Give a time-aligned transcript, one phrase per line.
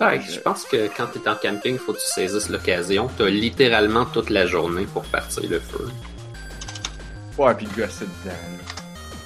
[0.00, 3.08] Ouais, je pense que quand t'es en camping, faut que tu saisisses l'occasion.
[3.16, 5.88] T'as littéralement toute la journée pour partir le feu.
[7.38, 8.34] Ouais, pis gosser dedans.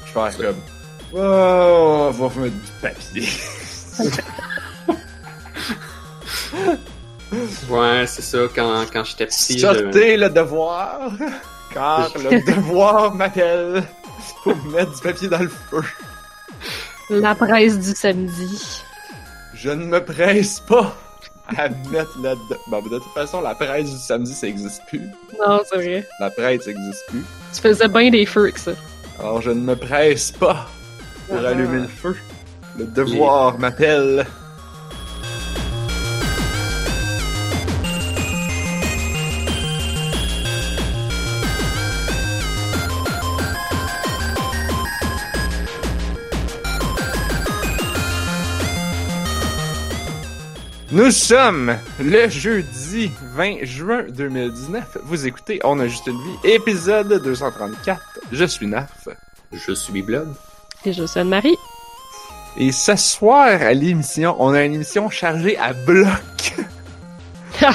[0.06, 0.56] Je pense comme.
[1.14, 3.28] Oh, on va mettre du papier.
[7.68, 9.58] Ouais, c'est ça, quand, quand j'étais petit.
[9.58, 11.12] je- Sortez le devoir,
[11.72, 13.84] car le devoir m'appelle
[14.42, 15.82] pour mettre du papier dans le feu.
[17.10, 18.82] La presse du samedi.
[19.62, 20.94] Je ne me presse pas
[21.56, 22.56] à mettre là-dedans.
[22.68, 25.02] Bon, de toute façon, la presse du samedi, ça existe plus.
[25.38, 26.06] Non, c'est vrai.
[26.18, 27.24] La presse ça existe plus.
[27.52, 28.72] Tu faisais bien des feux que ça.
[29.18, 30.66] Alors, je ne me presse pas
[31.28, 31.48] pour Ah.
[31.48, 32.16] allumer le feu.
[32.78, 34.26] Le devoir m'appelle.
[50.92, 54.98] Nous sommes le jeudi 20 juin 2019.
[55.04, 58.00] Vous écoutez On a juste une vie, épisode 234.
[58.32, 59.08] Je suis Narf.
[59.52, 60.34] Je suis Blood.
[60.84, 61.56] Et je suis Anne-Marie.
[62.56, 66.54] Et ce soir à l'émission, on a une émission chargée à bloc.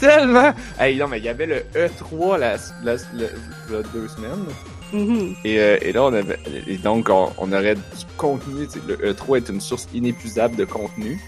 [0.00, 0.54] Tellement.
[0.78, 3.26] Hey, non, mais il y avait le E3 la, la, la-
[3.70, 4.46] la deux semaines.
[4.92, 5.34] Mhm.
[5.44, 6.38] Et, euh, et là, on avait.
[6.68, 7.82] Et donc, on, on aurait du
[8.16, 8.66] contenu.
[8.68, 11.20] tu sais, Le E3 est une source inépuisable de contenu.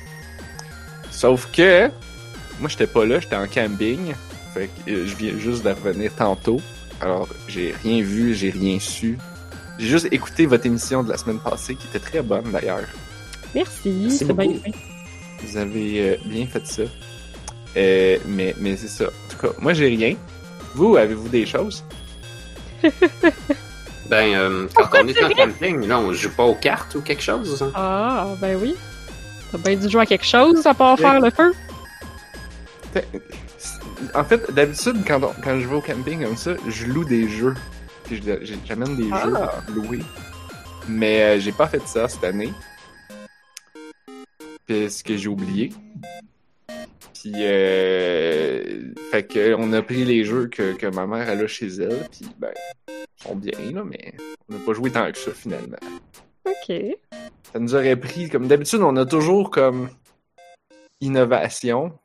[1.19, 1.91] Sauf que.
[2.61, 4.15] Moi, j'étais pas là, j'étais en camping.
[4.55, 6.61] Fait que euh, je viens juste de revenir tantôt.
[7.01, 9.19] Alors, j'ai rien vu, j'ai rien su.
[9.79, 12.87] J'ai juste écouté votre émission de la semaine passée, qui était très bonne d'ailleurs.
[13.53, 14.73] Merci, Merci c'est bien fait.
[15.43, 16.83] Vous avez euh, bien fait ça.
[17.77, 19.07] Euh, mais, mais c'est ça.
[19.07, 20.15] En tout cas, moi, j'ai rien.
[20.75, 21.85] Vous, avez-vous des choses?
[24.09, 27.23] Ben, euh, quand on est en camping, là, on joue pas aux cartes ou quelque
[27.23, 27.63] chose.
[27.63, 27.71] hein?
[27.75, 28.75] Ah, ben oui.
[29.53, 31.53] T'as bien dû jouer à quelque chose à part faire le feu?
[34.15, 37.29] En fait, d'habitude, quand, on- quand je vais au camping comme ça, je loue des
[37.29, 37.55] jeux.
[38.05, 39.23] Puis je- j'amène des Ah.
[39.69, 40.03] jeux loués.
[40.89, 42.53] Mais euh, j'ai pas fait ça cette année.
[44.67, 45.73] Parce que j'ai oublié.
[47.15, 51.47] Puis, euh, fait que on a pris les jeux que, que ma mère elle a
[51.47, 52.07] chez elle.
[52.11, 52.51] Puis, ben,
[52.89, 54.15] ils sont bien, là, mais
[54.49, 55.77] on n'a pas joué tant que ça finalement.
[56.49, 56.75] Ok.
[57.53, 59.91] Ça nous aurait pris, comme d'habitude, on a toujours comme
[61.01, 61.99] Innovation,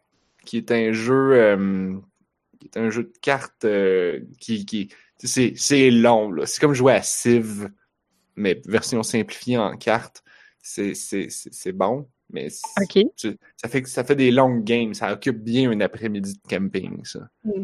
[0.45, 1.95] qui est un jeu, euh,
[2.59, 4.87] qui est un jeu de cartes euh, qui, qui
[5.19, 6.45] tu sais, c'est, long, là.
[6.45, 7.69] C'est comme jouer à Civ,
[8.35, 10.23] mais version simplifiée en cartes.
[10.61, 12.47] C'est, c'est, c'est, c'est bon, mais
[13.17, 14.93] tu- ça fait ça fait des longues games.
[14.93, 17.27] Ça occupe bien un après-midi de camping, ça.
[17.43, 17.63] Mm.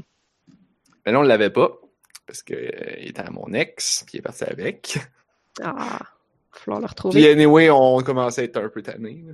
[1.05, 1.79] Mais là, on l'avait pas,
[2.27, 4.99] parce que euh, était à mon ex, puis il est parti avec.
[5.61, 5.99] Ah,
[6.51, 7.31] falloir le Puis retrouver.
[7.31, 9.25] anyway, on commençait à être un peu tanné.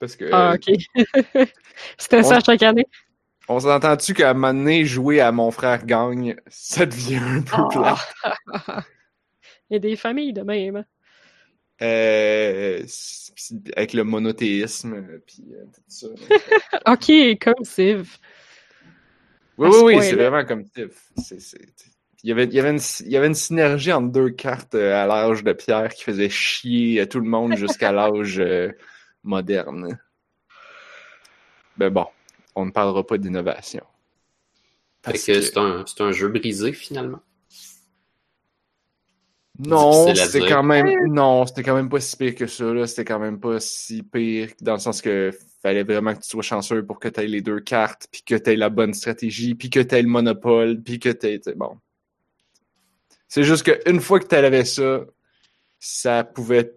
[0.00, 0.74] Parce que Ah, ok.
[1.98, 2.86] C'était ça chaque année.
[3.48, 7.56] on s'entend-tu qu'à un moment donné, jouer à mon frère gagne, ça devient un peu
[7.56, 7.96] Ah.
[8.22, 8.84] plat?
[9.70, 10.76] Il y a des familles de même.
[10.76, 10.84] hein.
[11.82, 12.82] Euh,
[13.76, 16.06] avec le monothéisme, puis euh, tout ça.
[16.92, 18.16] Ok, comme Civ.
[19.58, 20.64] Oui, À oui, oui, c'est vraiment comme.
[21.16, 21.58] C'est, c'est-
[22.24, 24.74] Il y, avait, il, y avait une, il y avait une synergie entre deux cartes
[24.74, 28.72] euh, à l'âge de pierre qui faisait chier à tout le monde jusqu'à l'âge euh,
[29.22, 29.98] moderne.
[31.76, 32.06] Ben bon,
[32.56, 33.84] on ne parlera pas d'innovation.
[35.02, 37.20] Parce que que- c'est un, c'est un jeu brisé, finalement.
[39.60, 43.04] Non, c'était quand même non, c'était quand même pas si pire que ça là, c'était
[43.04, 46.86] quand même pas si pire dans le sens que fallait vraiment que tu sois chanceux
[46.86, 49.68] pour que tu aies les deux cartes, puis que tu aies la bonne stratégie, puis
[49.68, 51.76] que tu aies le monopole, puis que tu aies bon.
[53.28, 55.04] C'est juste que une fois que tu avais ça,
[55.78, 56.74] ça pouvait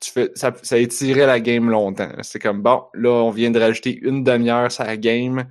[0.00, 2.10] tu fais ça, ça étirait la game longtemps.
[2.22, 5.46] C'est comme bon, là on vient de rajouter une demi-heure sur la game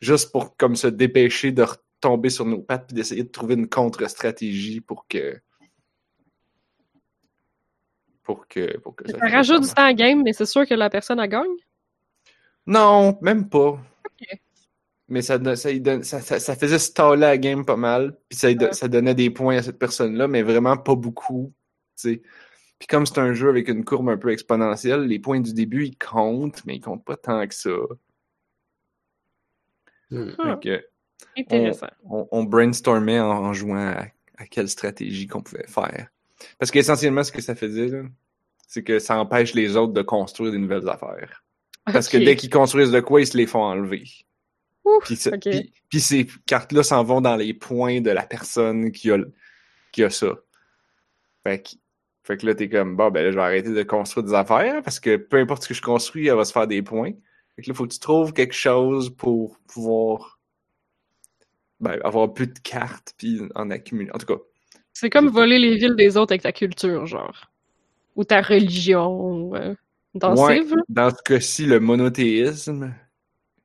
[0.00, 3.68] juste pour comme se dépêcher de retomber sur nos pattes puis d'essayer de trouver une
[3.68, 5.40] contre-stratégie pour que
[8.22, 10.90] pour que pour que Ça rajoute du temps à game, mais c'est sûr que la
[10.90, 11.56] personne a gagne.
[12.66, 13.78] Non, même pas.
[15.12, 19.28] Mais ça, ça, ça, faisait staller la game pas mal, puis ça, ça donnait des
[19.28, 21.52] points à cette personne-là, mais vraiment pas beaucoup.
[21.98, 22.22] tu sais.
[22.78, 25.84] Puis comme c'est un jeu avec une courbe un peu exponentielle, les points du début,
[25.84, 27.76] ils comptent, mais ils comptent pas tant que ça.
[30.10, 30.30] Hmm.
[30.62, 30.82] Que
[31.36, 31.88] intéressant.
[32.04, 34.06] on, on brainstormait en, en jouant à,
[34.38, 36.08] à quelle stratégie qu'on pouvait faire.
[36.58, 37.90] Parce qu'essentiellement, ce que ça faisait,
[38.66, 41.44] c'est que ça empêche les autres de construire des nouvelles affaires.
[41.84, 44.04] Parce que dès qu'ils construisent de quoi, ils se les font enlever.
[45.88, 49.18] Puis, ces cartes-là s'en vont dans les points de la personne qui a,
[49.92, 50.34] qui a ça.
[51.44, 51.70] Fait que
[52.24, 54.82] Fait que là, t'es comme, bon, ben là, je vais arrêter de construire des affaires
[54.82, 57.12] parce que peu importe ce que je construis, elle va se faire des points.
[57.56, 60.38] Fait que là, faut que tu trouves quelque chose pour pouvoir
[61.80, 64.10] ben, avoir plus de cartes puis en accumuler.
[64.14, 64.40] En tout cas,
[64.92, 67.50] C'est comme voler les villes des autres avec ta culture, genre.
[68.16, 69.54] Ou ta religion.
[69.54, 69.74] euh,
[70.14, 72.94] dans Ouais, dans ce cas-ci, le monothéisme,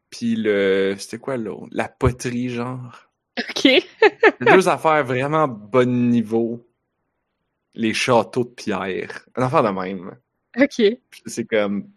[0.10, 0.96] puis le...
[0.98, 1.68] C'était quoi l'autre?
[1.72, 3.10] La poterie, genre.
[3.38, 3.68] Ok.
[4.42, 6.68] Deux affaires vraiment bon niveau.
[7.74, 9.28] Les châteaux de pierre.
[9.36, 10.18] Un affaire de même.
[10.58, 10.82] Ok.
[11.26, 11.90] C'est comme...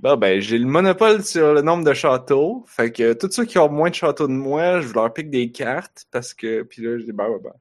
[0.00, 2.64] Bon, ben, j'ai le monopole sur le nombre de châteaux.
[2.66, 5.50] Fait que tous ceux qui ont moins de châteaux de moi, je leur pique des
[5.50, 6.62] cartes parce que...
[6.62, 7.52] Puis là, je dis, ben, ben, ben.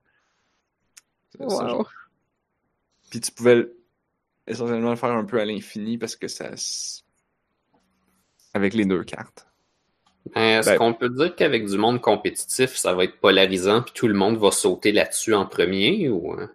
[1.38, 1.70] Ça, Wow.
[1.70, 1.92] genre.
[3.10, 3.80] Puis tu pouvais le-
[4.46, 6.50] essentiellement le faire un peu à l'infini parce que ça...
[8.54, 9.48] Avec les deux cartes.
[10.36, 13.92] Ben, Est-ce Ben- qu'on peut dire qu'avec du monde compétitif, ça va être polarisant puis
[13.94, 16.48] tout le monde va sauter là-dessus en premier ou euh?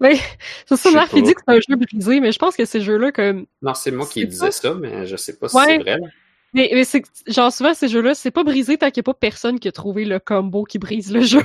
[0.00, 0.14] Mais
[0.66, 2.80] c'est ça, Marc, il dit que c'est un jeu brisé, mais je pense que ces
[2.80, 3.46] jeux-là, comme.
[3.62, 5.64] Non, c'est moi qui C'est disais ça, mais je sais pas si Ouais.
[5.66, 5.98] c'est vrai.
[6.00, 6.06] là.
[6.52, 9.18] Mais, mais c'est genre, souvent, ces jeux-là, c'est pas brisé tant qu'il n'y a pas
[9.18, 11.42] personne qui a trouvé le combo qui brise le jeu.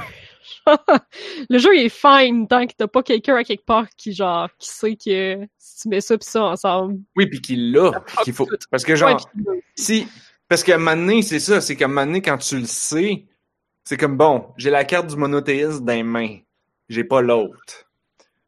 [1.49, 4.49] Le jeu il est fine tant que t'as pas quelqu'un à quelque part qui, genre,
[4.57, 6.99] qui sait que si tu mets ça pis ça ensemble.
[7.15, 7.91] Oui, puis qu'il l'a.
[8.05, 8.47] puis qu'il faut...
[8.69, 9.19] Parce que genre...
[9.45, 10.07] Ouais, Si,
[10.49, 12.65] parce qu'à un moment donné, c'est ça, c'est qu'à un moment donné, quand tu le
[12.67, 13.27] sais,
[13.85, 16.37] c'est comme bon, j'ai la carte du monothéisme dans les mains,
[16.89, 17.89] j'ai pas l'autre.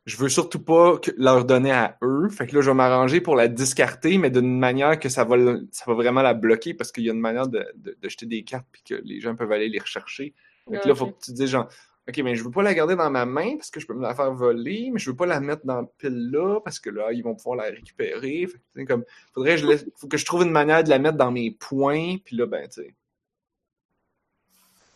[0.06, 3.36] Je veux surtout pas leur donner à eux, fait que là, je vais m'arranger pour
[3.36, 5.38] la discarter, mais d'une manière que ça va,
[5.72, 8.26] ça va vraiment la bloquer parce qu'il y a une manière de, de, de jeter
[8.26, 10.34] des cartes puis que les gens peuvent aller les rechercher.
[10.72, 11.16] Fait que là, faut Ok.
[11.16, 11.70] que tu dises genre,
[12.12, 14.02] OK, mais je veux pas la garder dans ma main parce que je peux me
[14.02, 16.90] la faire voler, mais je veux pas la mettre dans le pile là parce que
[16.90, 18.48] là, ils vont pouvoir la récupérer.
[18.76, 21.32] Fait comme, faudrait que je faut que je trouve une manière de la mettre dans
[21.32, 22.96] mes points, puis là, ben, tu sais,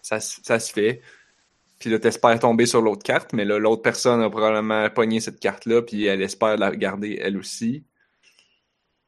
[0.01, 1.01] ça, ça se fait.
[1.79, 5.39] Puis là, t'espères tomber sur l'autre carte, mais là, l'autre personne a probablement pogné cette
[5.39, 7.83] carte-là, puis elle espère la garder elle aussi.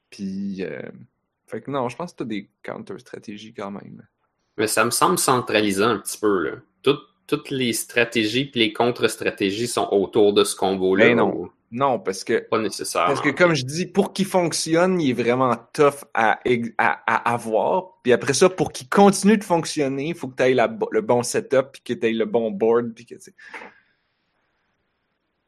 [0.10, 0.82] Puis, euh,
[1.48, 4.06] fait que non, je pense que t'as des counter-stratégies quand même.
[4.58, 6.50] Mais ça me semble centralisant un petit peu.
[6.50, 6.56] Là.
[6.82, 11.08] Tout- toutes les stratégies puis les contre-stratégies sont autour de ce combo-là.
[11.08, 11.36] Ben non.
[11.36, 13.10] ou Non, parce que Pas nécessairement.
[13.10, 16.40] Parce que comme je dis, pour qu'il fonctionne, il est vraiment tough à,
[16.78, 18.00] à, à avoir.
[18.02, 21.22] Puis après ça, pour qu'il continue de fonctionner, il faut que tu aies le bon
[21.22, 22.94] setup, puis que tu aies le bon board.
[22.96, 23.34] Puis que, tu.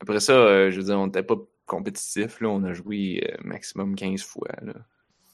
[0.01, 1.35] Après ça, euh, je veux dire, on n'était pas
[1.65, 2.41] compétitif.
[2.41, 4.49] Là, on a joué euh, maximum 15 fois.
[4.61, 4.73] Là.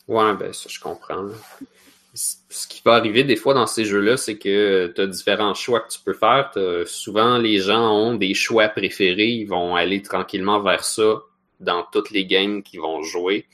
[0.07, 1.23] Ouais, ben ça, je comprends.
[1.23, 1.33] là.
[2.15, 5.81] Ce qui peut arriver des fois dans ces jeux-là, c'est que tu as différents choix
[5.81, 6.49] que tu peux faire.
[6.53, 9.27] T'as- Souvent, les gens ont des choix préférés.
[9.27, 11.21] Ils vont aller tranquillement vers ça
[11.59, 13.47] dans toutes les games qu'ils vont jouer.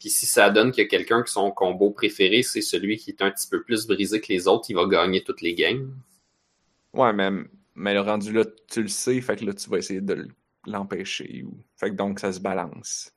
[0.00, 3.10] Puis si ça donne qu'il y a quelqu'un qui son combo préféré, c'est celui qui
[3.10, 5.94] est un petit peu plus brisé que les autres, il va gagner toutes les games.
[6.94, 7.30] Ouais, mais,
[7.74, 10.26] mais le rendu là, tu le sais, fait que là, tu vas essayer de
[10.66, 11.44] l'empêcher.
[11.46, 11.54] Ou...
[11.76, 13.12] Fait que donc, ça se balance.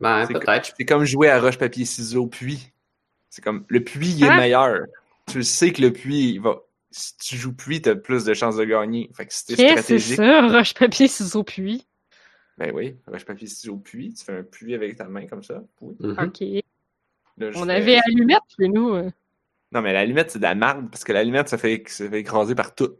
[0.00, 0.72] Ben, C'est peut-être.
[0.76, 2.72] C'est comme jouer à roche-papier-ciseaux puits.
[3.30, 4.36] C'est comme le puits il est Hein?
[4.36, 4.80] meilleur.
[5.28, 6.56] Tu le sais que le puits il va.
[6.90, 9.08] Si tu joues puits, t'as plus de chances de gagner.
[9.14, 10.16] Fait que si t'es Qu'est-ce que c'est stratégique.
[10.16, 10.46] ça?
[10.48, 11.86] Roche, papier, ciseaux, puits.
[12.58, 15.62] Ben oui, roche-papier-ciseaux puits, tu fais un puits avec ta main comme ça.
[15.80, 15.94] Oui.
[16.00, 16.16] Mhm.
[16.18, 16.40] Ok.
[17.38, 18.90] Là, On fais- avait allumette chez nous.
[18.92, 19.10] euh.
[19.72, 22.10] Non, mais la limite, c'est de la marde, parce que la limite, ça fait, ça
[22.10, 22.92] fait écraser par tout.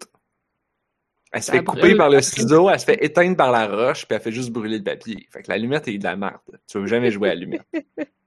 [1.33, 3.67] Elle se Ça fait couper brûle par le ciseau, elle se fait éteindre par la
[3.67, 5.27] roche, puis elle fait juste brûler le papier.
[5.31, 6.41] Fait que la lumette est de la marde.
[6.67, 7.67] Tu veux jamais jouer à la lumette.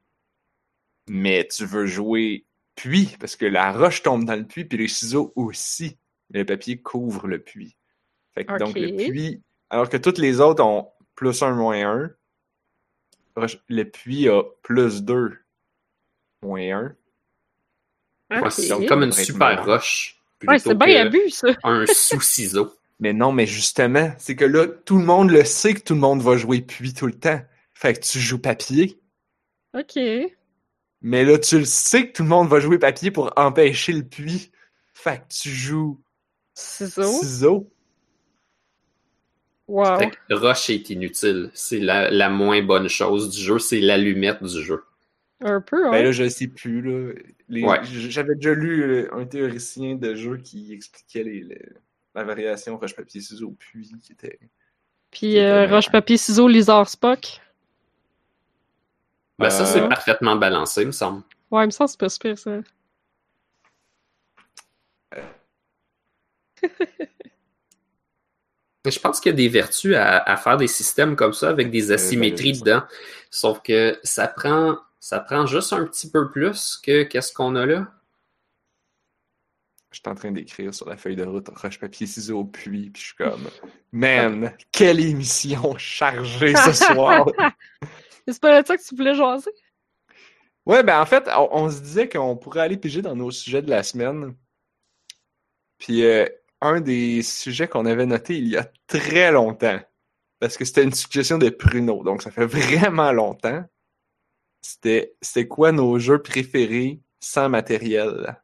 [1.07, 4.87] mais tu veux jouer puits, parce que la roche tombe dans le puits, puis les
[4.87, 5.97] ciseaux aussi.
[6.29, 7.75] Mais le papier couvre le puits.
[8.33, 12.11] Fait que donc le puits, alors que toutes les autres ont plus 1, moins 1,
[13.69, 15.37] le puits a plus 2,
[16.41, 16.95] moins 1.
[18.31, 18.51] Ouais, Ok.
[18.51, 20.19] c'est donc comme une super roche.
[20.47, 21.49] Ouais, c'est plutôt bien abus, ça.
[21.63, 22.73] Un sous-ciseau.
[22.99, 25.99] Mais non, mais justement, c'est que là, tout le monde le sait que tout le
[25.99, 27.41] monde va jouer puits tout le temps.
[27.73, 28.97] Fait que tu joues papier.
[29.73, 29.99] Ok.
[31.03, 34.03] Mais là, tu le sais que tout le monde va jouer papier pour empêcher le
[34.03, 34.51] puits.
[34.93, 35.99] Fait que tu joues
[36.55, 37.03] Ciseaux?
[37.19, 37.69] ciseaux.
[39.67, 39.97] Wow.
[39.99, 41.49] Fait que roche est inutile.
[41.53, 44.83] C'est la, la moins bonne chose du jeu, c'est l'allumette du jeu.
[45.41, 46.03] Un peu, Ben hein.
[46.03, 47.13] là, je sais plus, là.
[47.49, 47.83] Les- Ouais.
[47.83, 51.69] j- J'avais déjà lu euh, un théoricien de jeu qui expliquait les, les-
[52.15, 54.39] la variation roche-papier-ciseaux puits qui était.
[55.11, 57.41] Puis euh, C'était- roche, papier, ciseaux, lézard, Spock.
[59.39, 59.87] Ben, ça, c'est Euh.
[59.87, 61.23] parfaitement balancé, me semble.
[61.51, 62.51] Ouais, il me semble que c'est pas super, ça.
[68.85, 71.71] Je pense qu'il y a des vertus à, à faire des systèmes comme ça avec
[71.71, 72.61] des asymétries ben, sais.
[72.61, 72.83] dedans.
[73.31, 77.65] Sauf que ça prend, ça prend juste un petit peu plus que qu'est-ce qu'on a
[77.65, 77.87] là.
[79.91, 83.01] je suis en train d'écrire sur la feuille de route roche papier ciseaux puis puis
[83.01, 83.47] je suis comme
[83.93, 87.27] man quelle émission chargée ce soir
[88.27, 89.51] C'est pas là ça que tu voulais jaser?
[90.65, 93.69] ouais ben en fait on, se disait qu'on pourrait aller piger dans nos sujets de
[93.69, 94.33] la semaine
[95.77, 96.25] puis euh,
[96.61, 99.79] un des sujets qu'on avait noté il y a très longtemps
[100.39, 103.65] parce que c'était une suggestion de Pruno donc ça fait vraiment longtemps
[104.61, 108.41] c'était c'était quoi nos jeux préférés sans matériel?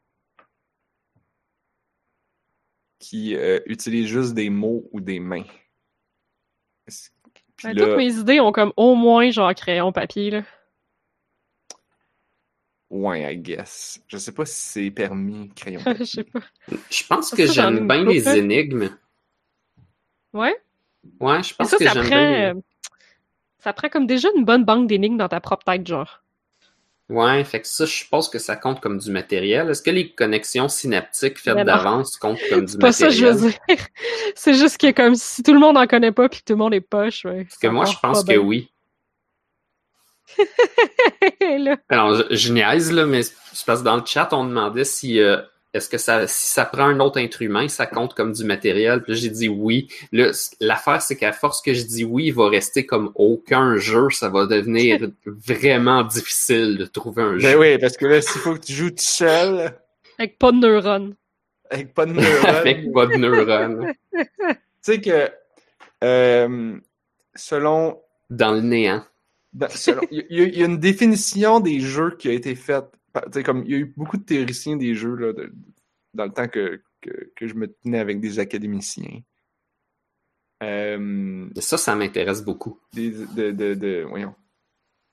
[3.00, 5.46] Qui euh, utilisent juste des mots ou des mains.
[7.64, 10.44] Ben, là- Toutes mes idées ont comme au moins genre crayon papier là.
[12.90, 14.02] Ouais, I guess.
[14.08, 15.82] Je sais pas si c'est permis, crayon.
[16.00, 16.40] Je sais pas.
[16.90, 18.90] Je pense que ça, j'en ai j'aime bien les énigmes.
[20.34, 20.56] Ouais.
[21.20, 22.10] Ouais, je pense ça, que ça j'aime prend.
[22.16, 22.56] bien.
[22.56, 22.62] euh,
[23.60, 26.24] Ça prend comme déjà une bonne banque d'énigmes dans ta propre tête, genre.
[27.10, 29.68] Ouais, fait que ça, je pense que ça compte comme du matériel.
[29.70, 33.52] Est-ce que les connexions synaptiques faites d'avance comptent comme du C'est pas ça je matériel?
[33.68, 33.88] veux dire.
[34.36, 36.60] C'est juste que comme si tout le monde en connaît pas puis que tout le
[36.60, 37.26] monde est poche.
[37.26, 38.70] Ouais, Parce que moi, je pense que oui.
[41.42, 41.78] là.
[41.90, 43.22] Alors, je, je niaise, là, mais
[43.66, 45.38] parce que dans le chat, on demandait si euh,
[45.74, 49.04] est-ce que ça si ça prend un autre être humain, ça compte comme du matériel?
[49.04, 49.88] Puis là, j'ai dit oui.
[50.60, 54.10] L'affaire, c'est qu'à force que je dis oui, il va rester comme aucun jeu.
[54.12, 57.60] Ça va devenir vraiment difficile de trouver un Ben jeu.
[57.60, 59.72] oui, parce que là, s'il faut que tu joues tout seul,
[60.18, 61.16] Avec pas de neurones.
[61.70, 63.94] avec pas de neurones, Avec pas de neurones.
[64.14, 65.30] tu sais que
[66.04, 66.78] euh,
[67.36, 69.04] selon Dans le néant.
[69.54, 72.86] Il y, a- il y a une définition des jeux qui a été faite.
[73.44, 75.54] Comme il y a eu beaucoup de théoriciens des jeux là, de-
[76.14, 79.22] dans le temps que, que, que je me tenais avec des académiciens.
[80.64, 82.80] Euh, Ça, ça m'intéresse beaucoup.
[82.94, 84.36] des, de, de, de- voyons.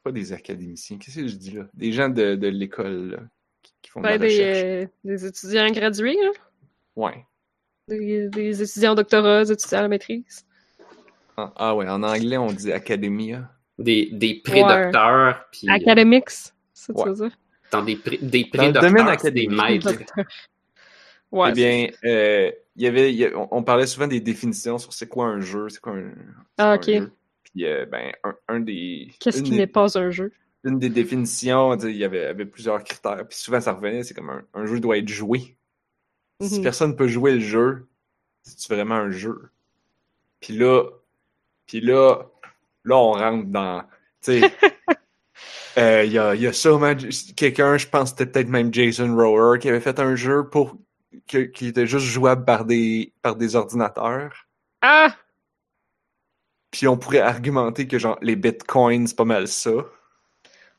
[0.02, 1.68] Pas des académiciens, qu'est-ce que je dis là?
[1.74, 3.28] Des gens de, de l'école
[3.62, 4.58] qui, qui font de la des, recherche.
[4.64, 6.30] euh, des étudiants gradués, là?
[6.94, 7.24] Ouais.
[7.88, 10.44] Des, des étudiants doctorat, des étudiants à la maîtrise.
[11.36, 13.52] Ah ouais, en anglais on dit academia.
[13.78, 16.30] Des, des pré-docteurs, puis Academics,
[16.72, 17.10] ça tu Ouais.
[17.10, 17.38] veux dire?
[17.70, 18.80] Dans des, pré- des Dans
[19.30, 19.92] des maîtres.
[21.32, 21.50] Ouais.
[21.50, 24.78] eh bien, euh, il y avait, il y a- on, on parlait souvent des définitions
[24.78, 26.12] sur c'est quoi un jeu, c'est quoi un,
[26.56, 27.12] Ah, un jeu.
[27.42, 29.10] Puis, euh, ben, un, un des.
[29.18, 30.32] Qu'est-ce qui n'est pas un jeu?
[30.64, 33.26] une des définitions, il y avait, avait plusieurs critères.
[33.28, 35.56] Puis souvent, ça revenait, c'est comme un, un jeu doit être joué.
[36.40, 36.62] Si Mhm.
[36.64, 37.86] personne peut jouer le jeu,
[38.42, 39.50] c'est vraiment un jeu?
[40.40, 40.84] Puis là,
[41.66, 42.22] puis là,
[42.84, 43.82] là, on rentre dans,
[44.22, 44.40] tu sais,
[45.78, 46.94] euh, il y, a, y a sûrement
[47.36, 50.76] quelqu'un, je pense que c'était peut-être même Jason Rower, qui avait fait un jeu pour
[51.28, 54.46] que- qui était juste jouable par des, par des ordinateurs.
[54.80, 55.16] Ah!
[56.70, 59.72] Puis on pourrait argumenter que genre les bitcoins, c'est pas mal ça.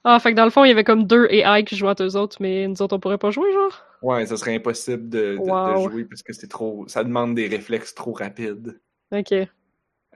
[0.04, 2.04] Ah, fait que dans le fond, il y avait comme deux AI qui jouaient à
[2.04, 3.84] eux autres, mais nous autres, on pourrait pas jouer, genre?
[4.02, 6.88] Ouais, ça serait impossible de, de- jouer parce que c'est trop.
[6.88, 8.80] Ça demande des réflexes trop rapides.
[9.12, 9.50] Ok.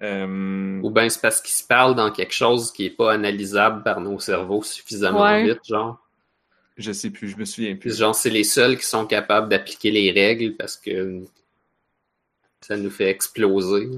[0.01, 3.83] Euh, Ou bien c'est parce qu'ils se parlent dans quelque chose qui est pas analysable
[3.83, 5.43] par nos cerveaux suffisamment Ouais.
[5.45, 5.99] vite, genre.
[6.77, 7.97] je sais plus, je me souviens plus.
[7.99, 11.21] genre, c'est les seuls qui sont capables d'appliquer les règles parce que
[12.61, 13.89] ça nous fait exploser.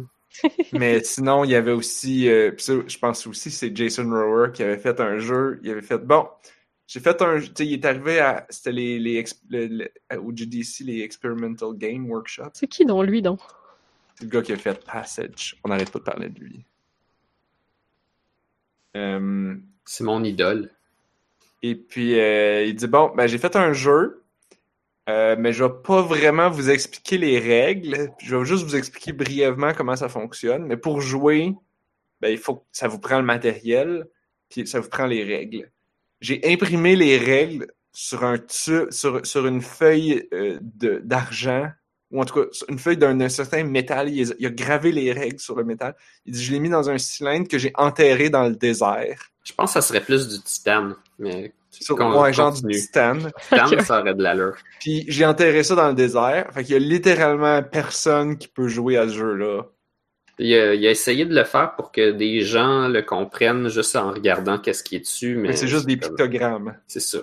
[0.73, 2.27] Mais sinon, il y avait aussi.
[2.27, 5.59] euh, ça, je pense aussi c'est Jason Rower qui avait fait un jeu.
[5.63, 6.27] Il avait fait bon.
[6.87, 7.39] J'ai fait un.
[7.39, 8.45] Tu sais, il est arrivé à.
[8.49, 12.49] C'était les, les ex- le- le- au GDC, les Experimental Game Workshop.
[12.53, 13.39] C'est qui, donc, lui, donc?
[14.23, 15.57] C'est le gars qui a fait Passage.
[15.65, 16.65] On n'arrête pas de parler de lui.
[18.95, 20.71] Euh, C'est mon idole.
[21.61, 24.23] Et puis, euh, il dit Bon, ben, j'ai fait un jeu,
[25.09, 28.11] euh, mais je vais pas vraiment vous expliquer les règles.
[28.19, 30.65] Je vais juste vous expliquer brièvement comment ça fonctionne.
[30.67, 31.53] Mais pour jouer,
[32.21, 34.07] ben, il faut ça vous prend le matériel,
[34.49, 35.69] puis ça vous prend les règles.
[36.21, 41.69] J'ai imprimé les règles sur un tu- sur, sur une feuille de- d'argent,
[42.13, 44.09] ou en tout cas, une feuille d'un certain métal.
[44.09, 45.95] Il, a- il a gravé les règles sur le métal.
[46.25, 49.29] Il dit Je l'ai mis dans un cylindre que j'ai enterré dans le désert.
[49.43, 53.29] Je pense que ça serait plus du titane, mais Sur, ouais, genre du titane.
[53.49, 54.55] titane, ça aurait de l'allure.
[54.79, 56.49] Puis j'ai enterré ça dans le désert.
[56.53, 59.63] Fait qu'il y a littéralement personne qui peut jouer à ce jeu-là.
[60.39, 63.95] Il a, il a essayé de le faire pour que des gens le comprennent juste
[63.95, 66.75] en regardant qu'est-ce qui est dessus, mais Mais c'est juste des pictogrammes.
[66.87, 67.19] C'est ça.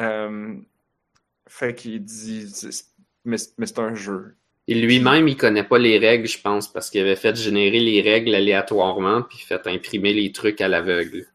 [0.00, 0.54] Euh,
[1.48, 2.46] fait qu'il dit.
[3.36, 4.36] C'est- Mais, mais c'est un jeu.
[4.66, 8.00] Et lui-même, il connaît pas les règles, je pense, parce qu'il avait fait générer les
[8.02, 11.26] règles aléatoirement, puis fait imprimer les trucs à l'aveugle.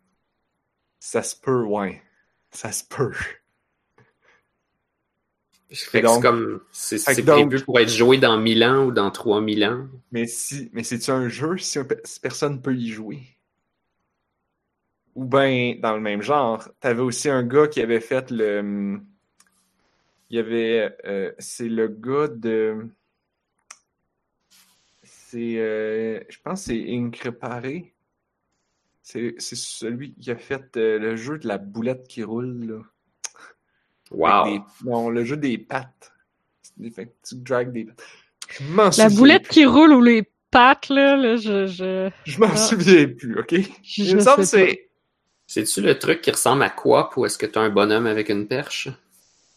[0.99, 2.01] Ça se peut, ouais.
[2.51, 3.13] Ça se peut.
[5.71, 9.87] C'est comme, c'est c'est prévu pour être joué dans 1000 ans ou dans 3000 ans.
[10.11, 13.21] Mais si, mais c'est-tu un jeu si, un si personne peut y jouer?
[15.15, 18.99] Ou ben dans le même genre, t'avais aussi un gars qui avait fait le.
[20.33, 20.97] Il y avait.
[21.05, 22.87] euh, c'est le gars de.
[25.03, 25.57] C'est.
[25.59, 27.93] euh, je pense que c'est Incréparé.
[29.03, 32.65] C'est c'est celui qui a fait euh, le jeu de la boulette qui roule.
[32.65, 32.81] Là.
[34.11, 34.45] Wow.
[34.45, 36.13] Des- non, le jeu des pattes.
[36.77, 38.03] Des- Fait que tu dragues des pattes.
[38.49, 39.51] Je m'en La boulette plus.
[39.51, 42.57] qui roule ou les pattes, là, là je, je, Je m'en Ah.
[42.57, 43.53] souviens plus, ok?
[43.83, 44.89] je Il me semble que c'est.
[45.45, 48.47] C'est-tu le truc qui ressemble à quoi ou est-ce que t'as un bonhomme avec une
[48.47, 48.87] perche?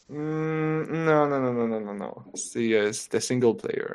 [0.08, 2.14] Hmm, non, non, non, non, non, non, non.
[2.34, 3.86] C'est, euh, C'était single player.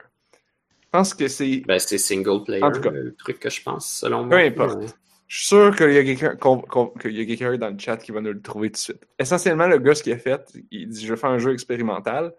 [0.82, 1.64] Je pense que c'est.
[1.66, 2.90] Ben, c'est single player, En tout cas.
[2.92, 4.46] le truc que je pense, selon Peu moi.
[4.46, 4.80] importe.
[4.80, 4.88] Ouais.
[5.28, 8.68] Je suis sûr qu'il y a quelqu'un dans le chat qui va nous le trouver
[8.70, 9.08] tout de suite.
[9.18, 10.42] Essentiellement, le gars, ce qu'il a fait,
[10.72, 12.34] il dit Je veux faire un jeu expérimental.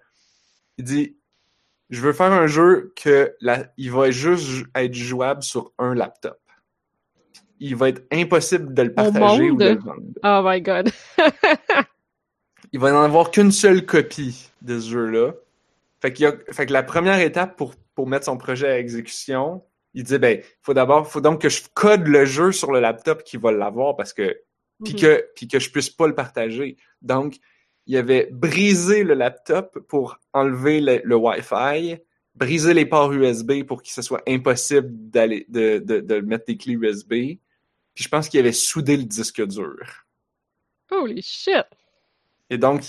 [0.77, 1.17] Il dit
[1.89, 6.39] Je veux faire un jeu que la, il va juste être jouable sur un laptop.
[7.61, 10.03] Il va être impossible de le partager ou de le vendre.
[10.25, 10.91] Oh my god.
[12.73, 15.33] il va n'en avoir qu'une seule copie de ce jeu-là.
[16.01, 19.63] Fait, a- que la première étape pour, pour mettre son projet à exécution,
[19.95, 23.23] il dit ben, faut d'abord, faut donc que je code le jeu sur le laptop
[23.25, 24.41] qui va l'avoir parce que,
[24.85, 25.01] puis Mhm.
[25.01, 26.77] que, puis que je puisse pas le partager.
[27.03, 27.37] Donc,
[27.87, 31.99] il avait brisé le laptop pour enlever le, le Wi-Fi,
[32.35, 36.57] briser les ports USB pour que ce soit impossible d'aller, de, de, de mettre des
[36.57, 37.11] clés USB.
[37.95, 39.77] Puis je pense qu'il avait soudé le disque dur.
[40.91, 41.67] Holy shit.
[42.53, 42.83] Et donc,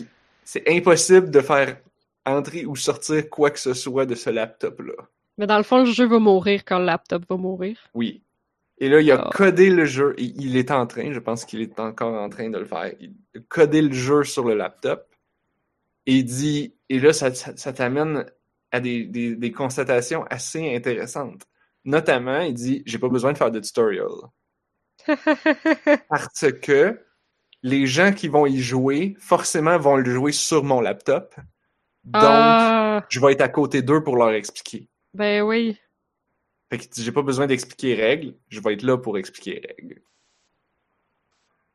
[0.43, 1.77] c'est impossible de faire
[2.25, 4.93] entrer ou sortir quoi que ce soit de ce laptop-là.
[5.38, 7.77] Mais dans le fond, le jeu va mourir quand le laptop va mourir.
[7.93, 8.22] Oui.
[8.77, 9.29] Et là, il a Ah.
[9.34, 10.15] codé le jeu.
[10.17, 12.91] Et il est en train, je pense qu'il est encore en train de le faire.
[13.00, 15.08] Il a codé le jeu sur le laptop.
[16.05, 18.25] Et il dit, et là, ça, ça, ça t'amène
[18.72, 21.43] à des, des, des constatations assez intéressantes.
[21.86, 24.10] Notamment, il dit, j'ai pas besoin de faire de tutorial.
[26.10, 27.00] Parce que
[27.63, 31.34] les gens qui vont y jouer, forcément, vont le jouer sur mon laptop.
[32.03, 34.89] Donc, ah, je vais être à côté d'eux pour leur expliquer.
[35.13, 35.77] ben oui.
[36.70, 39.67] Fait que j'ai pas besoin d'expliquer les règles, je vais être là pour expliquer les
[39.75, 40.01] règles.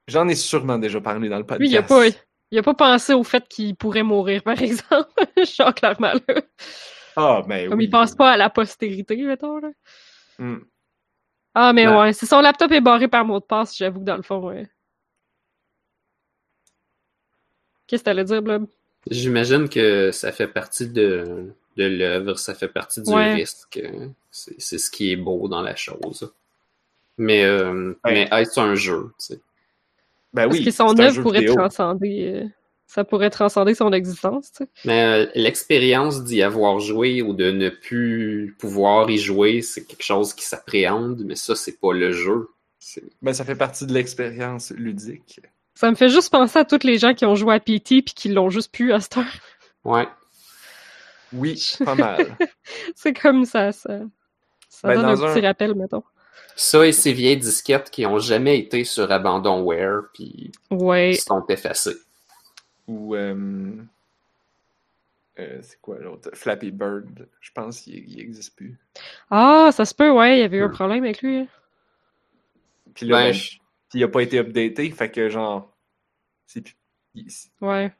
[0.09, 1.61] J'en ai sûrement déjà parlé dans le podcast.
[1.61, 2.07] Lui, il a pas,
[2.51, 5.11] il a pas pensé au fait qu'il pourrait mourir, par exemple.
[5.57, 6.43] Genre, clairement, là.
[7.17, 7.85] Ah, ben Comme oui.
[7.87, 9.71] il pense pas à la postérité, mettons, là.
[10.39, 10.59] Hmm.
[11.55, 14.05] Ah, mais Ben- ouais, si son laptop est barré par mot de passe, j'avoue que
[14.05, 14.69] dans le fond, ouais.
[17.89, 18.67] Qu'est-ce que t'allais dire, Blob?
[19.11, 23.35] J'imagine que ça fait partie de, de l'œuvre, ça fait partie du Ouais.
[23.35, 23.81] risque.
[24.31, 26.31] C'est c'est ce qui est beau dans la chose.
[27.17, 28.13] Mais, euh, Ouais.
[28.13, 29.41] mais être un jeu, tu sais.
[30.35, 30.65] Ben Parce oui.
[30.65, 31.55] que son œuvre pourrait vidéo.
[31.57, 32.33] transcender...
[32.45, 32.49] euh,
[32.87, 34.71] Ça pourrait transcender son existence, tu sais.
[34.85, 40.05] Mais euh, l'expérience d'y avoir joué ou de ne plus pouvoir y jouer, c'est quelque
[40.05, 42.49] chose qui s'appréhende, mais ça, c'est pas le jeu.
[42.79, 45.41] C'est- Ben, ça fait partie de l'expérience ludique.
[45.79, 48.13] Ça me fait juste penser à tous les gens qui ont joué à PT puis
[48.17, 49.33] qui l'ont juste pu à cette heure.
[49.85, 50.09] Ouais.
[51.33, 52.37] Oui, pas mal.
[52.97, 54.01] C'est comme ça, ça.
[54.69, 56.03] Ça Ben, donne un petit rappel, mettons.
[56.57, 61.13] Ça et ces vieilles disquettes qui ont jamais été sur Abandonware, puis Ouais.
[61.15, 61.97] qui sont effacées.
[62.89, 63.15] Ou.
[63.15, 63.77] euh,
[65.39, 66.31] euh, c'est quoi l'autre?
[66.35, 67.29] Flappy Bird.
[67.41, 68.77] Je pense qu'il il existe plus.
[69.31, 70.73] Ah, ça se peut, ouais, il y avait eu un Hmm.
[70.73, 71.37] problème avec lui.
[71.39, 71.47] hein.
[72.95, 75.77] Puis là, Ben, ben, je- puis il a pas été updaté, fait que genre.
[76.47, 76.65] C'est
[77.61, 77.93] Ouais.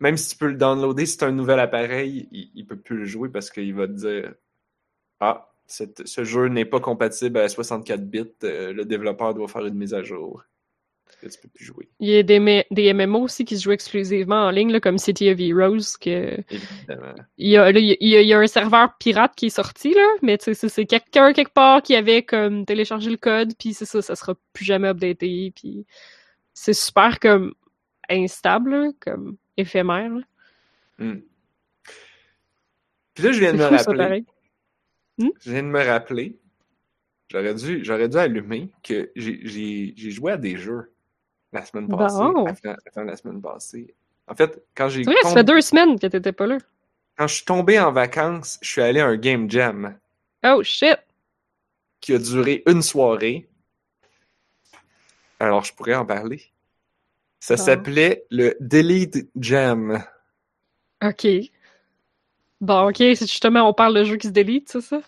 [0.00, 2.98] même si tu peux le downloader, si c'est un nouvel appareil, il, il peut plus
[2.98, 4.34] le jouer parce qu'il va te dire
[5.20, 9.66] Ah, cette- ce jeu n'est pas compatible à 64 bits, euh, le développeur doit faire
[9.66, 10.44] une mise à jour.
[11.22, 13.70] Là, tu peux plus jouer, Il y a des, des MMO aussi qui se jouent
[13.72, 17.14] exclusivement en ligne, là, comme City of Heroes, que évidemment.
[17.38, 19.50] il y, a, là, il, y a, il y a- un serveur pirate qui est
[19.50, 23.84] sorti, là, mais c'est- quelqu'un quelque part qui avait comme téléchargé le code, puis c'est
[23.84, 25.86] ça, ça sera plus jamais updaté, puis
[26.54, 27.54] c'est super comme
[28.10, 30.08] instable, là, comme éphémère.
[30.10, 30.20] là.
[30.98, 31.20] Hmm.
[33.14, 33.96] Puis là, je viens de me ça, rappeler.
[33.98, 34.24] pareil.
[35.18, 36.38] Je viens de me rappeler.
[37.30, 40.91] J'aurais dû, j'aurais dû allumer que j'ai joué à des jeux
[41.52, 42.16] la semaine passée.
[42.16, 42.46] Bon.
[42.46, 43.94] Avant, avant la semaine passée.
[44.28, 46.58] En fait, quand j'ai vrai, ça fait deux semaines que t'étais pas là.
[47.18, 49.98] quand je suis tombé en vacances, je suis allé à un game jam
[50.44, 50.98] Oh shit!
[52.00, 53.48] qui a duré une soirée.
[55.38, 56.42] Alors, je pourrais en parler.
[57.40, 57.62] Ça Bon.
[57.62, 60.02] s'appelait le Delete Jam.
[61.04, 61.26] Ok.
[62.60, 65.00] Bon, ok, c'est justement, on parle de jeu qui se délite, c'est ça?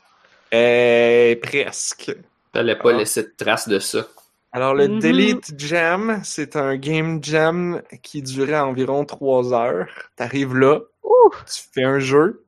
[0.52, 2.12] Euh, presque.
[2.52, 2.98] Fallait pas Ah.
[2.98, 4.07] laisser de traces de ça.
[4.55, 4.99] Alors, le Mhm.
[5.01, 9.88] Delete Jam, c'est un game jam qui durait environ trois heures.
[10.14, 11.31] T'arrives là, Ouh!
[11.53, 12.47] tu fais un jeu.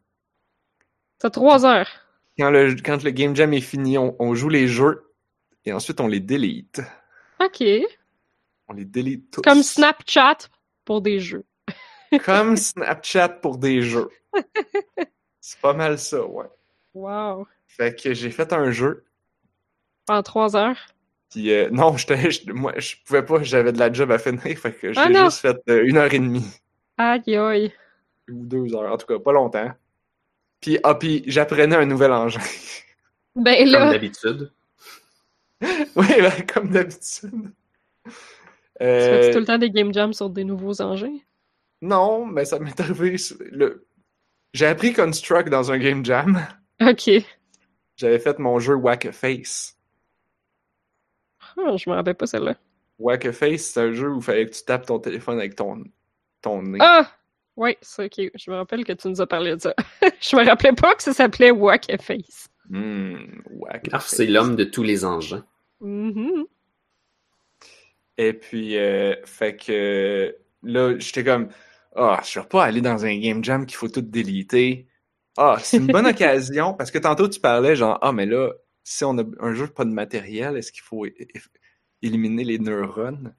[1.21, 1.89] C'est trois heures.
[2.39, 5.13] Quand le, quand le game jam est fini, on, on joue les jeux
[5.65, 6.81] et ensuite on les delete.
[7.41, 7.65] Ok.
[8.69, 9.41] On les delete tous.
[9.43, 10.39] Comme Snapchat
[10.85, 11.45] pour des jeux.
[12.25, 14.11] Comme Snapchat pour des jeux.
[15.41, 16.47] C'est pas mal ça, ouais.
[16.95, 17.49] Wow.
[17.67, 19.05] Fait que j'ai fait un jeu.
[20.09, 20.79] En trois heures?
[21.31, 24.41] Puis euh, non, j'étais, je- moi, je pouvais pas, j'avais de la job à finir.
[24.59, 25.25] Fait que j'ai Ah non!
[25.25, 26.47] juste fait euh, une heure et demie.
[26.99, 27.73] Aïe aïe.
[28.31, 29.71] Ou deux heures, en tout cas, pas longtemps.
[30.61, 32.41] Puis, ah, puis j'apprenais un nouvel engin.
[33.37, 34.51] Ben Comme d'habitude.
[35.61, 37.53] oui, ben, comme d'habitude.
[38.05, 38.13] tu
[38.83, 41.19] Euh, fais tout le temps des game jams sur des nouveaux engins?
[41.83, 43.17] Non, mais ça m'est arrivé.
[43.53, 43.87] Le...
[44.55, 46.47] J'ai appris Construct dans un game jam.
[46.81, 47.11] Ok.
[47.97, 49.76] J'avais fait mon jeu Whack a Face.
[51.59, 52.57] Ah, je me rappelle pas celle-là.
[52.99, 55.55] Whack a Face, c'est un jeu où il fallait que tu tapes ton téléphone avec
[55.55, 55.85] ton,
[56.43, 56.79] ton nez.
[56.81, 57.11] Ah!
[57.57, 58.31] Oui, c'est ok.
[58.35, 59.75] Je me rappelle que tu nous as parlé de ça.
[60.21, 62.49] je me rappelais pas que ça s'appelait Wack a Face.
[62.71, 65.45] Whack a Ah, c'est l'homme de tous les engins.
[65.81, 66.45] Mhm.
[68.19, 71.49] Et puis, euh, fait que là, j'étais comme,
[71.95, 74.87] ah, je vais pas aller dans un game jam qu'il faut tout déliter.
[75.39, 78.53] Ah, c'est une bonne occasion parce que tantôt tu parlais genre, ah, mais là,
[78.89, 81.05] si on a un jeu pas de matériel, est-ce qu'il faut
[82.03, 83.35] éliminer les neurones?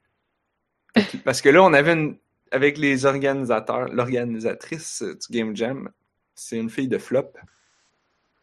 [1.24, 2.18] Parce que là, on avait une,
[2.52, 5.90] avec les organisateurs, l'organisatrice euh, du game jam,
[6.36, 7.32] c'est une fille de flop.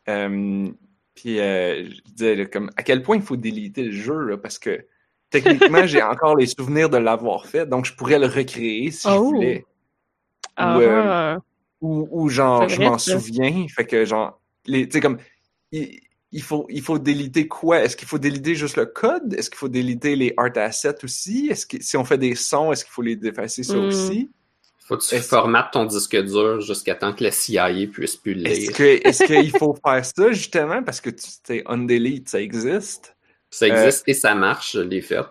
[0.08, 0.68] Euh,
[1.14, 4.38] puis euh, je disais là, comme à quel point il faut déliter le jeu là,
[4.38, 4.86] parce que
[5.30, 9.14] techniquement j'ai encore les souvenirs de l'avoir fait donc je pourrais le recréer si je
[9.14, 9.24] Oh.
[9.30, 9.64] voulais
[10.56, 11.38] Ah, Ou, euh,
[11.80, 15.18] ou, ou genre je m'en souviens fait que genre les tu sais comme
[15.72, 16.00] il,
[16.34, 17.80] il faut il faut déliter quoi?
[17.82, 19.34] Est-ce qu'il faut déliter juste le code?
[19.34, 21.48] Est-ce qu'il faut déliter les art assets aussi?
[21.50, 23.86] Est-ce que si on fait des sons est-ce qu'il faut les effacer ça Hmm.
[23.86, 24.30] aussi?
[24.86, 28.46] Faut que tu formates ton disque dur jusqu'à temps que la CIA puisse plus le
[28.46, 28.72] est-ce lire.
[28.72, 33.16] que est-ce qu'il faut faire ça justement parce que tu sais undelete ça existe?
[33.50, 35.24] Ça existe et ça marche, je l'ai fait.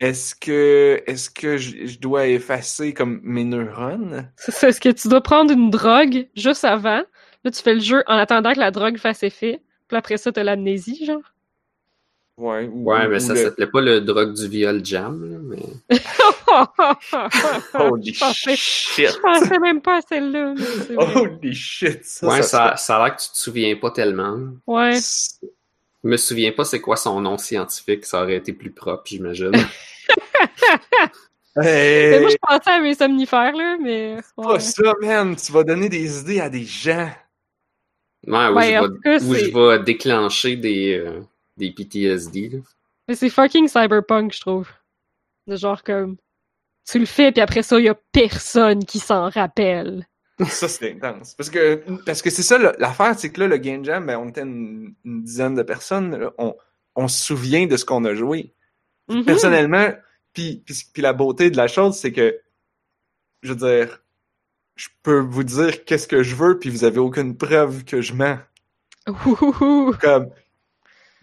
[0.00, 4.30] Est-ce que est-ce que je, je dois effacer comme mes neurones?
[4.36, 4.68] C'est ça.
[4.68, 7.02] Est-ce que tu dois prendre une drogue juste avant?
[7.44, 9.60] Là, tu fais le jeu en attendant que la drogue fasse effet.
[9.94, 11.20] Puis après ça, t'as l'amnésie, genre?
[12.36, 15.38] Ouais, ou, Ouais, ou mais ça le- s'appelait pas le drogue du viol jam, là,
[15.40, 15.96] mais
[17.74, 19.08] Holy je, pensais, shit!
[19.08, 20.54] je pensais même pas à celle-là.
[20.86, 20.96] c'est.
[20.96, 22.04] Holy shit!
[22.04, 24.36] Ça, ouais, ça ça, ça a l'air que tu te souviens pas tellement.
[24.66, 24.98] Ouais.
[25.00, 29.52] Je me souviens pas c'est quoi son nom scientifique, ça aurait été plus propre, j'imagine.
[31.56, 34.16] Hey, Mais moi, je pensais à mes somnifères, là, mais.
[34.34, 34.58] pas ouais.
[34.60, 35.36] ça, man!
[35.36, 37.08] Tu vas donner des idées à des gens!
[38.26, 41.20] Ouais, où, Ouais, je, vais, tout cas, où c'est- je vais déclencher des, euh,
[41.56, 42.48] des PTSD.
[42.50, 42.58] là.
[43.08, 44.68] Mais c'est fucking cyberpunk, je trouve.
[45.46, 46.16] De genre comme.
[46.90, 50.06] Tu le fais, puis après ça, il y a personne qui s'en rappelle.
[50.48, 51.34] Ça, c'est intense.
[51.34, 54.28] Parce que parce que c'est ça, l'affaire, c'est que là, le Game Jam, ben, on
[54.28, 56.16] était une, une dizaine de personnes.
[56.18, 56.54] là, on,
[56.96, 58.52] on se souvient de ce qu'on a joué.
[59.08, 59.24] Mhm.
[59.24, 59.92] personnellement,
[60.32, 62.40] puis, puis, puis la beauté de la chose, c'est que,
[63.42, 63.56] je veux
[63.86, 64.02] dire,
[64.76, 68.12] je peux vous dire qu'est-ce que je veux, puis vous avez aucune preuve que je
[68.14, 68.38] mens.
[69.08, 69.94] Ouhouhou.
[70.00, 70.30] Comme,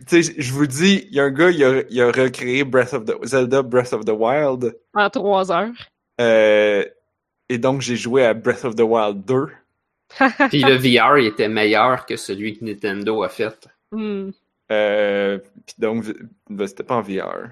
[0.07, 2.63] tu sais, je vous dis, il y a un gars, il a, il a recréé
[2.63, 5.73] Breath of the, Zelda Breath of the Wild, En trois heures.
[6.19, 6.85] euh,
[7.49, 9.47] et donc j'ai joué à Breath of the Wild 2.
[10.49, 13.67] Puis le VR il était meilleur que celui que Nintendo a fait.
[13.91, 14.29] Hmm.
[14.71, 16.05] Euh, puis donc,
[16.49, 17.49] ben, c'était pas en VR.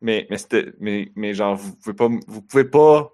[0.00, 3.10] Mais, mais c'était, mais, mais genre, vous pouvez pas, vous pouvez pas,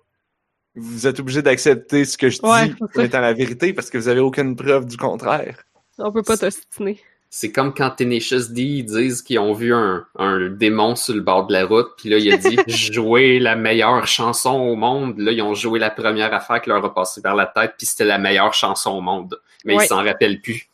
[0.77, 3.99] vous êtes obligé d'accepter ce que je dis Ouais, comme étant la vérité parce que
[3.99, 5.65] vous avez aucune preuve du contraire.
[5.99, 7.01] On peut pas t'ostiner.
[7.29, 11.21] C'est comme quand Tenacious D ils disent qu'ils ont vu un, un démon sur le
[11.23, 15.19] bord de la route, puis là il a dit jouer la meilleure chanson au monde.
[15.19, 17.87] Là ils ont joué la première affaire qui leur a passé par la tête, puis
[17.87, 19.41] c'était la meilleure chanson au monde.
[19.65, 19.85] Mais Ouais.
[19.85, 20.69] ils s'en rappellent plus.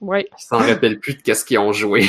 [0.00, 2.08] Ouais, Ils s'en rappellent plus de qu'est-ce qu'ils ont joué.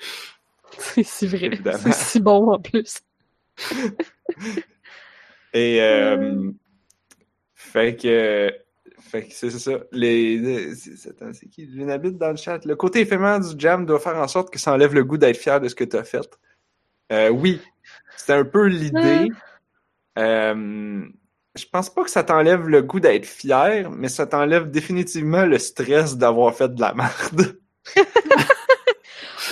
[0.78, 1.46] c'est si vrai.
[1.46, 1.78] Évidemment.
[1.84, 3.00] C'est si bon en plus.
[5.56, 6.50] Et, euh,
[7.54, 8.52] fait que,
[9.00, 9.78] fait que c'est c'est ça.
[9.90, 11.64] Les, c'est, c'est qui?
[11.64, 12.62] Lunabit dans le chat.
[12.66, 15.38] Le côté éphémère du jam doit faire en sorte que ça enlève le goût d'être
[15.38, 16.28] fier de ce que tu as fait.
[17.10, 17.62] Euh, oui,
[18.18, 19.28] c'était un peu l'idée.
[20.18, 21.06] Euh,
[21.54, 25.58] je pense pas que ça t'enlève le goût d'être fier, mais ça t'enlève définitivement le
[25.58, 27.58] stress d'avoir fait de la merde.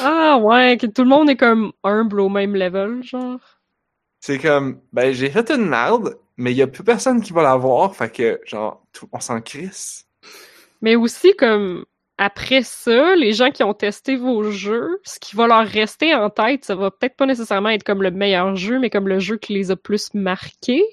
[0.03, 3.39] Ah ouais, que tout le monde est comme humble au même level, genre.
[4.27, 7.43] C'est comme, ben j'ai fait une merde, mais il y a plus personne qui va
[7.43, 10.07] la voir, fait que genre, tout- on s'en crisse.
[10.81, 11.85] Mais aussi, comme,
[12.17, 16.31] après ça, les gens qui ont testé vos jeux, ce qui va leur rester en
[16.31, 19.37] tête, ça va peut-être pas nécessairement être comme le meilleur jeu, mais comme le jeu
[19.37, 20.87] qui les a plus marqués.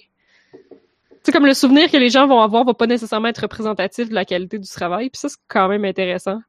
[1.24, 4.14] C'est comme le souvenir que les gens vont avoir va pas nécessairement être représentatif de
[4.14, 6.42] la qualité du travail, puis ça, c'est quand même intéressant.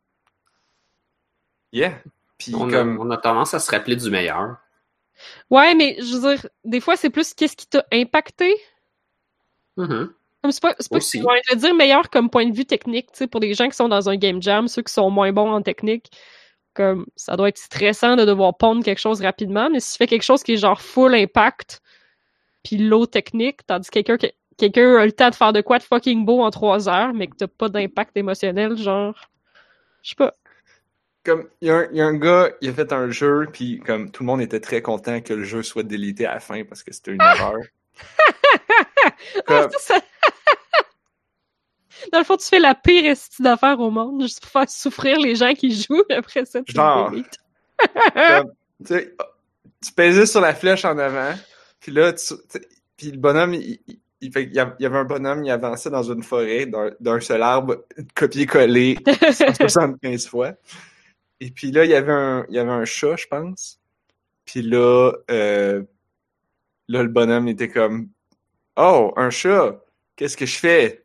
[1.70, 1.92] Yeah.
[2.38, 4.56] Puis On a, comme, on a tendance à se rappeler du meilleur.
[5.50, 8.54] Ouais, mais je veux dire, des fois, c'est plus qu'est-ce qui t'a impacté?
[9.76, 10.12] Mhm.
[10.42, 11.22] Comme c'est pas, pas Aussi.
[11.22, 13.68] ouais, je veux dire meilleur comme point de vue technique, tu sais, pour les gens
[13.68, 16.10] qui sont dans un game jam, ceux qui sont moins bons en technique,
[16.74, 20.06] comme ça doit être stressant de devoir pondre quelque chose rapidement, mais si tu fais
[20.06, 21.80] quelque chose qui est genre full impact,
[22.64, 25.82] puis low technique, tandis que quelqu'un quelqu'un a le temps de faire de quoi de
[25.84, 29.14] fucking beau en trois heures, mais que t'as pas d'impact émotionnel, genre,
[30.02, 30.34] je sais pas.
[31.24, 33.46] Comme, il y, a un- il y a un gars, il a fait un jeu,
[33.52, 36.40] puis comme tout le monde était très content que le jeu soit délité à la
[36.40, 37.58] fin parce que c'était une erreur.
[39.04, 39.10] Ah,
[39.46, 40.00] Comme- ça, ça-
[42.12, 45.18] Dans le fond, tu fais la pire esti d'affaires au monde, juste pour faire souffrir
[45.20, 47.12] les gens qui jouent, après ça, tu Genre.
[48.14, 48.52] Comme,
[48.86, 49.14] tu
[49.84, 51.34] tu pesais sur la flèche en avant,
[51.80, 52.34] puis là, tu,
[52.96, 56.02] puis le bonhomme, il, il- il fait- il y avait un bonhomme, il avançait dans
[56.04, 58.98] une forêt d'un d'un seul arbre, copié-collé
[59.32, 60.52] 175 fois.
[61.42, 63.80] Et puis là, il y avait un, il y avait un chat, je pense.
[64.44, 65.82] Puis là, euh,
[66.86, 68.10] là, le bonhomme était comme,
[68.76, 71.04] oh, un chat, qu'est-ce que je fais?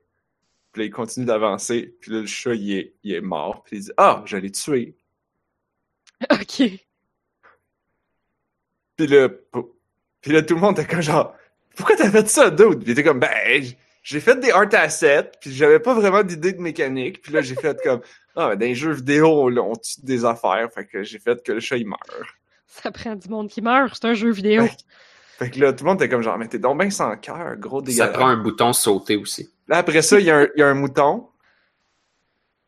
[0.71, 1.95] Puis là, il continue d'avancer.
[1.99, 3.63] Puis là, le chat, il est, il est mort.
[3.63, 4.95] Puis il dit, ah, je l'ai tué.
[6.31, 6.61] ok.
[8.95, 9.29] Puis là,
[10.21, 11.35] puis là, tout le monde était comme genre,
[11.75, 12.83] pourquoi t'as fait ça, dude?
[12.83, 13.63] Puis il était comme, ben,
[14.09, 17.21] j'ai fait des art assets, puis j'avais pas vraiment d'idée de mécanique.
[17.21, 17.99] Puis là, j'ai fait comme,
[18.37, 20.69] ah, ben, dans les jeux vidéo, là, on tue des affaires.
[20.73, 21.99] Fait que j'ai fait que le chat, il meurt.
[22.67, 24.63] Ça prend du monde qui meurt, c'est un jeu vidéo.
[25.37, 27.57] Fait que là, tout le monde était comme genre, mais t'es donc bien sans cœur,
[27.57, 28.13] gros Ça dégueulasse.
[28.13, 29.49] prend un bouton sauter aussi.
[29.67, 31.27] Là, après ça, il y, a un- il y a un mouton.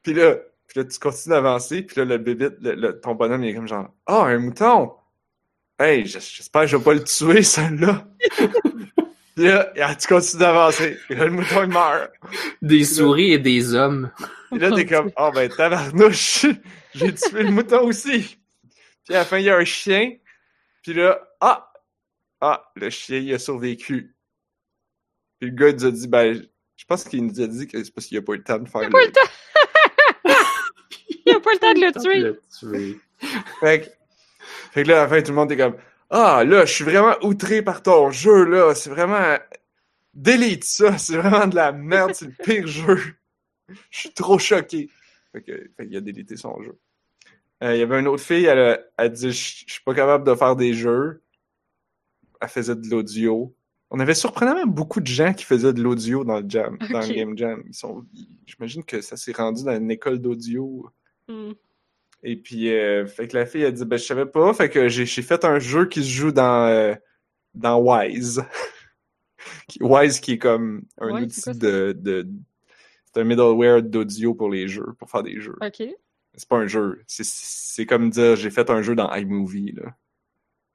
[0.04, 0.36] Puis là,
[0.68, 1.84] puis là, tu continues d'avancer.
[1.84, 4.92] Puis là, le bébé, le, le- ton bonhomme, il est comme genre, ah, un mouton!
[5.80, 8.06] Hey, j'espère que je vais pas le tuer, celui-là.
[9.46, 10.98] là, tu continues d'avancer?
[11.10, 12.12] Là, le mouton, il meurt.
[12.62, 14.12] Des souris et des hommes.
[14.52, 16.46] Puis là, t'es comme, oh ben, tabarnouche,
[16.96, 18.38] j'ai tué le mouton aussi.
[19.06, 20.14] Puis à la fin, il y a un chien.
[20.82, 21.72] Puis là, ah,
[22.42, 24.16] ah, le chien, il a survécu.
[25.40, 26.42] Puis le gars, il nous a dit, ben,
[26.76, 28.60] je pense qu'il nous a dit que c'est parce qu'il a pas eu le temps
[28.60, 29.22] de faire Il a pas eu le temps.
[31.26, 32.20] Il a pas le temps de le tuer.
[32.20, 33.00] Le tuer.
[33.60, 33.90] Fait que,
[34.72, 35.76] fait que là, à la fin, tout le monde est comme,
[36.10, 38.74] ah, là, je suis vraiment outré par ton jeu, là.
[38.76, 39.38] C'est vraiment,
[40.14, 40.98] délite ça.
[40.98, 42.14] C'est vraiment de la merde.
[42.14, 43.00] C'est le pire jeu.
[43.92, 44.90] Je suis trop choqué.
[45.32, 46.78] Fait que, fait qu'il a délité son jeu.
[47.64, 50.24] Euh, Il y avait une autre fille, elle a, elle dit, je suis pas capable
[50.26, 51.22] de faire des jeux.
[52.42, 53.54] Elle faisait de l'audio.
[53.92, 57.08] On avait surprenamment beaucoup de gens qui faisaient de l'audio dans le jam, dans le
[57.14, 57.62] game jam.
[57.68, 60.90] Ils sont, ils- j'imagine que ça s'est rendu dans une école d'audio.
[61.28, 61.52] Hmm.
[62.24, 64.54] Et puis, euh, fait que la fille a dit, ben, je savais pas.
[64.54, 66.94] Fait que j'ai fait un jeu qui se joue dans, euh,
[67.54, 68.44] dans Wise.
[69.80, 72.28] Wise qui est comme un Ouais, outil quoi de, de
[73.14, 75.56] c'est un middleware d'audio pour les jeux, pour faire des jeux.
[75.62, 75.84] Ok.
[76.36, 77.02] C'est pas un jeu.
[77.08, 79.96] C'est- comme dire, j'ai fait un jeu dans iMovie, là.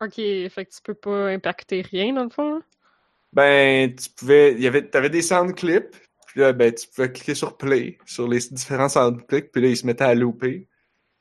[0.00, 2.60] Ok, fait que tu peux pas impacter rien dans le fond.
[3.32, 5.96] Ben, tu pouvais, y avait, t'avais des sound clips.
[6.26, 9.50] Puis là, ben, tu pouvais cliquer sur play, sur les différents sound clips.
[9.52, 10.68] Puis là, ils se mettaient à louper.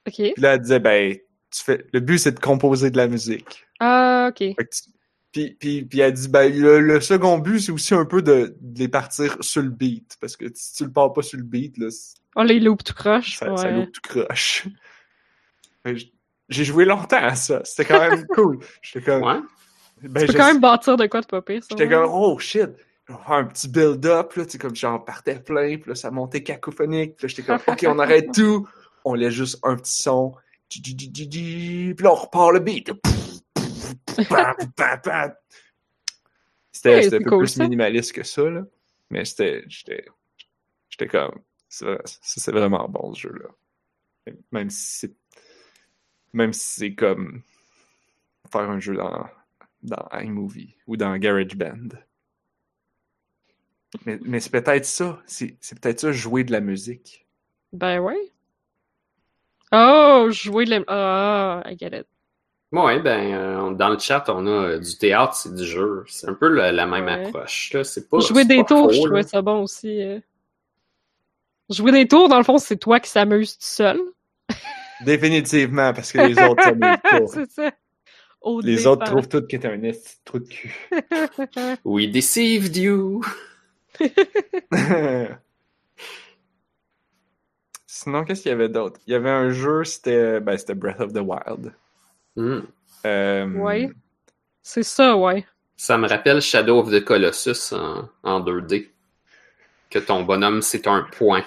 [0.08, 0.16] Ok.
[0.16, 1.16] Puis là, elle disait, ben,
[1.52, 3.66] tu fais, le but, c'est de composer de la musique.
[3.80, 4.38] Ah, ok.
[4.40, 4.90] Fait que tu-
[5.32, 8.56] Puis, puis, puis elle dit, ben, le, le second but, c'est aussi un peu de,
[8.60, 10.18] de les partir sur le beat.
[10.22, 11.88] Parce que si tu le pars pas sur le beat, là,
[12.36, 13.38] Oh, les loops tout croche.
[13.38, 14.68] ça, ça loupe tout croche.
[16.50, 17.62] J'ai joué longtemps à ça.
[17.64, 18.60] C'était quand même cool.
[18.82, 19.40] J'étais comme, Ouais.
[20.02, 21.68] ben, Tu peux je- quand même bâtir de quoi de pas pire, ça.
[21.72, 22.70] j'étais comme, oh shit.
[23.28, 27.18] Un petit build-up, là, tu sais, comme j'en partais plein, puis là, ça montait cacophonique,
[27.18, 28.66] puis là, j'étais comme, ok, on arrête tout,
[29.06, 30.36] on laisse juste un petit son,
[30.70, 32.92] puis là, on repart le beat.
[36.72, 37.64] C'était Ouais, un peu cool, plus ça.
[37.64, 38.64] minimaliste que ça, là.
[39.10, 40.06] Mais c'était, j'étais,
[41.08, 43.50] comme, ça, c'est vraiment bon, ce jeu-là.
[44.52, 45.14] Même si c'est,
[46.34, 47.44] même si c'est comme
[48.52, 49.28] faire un jeu dans,
[49.84, 51.90] dans iMovie ou dans GarageBand.
[54.06, 55.22] Mais, mais c'est peut-être ça.
[55.28, 57.28] C'est c'est peut-être ça, jouer de la musique.
[57.72, 58.33] Ben ouais.
[59.74, 60.84] Oh, jouer de la...
[60.88, 62.06] Ah, I get it.
[62.72, 66.04] Ouais, ben, euh, dans le chat, on a euh, du théâtre, c'est du jeu.
[66.08, 67.26] C'est un peu la, la même Ouais.
[67.28, 67.72] approche.
[67.74, 67.84] Là.
[67.84, 70.02] C'est pas, Jouer c'est des pas tours, faux, je trouvais ça bon aussi.
[70.02, 70.20] euh.
[71.70, 74.00] Jouer des tours, dans le fond, c'est toi qui s'amuses tout seul.
[75.06, 77.28] Définitivement, parce que les autres s'amusent pas.
[77.28, 77.72] c'est ça.
[78.42, 80.76] Au Les autres trouvent tout qui est un esti de trou de cul.
[81.86, 83.22] We deceived you.
[88.04, 89.00] Sinon, qu'est-ce qu'il y avait d'autre?
[89.08, 91.74] Il y avait un jeu, c'était ben, c'était Breath of the Wild.
[92.36, 92.60] Hmm.
[93.06, 93.90] Euh, Ouais.
[94.62, 95.46] C'est ça, ouais.
[95.78, 98.90] Ça me rappelle Shadow of the Colossus en, en 2D.
[99.90, 101.44] Que ton bonhomme, c'est un point.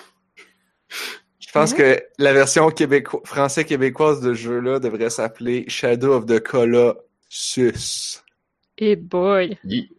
[1.40, 6.40] Je pense que la version québéco- français-québécoise de ce jeu-là devrait s'appeler Shadow of the
[6.40, 8.23] Colossus.
[8.79, 9.59] Et boy.
[9.64, 9.90] Yi.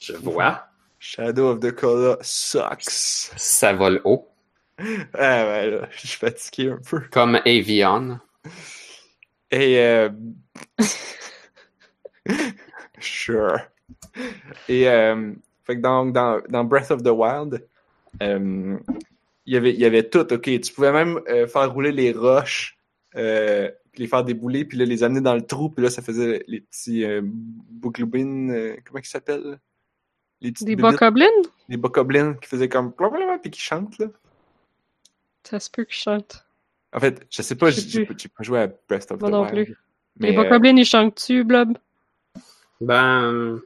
[0.00, 0.66] Je vois.
[0.98, 3.30] Shadow of the Colossus sucks.
[3.36, 4.28] Ça vole haut.
[5.14, 7.00] Ah ouais, là, je suis fatigué un peu.
[7.10, 8.18] Comme Avion.
[9.50, 10.08] Et euh...
[12.98, 13.58] sure.
[14.68, 15.32] Et euh...
[15.64, 17.66] fait que donc dans, dans Breath of the Wild,
[18.22, 18.78] euh,
[19.46, 20.32] il y avait il y avait tout.
[20.32, 22.78] Ok, tu pouvais même euh, faire rouler les roches,
[23.16, 26.44] euh, les faire débouler, puis là les amener dans le trou, puis là ça faisait
[26.46, 29.58] les petits euh, boucloubines, euh, comment ils s'appellent?
[30.40, 31.26] Les petites Des bokoblins?
[31.68, 32.92] des bokoblins qui faisaient comme
[33.42, 34.06] puis qui chantent là.
[35.44, 36.44] Ça se peut que je chante.
[36.92, 39.64] En fait, je sais pas, j'ai pas joué à Breath of Moi the non Wild.
[39.66, 39.76] plus.
[40.18, 41.78] Mais, Les euh, ils chantent-tu, Blob?
[42.80, 43.60] Ben,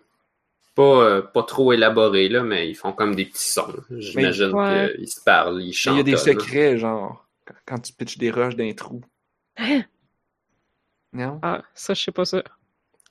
[0.75, 3.73] pas, euh, pas trop élaboré, là, mais ils font comme des petits sons.
[3.91, 4.93] J'imagine Ouais.
[4.97, 5.95] qu'ils se parlent, ils mais chantent.
[5.95, 7.27] il y a des secrets, genre,
[7.67, 9.01] quand, tu pitches des roches d'un trou.
[9.57, 9.83] Hein?
[11.13, 11.39] Non?
[11.43, 12.43] Ah, ça, je sais pas ça.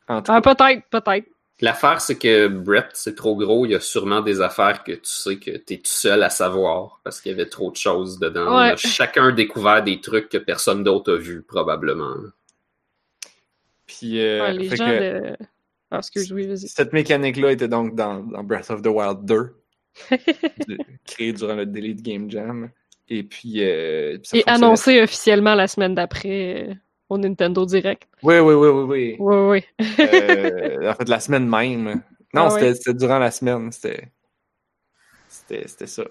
[0.08, 1.28] En tout Ah, peut-être, peut-être.
[1.62, 3.66] L'affaire, c'est que Brett, c'est trop gros.
[3.66, 7.00] Il y a sûrement des affaires que tu sais que t'es tout seul à savoir
[7.04, 8.48] parce qu'il y avait trop de choses dedans.
[8.54, 8.78] On a Ouais.
[8.78, 12.16] chacun découvert des trucs que personne d'autre a vu, probablement.
[13.86, 15.38] puis, euh, Ouais, les gens que de...
[15.92, 16.68] Ah, excuse, oui, vas-y.
[16.68, 19.54] cette mécanique-là était donc dans, dans Breath of the Wild 2,
[20.68, 22.72] de- créée durant le Delete Game Jam.
[23.10, 24.66] Et puis, euh, puis ça Et fonctionnait.
[24.66, 26.74] annoncé officiellement la semaine d'après euh,
[27.14, 28.04] au Nintendo Direct.
[28.22, 29.16] Oui, oui, oui, oui, oui.
[29.20, 29.36] Oui,
[29.80, 29.86] oui.
[30.00, 32.02] Euh, en fait, la semaine même.
[32.34, 33.72] Non, Ah c'était durant la semaine.
[33.72, 34.10] C'était
[35.88, 36.04] ça.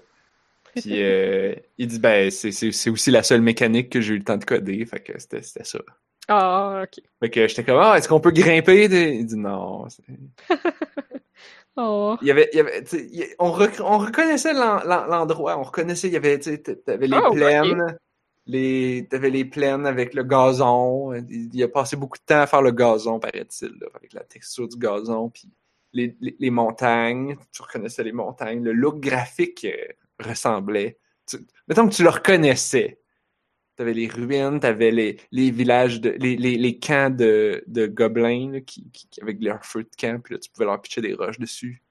[0.75, 4.37] Puis euh, il dit ben c'est aussi la seule mécanique que j'ai eu le temps
[4.37, 5.81] de coder, fait que c'était ça.
[6.29, 7.03] Ah, ok.
[7.21, 9.87] Fait que j'étais comme ah est-ce qu'on peut grimper Il dit non.
[11.75, 12.19] Oh.
[12.21, 12.85] Il y avait il y avait
[13.38, 17.97] on, rec- on reconnaissait l'en- l'en- l'endroit, on reconnaissait il y avait les Ah, plaines.
[18.47, 21.15] Les, t'avais les plaines avec le gazon.
[21.29, 24.77] Il, a passé beaucoup de temps à faire le gazon, paraît-il, avec la texture du
[24.77, 25.31] gazon.
[25.31, 25.49] Puis
[25.93, 28.63] les, les, montagnes, tu reconnaissais les montagnes.
[28.63, 30.99] Le look graphique euh, ressemblait.
[31.69, 32.99] Mettons que tu le reconnaissais.
[33.77, 38.91] T'avais les ruines, t'avais les, les villages, de, les, les, camps de, de gobelins qui,
[39.23, 41.83] avec leurs feux de camp, puis là, tu pouvais leur pitcher des roches dessus.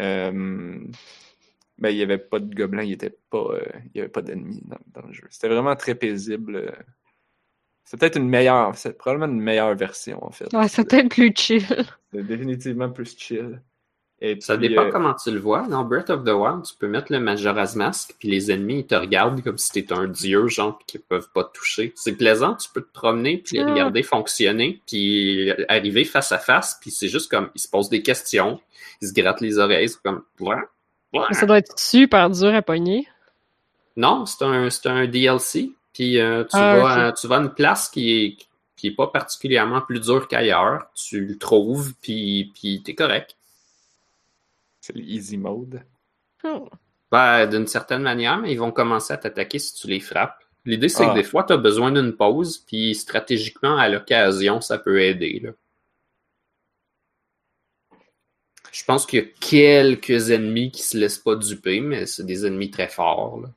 [0.00, 0.80] Euh,
[1.80, 3.62] ben, il n'y avait pas de gobelins, il était pas, euh,
[3.94, 5.24] il y avait pas d'ennemis dans, dans le jeu.
[5.30, 6.56] C'était vraiment très paisible.
[6.56, 6.70] euh.
[7.84, 10.52] C'est peut-être une meilleure, c'est probablement une meilleure version, en fait.
[10.54, 11.64] Ouais, c'est peut-être plus chill.
[12.12, 13.60] C'est définitivement plus chill.
[14.22, 15.66] Et Ça dépend euh, comment tu le vois.
[15.66, 18.86] Dans Breath of the Wild, tu peux mettre le Majora's Mask, puis les ennemis, ils
[18.86, 21.92] te regardent comme si t'étais un dieu, genre, puis qu'ils peuvent pas te toucher.
[21.96, 23.70] C'est plaisant, tu peux te promener, puis les Ah.
[23.72, 28.02] regarder fonctionner, puis arriver face à face, puis c'est juste comme, ils se posent des
[28.02, 28.60] questions,
[29.00, 30.56] ils se grattent les oreilles, c'est comme, ouais.
[31.12, 33.06] Mais ça doit être super dur à pogner.
[33.96, 37.52] Non, c'est un, c'est un DLC, puis euh, tu, Ah, vas, tu vas à une
[37.52, 38.36] place qui est,
[38.76, 43.36] qui est pas particulièrement plus dure qu'ailleurs, tu le trouves, puis, puis t'es correct.
[44.80, 45.82] c'est l'easy mode.
[46.44, 46.68] Oh.
[47.10, 50.38] Ben, d'une certaine manière, mais ils vont commencer à t'attaquer si tu les frappes.
[50.64, 51.10] L'idée, c'est Ah.
[51.10, 55.40] que des fois, tu as besoin d'une pause, puis stratégiquement, à l'occasion, ça peut aider.
[55.42, 55.50] Là.
[58.72, 62.46] Je pense qu'il y a quelques ennemis qui se laissent pas duper, mais c'est des
[62.46, 63.40] ennemis très forts.
[63.40, 63.48] là.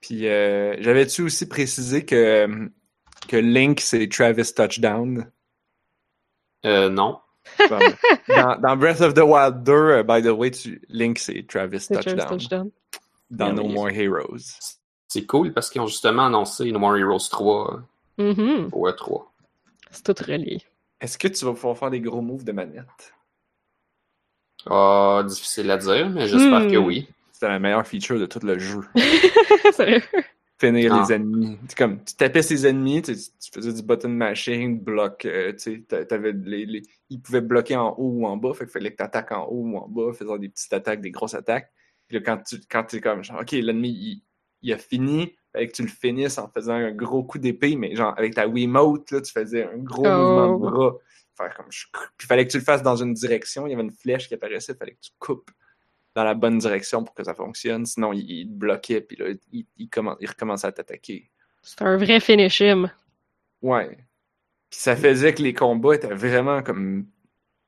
[0.00, 2.68] Puis euh, j'avais-tu aussi précisé que,
[3.28, 5.30] que Link, c'est Travis Touchdown?
[6.64, 7.18] Euh, non.
[7.70, 7.78] Bon,
[8.28, 11.86] dans, dans Breath of the Wild 2, euh, by the way, tu, Link, c'est Travis
[11.88, 12.70] Touchdown.
[13.30, 13.64] Dans No.
[13.68, 14.58] More Heroes.
[15.08, 17.82] C'est cool parce qu'ils ont justement annoncé No More Heroes 3
[18.18, 18.70] Mhm.
[18.72, 19.26] au E3.
[19.90, 20.62] C'est tout relié.
[21.00, 23.12] Est-ce que tu vas pouvoir faire des gros moves de manette?
[24.68, 26.70] Ah, difficile à dire, mais j'espère Hmm.
[26.70, 27.08] que oui.
[27.32, 28.80] C'était la meilleure feature de tout le jeu.
[29.72, 30.02] Sérieux?
[30.58, 31.04] Finir Ah.
[31.06, 31.58] les ennemis.
[31.68, 35.84] C'est comme, tu tapais ses ennemis, tu, tu faisais du button mashing, bloc, euh, tu
[35.90, 36.06] sais,
[36.46, 39.02] les, les- ils pouvaient bloquer en haut ou en bas, fait qu'il fallait que tu
[39.02, 41.70] attaques en haut ou en bas, faisant des petites attaques, des grosses attaques.
[42.08, 44.22] Puis là, quand tu quand t'es comme, genre, ok, l'ennemi, il,
[44.62, 47.94] il a fini, fallait que tu le finisses en faisant un gros coup d'épée, mais
[47.94, 50.08] genre, avec ta Wiimote, là, tu faisais un gros Oh.
[50.08, 50.94] mouvement de bras.
[51.36, 53.82] Faire comme, je- puis fallait que tu le fasses dans une direction, il y avait
[53.82, 55.50] une flèche qui apparaissait, fallait que tu coupes
[56.14, 57.84] dans la bonne direction pour que ça fonctionne.
[57.84, 61.30] Sinon, il, il te bloquait, puis là, il, il, commen- il recommençait à t'attaquer.
[61.62, 62.90] C'est un vrai finish him.
[63.60, 63.98] Ouais.
[64.70, 67.06] Puis ça faisait que les combats étaient vraiment comme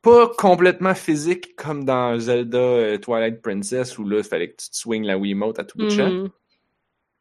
[0.00, 4.70] pas complètement physiques comme dans Zelda euh, Twilight Princess où là, il fallait que tu
[4.70, 6.08] te swings la Wiimote à tout bout de champ.
[6.10, 6.30] Mhm.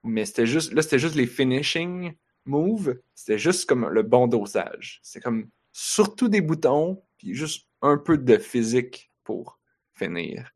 [0.04, 2.14] Mais c'était juste, là, c'était juste les finishing
[2.46, 2.98] moves.
[3.16, 5.00] C'était juste comme le bon dosage.
[5.04, 5.50] C'est comme
[5.80, 9.60] surtout des boutons, puis juste un peu de physique pour
[9.94, 10.52] finir.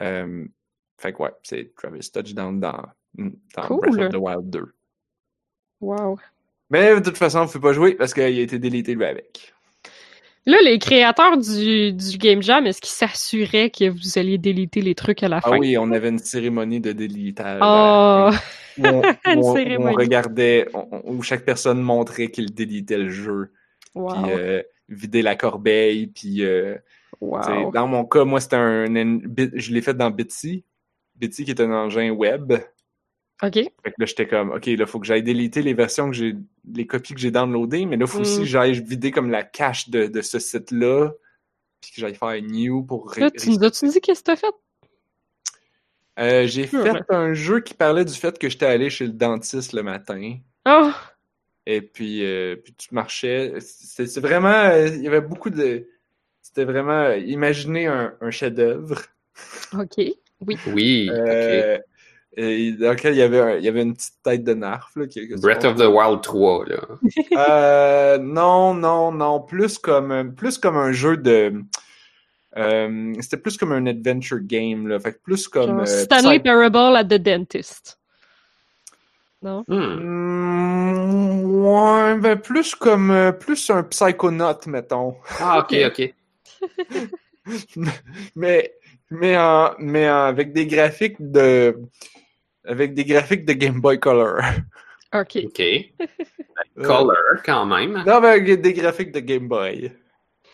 [0.00, 0.46] Euh,
[0.96, 2.82] fait que ouais, c'est Travis Touchdown dans,
[3.14, 3.90] dans Cool.
[3.90, 4.74] Breath of the Wild 2.
[5.82, 6.18] Wow.
[6.70, 9.04] Mais de toute façon, on ne peut pas jouer parce qu'il a été délité lui
[9.04, 9.52] avec.
[10.46, 14.94] Là, les créateurs du, du Game Jam, est-ce qu'ils s'assuraient que vous alliez déliter les
[14.94, 15.58] trucs à la Ah fin?
[15.58, 17.60] oui, on avait une cérémonie de délitage.
[17.62, 18.30] Oh,
[18.78, 19.02] Où on,
[19.32, 19.94] Une où on- où cérémonie.
[19.94, 20.68] on regardait,
[21.04, 23.52] où chaque personne montrait qu'il délitait le jeu.
[23.94, 24.12] wow.
[24.22, 26.76] Puis euh, vider la corbeille, puis euh,
[27.20, 27.70] wow.
[27.72, 29.20] dans mon cas, moi, c'était un, un-
[29.54, 30.64] je l'ai fait dans Bitsy.
[31.16, 32.52] Bitsy qui est un engin web.
[33.42, 33.54] OK.
[33.54, 36.34] Fait que là, j'étais comme, OK, là, faut que j'aille déliter les versions que j'ai,
[36.72, 38.40] les copies que j'ai downloadées, mais là, faut aussi Mm.
[38.40, 41.10] que j'aille vider comme la cache de, de ce site-là,
[41.80, 43.12] puis que j'aille faire new pour...
[43.16, 44.46] Là, tu nous as-tu dit qu'est-ce que t'as fait?
[46.18, 49.72] Euh, j'ai fait un jeu qui parlait du fait que j'étais allé chez le dentiste
[49.72, 50.36] le matin,
[50.68, 50.90] Oh,
[51.66, 53.54] et puis, euh, puis tu marchais.
[53.60, 54.48] C'est vraiment...
[54.52, 55.86] euh, Il y avait beaucoup de...
[56.42, 56.92] C'était vraiment...
[57.04, 59.00] euh, Imaginer un, un chef-d'œuvre
[59.78, 59.96] OK.
[60.46, 60.58] Oui.
[60.66, 61.10] Oui,
[62.36, 64.90] et dans lequel il y avait, un- il y avait une petite tête de narf.
[64.96, 66.80] Là, qui- que- Breath of the Wild 3, là.
[67.36, 69.40] Euh, non, non, non.
[69.40, 71.52] Plus comme, plus comme un jeu de.
[72.56, 74.88] Euh, C'était plus comme un adventure game.
[74.88, 74.98] Là.
[75.00, 75.68] Fait que plus comme.
[75.68, 77.98] Genre euh, Stanley Psy- Parable at the Dentist.
[79.42, 79.64] Non?
[79.66, 81.44] Hmm.
[81.64, 83.10] Ouais, ben plus comme.
[83.10, 85.16] euh, plus un psychonaut, mettons.
[85.40, 86.14] Ah, ok, Ok.
[86.60, 87.08] ok.
[88.36, 88.72] mais.
[89.10, 91.76] Mais, en- mais en- avec des graphiques de.
[92.64, 94.38] Avec des graphiques de Game Boy Color.
[95.14, 95.38] OK.
[95.46, 95.62] Ok.
[96.82, 98.02] Color, quand même.
[98.06, 99.92] Non, mais avec des graphiques de Game Boy.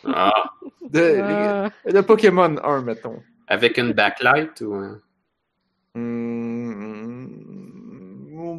[0.07, 0.53] Ah,
[0.91, 3.23] De, Ah, de Pokémon 1, mettons.
[3.47, 4.75] avec une backlight ou...
[4.75, 5.01] euh,
[5.95, 7.27] Hmm,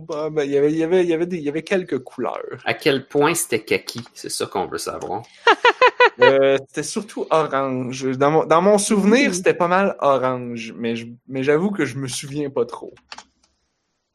[0.05, 2.59] bah, il y avait, il y avait, il y avait y avait quelques couleurs.
[2.65, 4.01] À quel point c'était kaki?
[4.13, 5.23] C'est ça qu'on veut savoir.
[6.21, 8.03] Euh, c'était surtout orange.
[8.17, 11.97] Dans mon, dans mon souvenir, c'était pas mal orange, mais je, mais j'avoue que je
[11.97, 12.93] me souviens pas trop.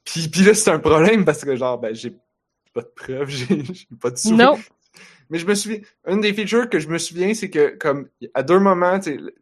[0.05, 2.15] Puis, puis là, c'est un problème parce que genre, ben, j'ai
[2.75, 4.51] pas de preuves, j'ai j'ai pas de souvenir.
[5.31, 8.43] Mais je me souviens, une des features que je me souviens, c'est que, comme, à
[8.43, 8.99] deux moments,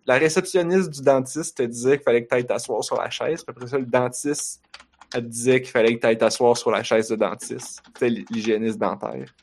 [0.07, 3.43] la réceptionniste du dentiste te disait qu'il fallait que tu ailles t'asseoir sur la chaise,
[3.43, 4.63] puis après ça, le dentiste,
[5.15, 7.83] elle te disait qu'il fallait que tu ailles t'asseoir sur la chaise de dentiste.
[7.87, 9.35] C'était l'hygiéniste dentaire.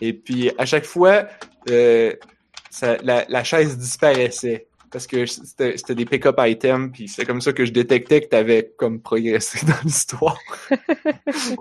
[0.00, 1.26] Et puis, à chaque fois,
[1.70, 2.12] euh,
[2.70, 4.66] ça- la, la chaise disparaissait.
[4.90, 8.36] Parce que c'était des pick-up items, puis c'est comme ça que je détectais que tu
[8.36, 10.38] avais comme progressé dans l'histoire.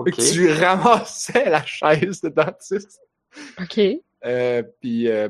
[0.06, 3.00] Que tu ramassais la chaise de dentiste.
[3.60, 3.80] OK.
[4.26, 5.30] Euh, puis, euh,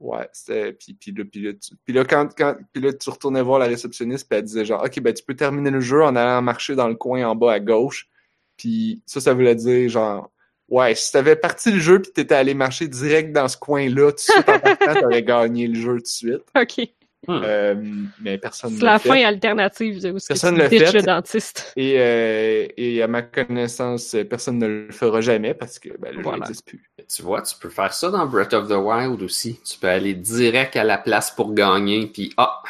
[0.00, 0.72] ouais, c'était.
[0.72, 3.58] Puis, puis là, puis là, tu, puis là, quand, quand, puis là, tu retournais voir
[3.58, 6.42] la réceptionniste, puis elle disait genre, OK, ben, tu peux terminer le jeu en allant
[6.42, 8.08] marcher dans le coin en bas à gauche.
[8.56, 10.30] Puis ça, ça voulait dire genre,
[10.68, 14.16] ouais, si t'avais parti le jeu, puis t'étais allé marcher direct dans ce coin-là, tout
[14.16, 16.44] de suite en partant, t'aurais gagné le jeu tout de suite.
[16.56, 16.88] OK.
[17.28, 17.40] Hmm.
[17.44, 17.74] Euh,
[18.20, 19.08] mais personne C'est l'a fait.
[19.10, 20.92] fin alternative de est-ce que Personne tu fait.
[20.92, 21.72] le dentiste.
[21.76, 26.22] Et, euh, et à ma connaissance, personne ne le fera jamais parce que ben, le
[26.22, 26.38] Voilà.
[26.38, 26.82] n'existe plus.
[27.08, 29.60] Tu vois, tu peux faire ça dans Breath of the Wild aussi.
[29.64, 32.60] Tu peux aller direct à la place pour gagner, puis ah!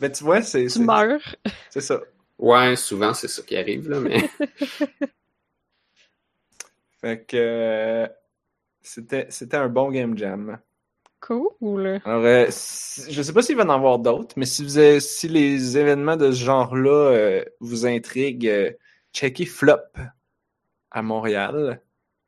[0.00, 1.20] Mais tu vois, c'est Tu meurs.
[1.70, 2.00] c'est ça.
[2.36, 4.28] Ouais, souvent c'est ça qui arrive, là, mais...
[7.00, 8.06] Fait que euh,
[8.80, 10.58] c'était c'était un bon game jam.
[11.22, 12.00] Cool.
[12.04, 15.00] Alors, euh, si- je sais pas s'il va en avoir d'autres, mais si vous avez-
[15.00, 18.72] si les événements de ce genre-là euh, vous intriguent, euh,
[19.14, 19.78] checkez Flop
[20.90, 21.80] à Montréal.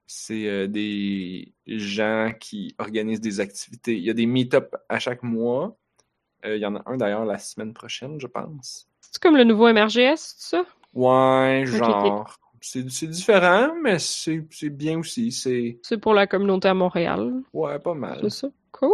[0.07, 3.97] C'est euh, des gens qui organisent des activités.
[3.97, 5.77] Il y a des meet-up à chaque mois.
[6.45, 8.87] Euh, il y en a un d'ailleurs la semaine prochaine, je pense.
[9.01, 10.65] C'est comme le nouveau MRGS, ça?
[10.93, 12.39] Ouais, genre.
[12.61, 15.31] C'est c'est différent, mais c'est bien aussi.
[15.33, 17.43] C'est pour la communauté à Montréal.
[17.53, 18.21] ouais, pas mal.
[18.23, 18.49] C'est ça?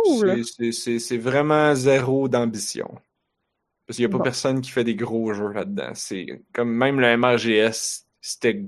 [0.05, 0.45] Cool.
[0.73, 2.89] C'est- vraiment zéro d'ambition.
[3.87, 4.25] Parce qu'il n'y a pas Bon.
[4.25, 5.91] personne qui fait des gros jeux là-dedans.
[5.95, 8.65] C'est comme même le MRGS, c'était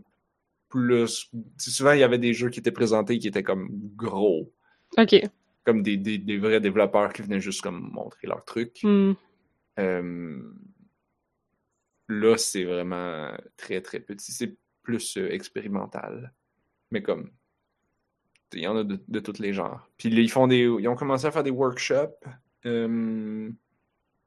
[0.68, 1.30] plus.
[1.58, 4.52] Souvent, il y avait des jeux qui étaient présentés qui étaient comme gros.
[4.98, 5.14] OK.
[5.64, 8.80] Comme des, des, des vrais développeurs qui venaient juste comme montrer leur truc.
[8.82, 9.12] Hmm.
[9.78, 10.42] Euh,
[12.08, 14.32] là, c'est vraiment très très petit.
[14.32, 16.32] C'est plus euh, expérimental.
[16.90, 17.30] Mais comme.
[18.54, 19.88] Il y en a de, de tous les genres.
[19.96, 20.60] Puis ils font des.
[20.60, 22.24] Ils ont commencé à faire des workshops.
[22.66, 23.50] Euh,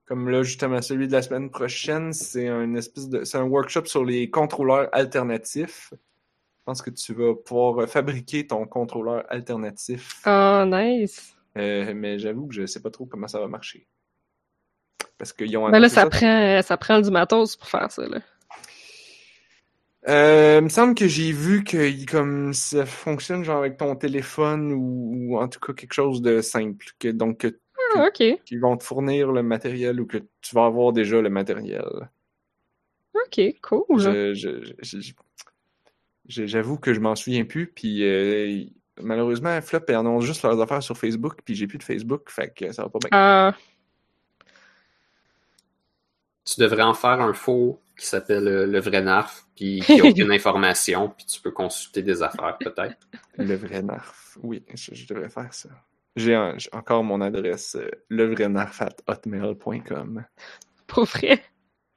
[0.05, 3.23] comme là, justement, celui de la semaine prochaine, c'est un espèce de.
[3.23, 5.93] C'est un workshop sur les contrôleurs alternatifs.
[5.93, 10.21] Je pense que tu vas pouvoir fabriquer ton contrôleur alternatif.
[10.25, 11.35] Oh, nice.
[11.57, 13.87] Euh, mais j'avoue que je sais pas trop comment ça va marcher.
[15.17, 18.07] Parce qu'ils ont Ben là, annoncé ça prend, ça prend du matos pour faire ça,
[18.07, 18.19] là.
[20.07, 24.71] Euh, il me semble que j'ai vu que comme ça fonctionne genre avec ton téléphone
[24.71, 26.85] ou, ou en tout cas quelque chose de simple.
[26.99, 27.59] Que, donc que-
[27.95, 28.07] Ah,
[28.45, 31.85] qu'ils vont te fournir le matériel ou que tu vas avoir déjà le matériel.
[33.13, 33.99] OK, cool.
[33.99, 35.13] Je- je- je- je-
[36.27, 37.67] je- J'avoue que je m'en souviens plus.
[37.67, 38.63] Puis euh,
[39.01, 42.71] malheureusement, Flop annoncent juste leurs affaires sur Facebook, puis j'ai plus de Facebook, fait que
[42.71, 43.47] ça va pas bien.
[43.49, 43.51] Euh,
[46.45, 50.05] Tu devrais en faire un faux qui s'appelle euh, le vrai NARF, puis qui n'a
[50.09, 53.07] aucune information, puis tu peux consulter des affaires peut-être.
[53.37, 54.37] Le vrai narf.
[54.43, 55.69] Oui, je, je devrais faire ça.
[56.15, 56.35] J'ai
[56.71, 60.25] encore mon adresse euh, levrainarf at hotmail.com.
[60.87, 61.43] pour vrai?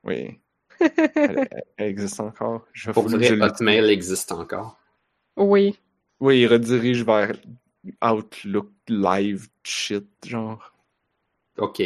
[0.04, 0.40] Oui.
[0.80, 2.66] Elle, elle- elle existe encore.
[2.72, 3.30] Je Pour vrai.
[3.40, 4.78] Hotmail existe encore.
[5.36, 5.78] Oui.
[6.20, 7.32] Oui, il redirige vers
[8.02, 10.72] Outlook Live shit, genre.
[11.58, 11.80] OK.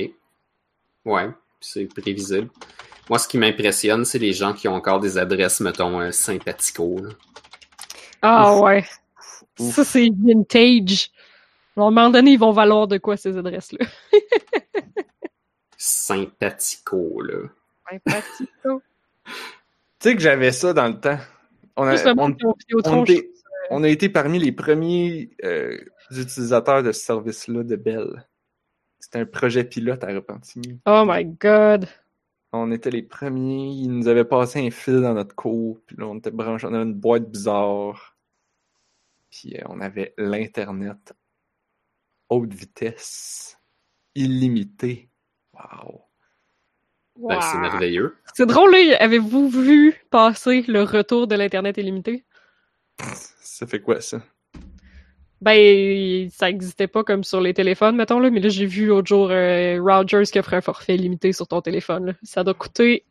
[1.04, 1.28] Ouais,
[1.60, 2.48] c'est prévisible.
[3.10, 6.98] Moi, ce qui m'impressionne, c'est les gens qui ont encore des adresses, mettons, euh, sympathico.
[7.02, 7.10] là.
[8.22, 8.60] Ah Ouf.
[8.62, 8.84] ouais.
[9.58, 9.74] Ouf.
[9.74, 11.10] Ça, c'est vintage.
[11.76, 13.84] À un moment donné, ils vont valoir de quoi ces adresses-là?
[15.76, 17.48] Sympathico, là.
[17.90, 18.82] Sympathico.
[19.98, 21.18] Tu sais que j'avais ça dans le temps.
[21.76, 22.36] On a, on-
[22.84, 23.30] on était-
[23.70, 25.78] on a été parmi les premiers euh,
[26.10, 28.26] utilisateurs de ce service-là de Bell.
[28.98, 30.80] C'était un projet pilote à Repentigny.
[30.86, 31.86] Oh my god.
[32.52, 33.70] On était les premiers.
[33.70, 35.80] Ils nous avaient passé un fil dans notre cours.
[35.86, 36.66] Puis là, on était branchés.
[36.66, 38.16] On avait une boîte bizarre.
[39.30, 41.14] Puis euh, on avait l'Internet
[42.32, 43.58] haute vitesse,
[44.14, 45.10] illimité.
[45.52, 46.02] Wow.
[47.16, 48.16] Ben, c'est merveilleux.
[48.32, 48.96] C'est drôle, là.
[49.00, 52.24] Avez-vous vu passer le retour de l'Internet illimité?
[53.40, 54.22] Ça fait quoi, ça?
[55.42, 59.08] Ben, ça existait pas comme sur les téléphones, mettons, là, mais là, j'ai vu l'autre
[59.08, 62.06] jour euh, Rogers qui offrait un forfait limité sur ton téléphone.
[62.06, 62.12] là.
[62.22, 63.04] Ça doit coûter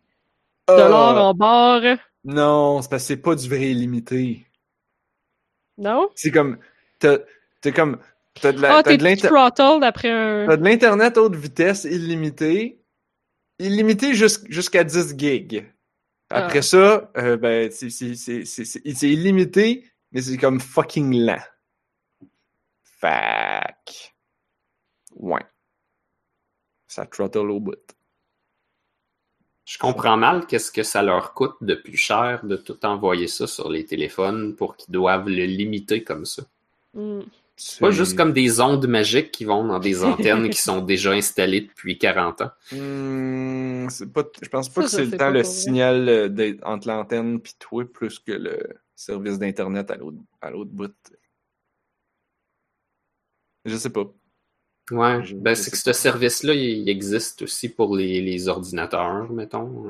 [0.68, 0.90] Ah,
[1.22, 1.98] en barre.
[2.24, 4.46] Non, c'est parce que c'est pas du vrai illimité.
[5.78, 6.10] Non?
[6.16, 6.58] C'est comme.
[7.00, 7.18] T'as
[7.76, 7.98] comme.
[8.40, 10.46] T'as de la- Ah, t'as t'es de throttled après un...
[10.48, 12.80] T'as de l'Internet haute vitesse illimité.
[13.60, 15.66] Illimité jus- jusqu'à 10 gigs.
[16.30, 16.62] Après Ah.
[16.62, 21.42] ça, euh, ben, c'est illimité, mais c'est comme fucking lent.
[23.02, 24.16] Fac.
[25.16, 25.45] Ouais.
[26.88, 27.95] Ça throttle au bout.
[29.66, 33.47] Je comprends mal qu'est-ce que ça leur coûte de plus cher de tout envoyer ça
[33.47, 36.43] sur les téléphones pour qu'ils doivent le limiter comme ça.
[36.93, 37.22] Hmm.
[37.80, 41.62] Pas juste comme des ondes magiques qui vont dans des antennes qui sont déjà installées
[41.62, 42.52] depuis 40 ans.
[43.89, 47.39] C'est pas, je pense pas Ça, que c'est le temps le signal euh, entre l'antenne
[47.39, 48.62] puis toi plus que le
[48.95, 49.91] service d'internet
[50.41, 50.93] à l'autre bout.
[53.66, 54.05] Je sais pas.
[54.91, 59.88] Ouais, ben c'est que ce service-là, il existe aussi pour les, les ordinateurs, mettons.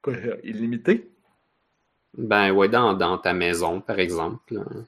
[0.00, 1.10] Quoi, euh, illimité?
[2.18, 4.58] Ben ouais, dans, dans ta maison, par exemple.
[4.58, 4.84] hein.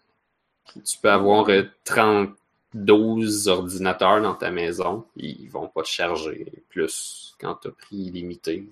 [0.84, 7.36] Tu peux avoir euh, 32 ordinateurs dans ta maison, ils vont pas te charger plus
[7.40, 8.66] quand tu as pris illimité.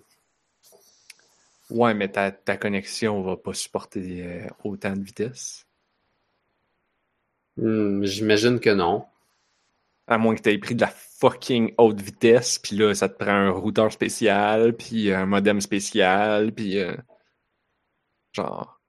[1.70, 5.65] Ouais, mais ta, ta connexion va pas supporter euh, autant de vitesse.
[7.58, 9.04] Hmm, J'imagine que non.
[10.08, 13.16] À moins que tu aies pris de la fucking haute vitesse, puis là, ça te
[13.22, 16.96] prend un routeur spécial, puis un modem spécial, puis euh,
[18.32, 18.80] genre...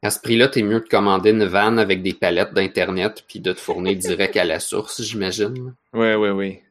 [0.00, 3.52] À ce prix-là, t'es mieux de commander une vanne avec des palettes d'Internet puis de
[3.52, 5.74] te fournir direct à la source, j'imagine.
[5.92, 6.65] Ouais, ouais, ouais.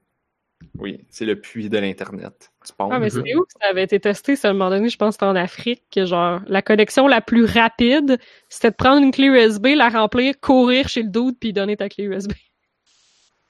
[0.77, 2.51] Oui, c'est le puits de l'Internet.
[2.79, 4.97] Ah, mais c'est où que ça avait été testé, ça, à un moment donné, je
[4.97, 8.17] pense que c'était en Afrique, que genre, la connexion la plus rapide,
[8.49, 11.89] c'était de prendre une clé USB, la remplir, courir chez le dude, puis donner ta
[11.89, 12.31] clé USB.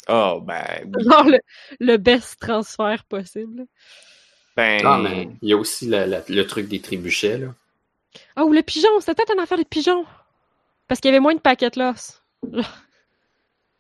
[0.08, 0.64] Oh, ben,
[0.95, 1.03] oui.
[1.10, 1.39] Genre, le,
[1.80, 3.66] le best transfert possible.
[4.56, 4.82] ben...
[4.86, 7.47] Ah, mais il y a aussi la- la- le truc des trébuchets, là.
[8.36, 10.06] Ah, ou le pigeon, c'était peut-être une affaire de pigeon.
[10.88, 12.22] Parce qu'il y avait moins de paquets loss.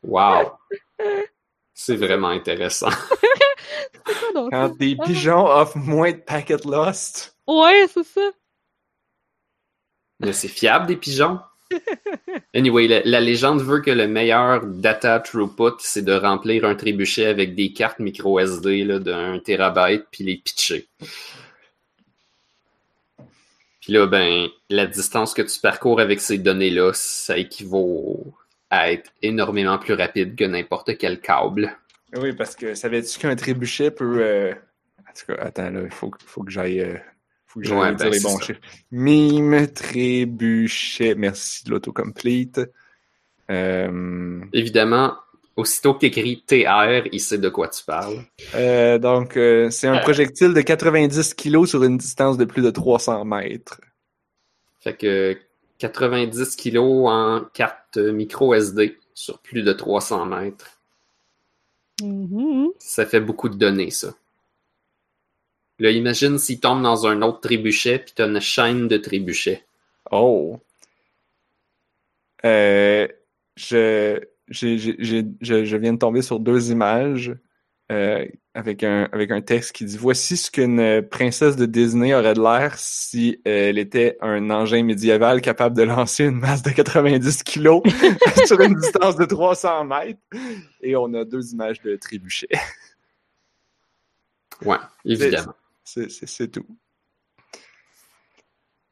[0.03, 0.51] Wow!
[1.75, 2.89] C'est vraiment intéressant.
[2.89, 4.51] C'est quoi donc?
[4.51, 7.37] Quand des pigeons offrent moins de packet lost.
[7.47, 8.31] Ouais, c'est ça.
[10.19, 11.39] Mais c'est fiable, des pigeons?
[12.53, 17.25] Anyway, la, la légende veut que le meilleur data throughput, c'est de remplir un trébuchet
[17.25, 20.87] avec des cartes micro SD d'un terabyte puis les pitcher.
[23.81, 28.33] Puis là, ben, la distance que tu parcours avec ces données-là, ça équivaut
[28.75, 31.75] à être énormément plus rapide que n'importe quel câble.
[32.17, 34.19] Oui, parce que savais-tu qu'un trébuchet peut...
[34.21, 34.53] euh,
[34.99, 36.81] En tout cas, attends, là, il faut, que- faut que j'aille...
[36.81, 36.97] euh,
[37.47, 38.45] Faut que j'aille Ouais, dire ben, les bons ça.
[38.45, 38.61] chiffres.
[38.91, 41.15] Mime, trébuchet.
[41.15, 42.61] Merci de l'autocomplete.
[43.51, 45.15] Euh, Évidemment,
[45.55, 48.23] aussitôt que tu écris TR, il sait de quoi tu parles.
[48.55, 52.71] euh, donc, euh, c'est un projectile de 90 kg sur une distance de plus de
[52.71, 53.79] 300 mètres.
[54.81, 55.37] Fait que
[55.79, 60.79] 90 kilos en carte micro SD sur plus de 300 mètres.
[62.01, 62.69] Mhm.
[62.79, 64.13] Ça fait beaucoup de données, ça.
[65.79, 69.63] Là, imagine s'il tombe dans un autre trébuchet, puis t'as une chaîne de trébuchets.
[70.11, 70.59] Oh!
[72.45, 73.07] Euh,
[73.55, 74.19] je,
[74.49, 77.33] j'ai- j'ai- j'ai- je, je viens de tomber sur deux images
[77.91, 78.25] euh,
[78.55, 82.41] avec, un, avec un texte qui dit Voici ce qu'une princesse de Disney aurait de
[82.41, 87.43] l'air si euh, elle était un engin médiéval capable de lancer une masse de 90
[87.43, 87.83] kilos
[88.45, 90.19] sur une distance de 300 mètres.
[90.81, 92.49] Et on a deux images de trébuchet.
[94.63, 95.53] Ouais, évidemment.
[95.83, 96.65] C'est, c'est, c'est tout.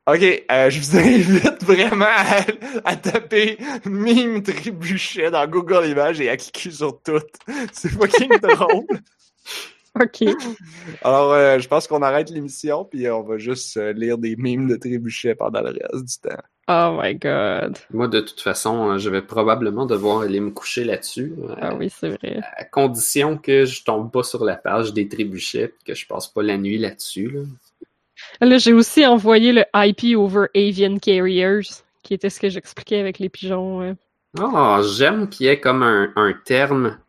[0.06, 2.42] Ok, euh, je vous invite vraiment à,
[2.84, 7.22] à taper mime trébuchet dans Google Images et à cliquer sur tout.
[7.72, 8.86] C'est fucking drôle.
[10.02, 10.24] OK.
[11.04, 14.68] Alors, euh, je pense qu'on arrête l'émission puis on va juste euh, lire des mimes
[14.68, 16.42] de trébuchet pendant le reste du temps.
[16.68, 17.78] Oh my god.
[17.92, 21.90] Moi, de toute façon, euh, je vais probablement devoir aller me coucher là-dessus, Ah oui,
[21.96, 22.42] c'est vrai.
[22.58, 26.28] à condition que je tombe pas sur la page des trébuchets et que je passe
[26.28, 27.30] pas la nuit là-dessus.
[27.30, 27.42] Là.
[28.42, 31.62] Là, j'ai aussi envoyé le IP over avian carriers,
[32.04, 33.96] qui était ce que j'expliquais avec les pigeons.
[34.40, 37.00] Ah, j'aime qu'il y ait comme un, un terme.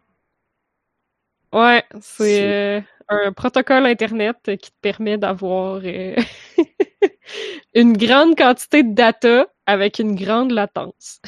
[1.53, 6.17] Ouais, C'est- c'est euh, un protocole Internet qui te permet d'avoir euh,
[7.75, 11.21] une grande quantité de data avec une grande latence.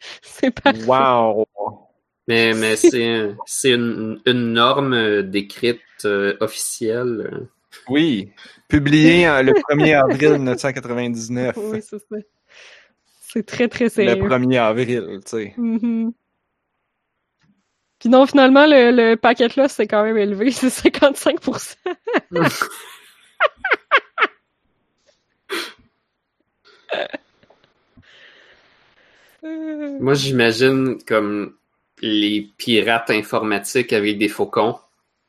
[0.22, 0.86] c'est parfait.
[0.86, 1.46] Wow!
[2.28, 7.48] Mais, mais c'est c'est une, une norme euh, décrite euh, officielle.
[7.88, 8.30] Oui,
[8.68, 11.56] publié euh, le 1er avril 1999.
[11.56, 12.16] Oui, c'est ça.
[13.22, 14.22] C'est très, très Le sérieux.
[14.28, 15.54] 1er avril, tu sais.
[15.56, 16.12] Mhm.
[17.98, 21.76] Puis non, finalement, le, le paquet là, c'est quand même élevé, c'est 55%.
[29.44, 31.56] Euh, Moi, j'imagine comme
[32.02, 34.78] les pirates informatiques avec des faucons.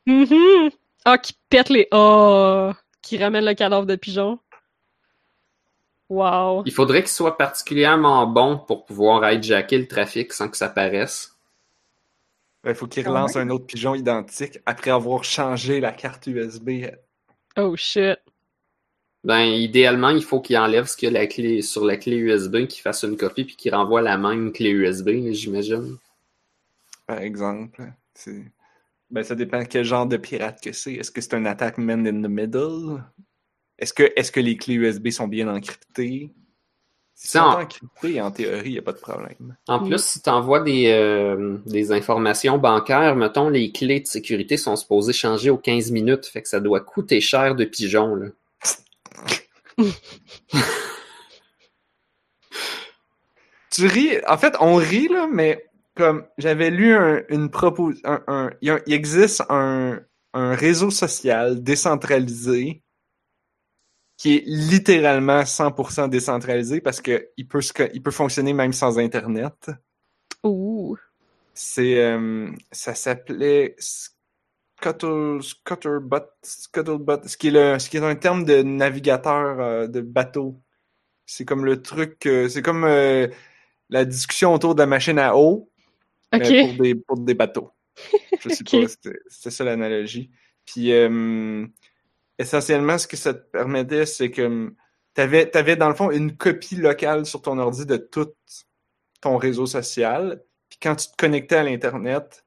[0.06, 0.70] mhm.
[1.06, 1.86] Ah, qui pète les...
[1.92, 2.72] Oh,
[3.02, 4.38] qui ramène le cadavre de pigeon.
[6.08, 6.62] Wow.
[6.66, 11.36] Il faudrait qu'ils soient particulièrement bons pour pouvoir hijacker le trafic sans que ça paraisse.
[12.66, 16.86] Il faut qu'il Ah relance un autre pigeon identique après avoir changé la carte USB.
[17.56, 18.18] Oh shit.
[19.22, 22.16] Ben, idéalement, il faut qu'ils enlèvent ce qu'il y a la clé, sur la clé
[22.16, 25.98] USB, qu'ils fassent une copie puis qu'ils renvoient la même clé USB, j'imagine.
[27.06, 27.82] Par exemple.
[28.14, 28.44] C'est-
[29.10, 30.94] Ben, ça dépend quel genre de pirate que c'est.
[30.94, 33.04] Est-ce que c'est un attack man in the middle?
[33.78, 36.32] Est-ce que, est-ce que les clés USB sont bien encryptées?
[37.16, 39.56] Si sont en- encryptées, en théorie, il n'y a pas de problème.
[39.68, 39.88] En Mm.
[39.88, 44.74] plus, si tu envoies des, euh, des informations bancaires, mettons, les clés de sécurité sont
[44.74, 48.28] supposées changer aux 15 minutes, fait que ça doit coûter cher de pigeon, là.
[53.70, 55.64] Tu ris, en fait, on rit, là, mais
[55.94, 60.00] comme j'avais lu un- une proposition, un, un- il, existe un,
[60.32, 62.82] un réseau social décentralisé
[64.16, 67.60] qui est littéralement 100% décentralisé parce que il peut,
[67.92, 69.70] il peut fonctionner même sans Internet.
[70.44, 70.96] Ouh.
[71.54, 78.14] C'est, euh, ça s'appelait Scuttle, Scuttlebot, Scuttlebot, ce qui est le, ce qui est un
[78.16, 80.60] terme de navigateur euh, de bateau.
[81.26, 83.28] C'est comme le truc, euh, c'est comme euh,
[83.90, 85.70] la discussion autour de la machine à eau
[86.42, 87.70] Euh, pour, des, pour des bateaux.
[88.40, 88.82] Je sais Ok.
[88.82, 88.88] pas,
[89.28, 90.30] c'était ça l'analogie.
[90.66, 91.66] Puis euh,
[92.38, 94.74] essentiellement, ce que ça te permettait, c'est que
[95.14, 98.30] t'avais, t'avais dans le fond une copie locale sur ton ordi de tout
[99.20, 100.42] ton réseau social.
[100.68, 102.44] Puis quand tu te connectais à l'Internet,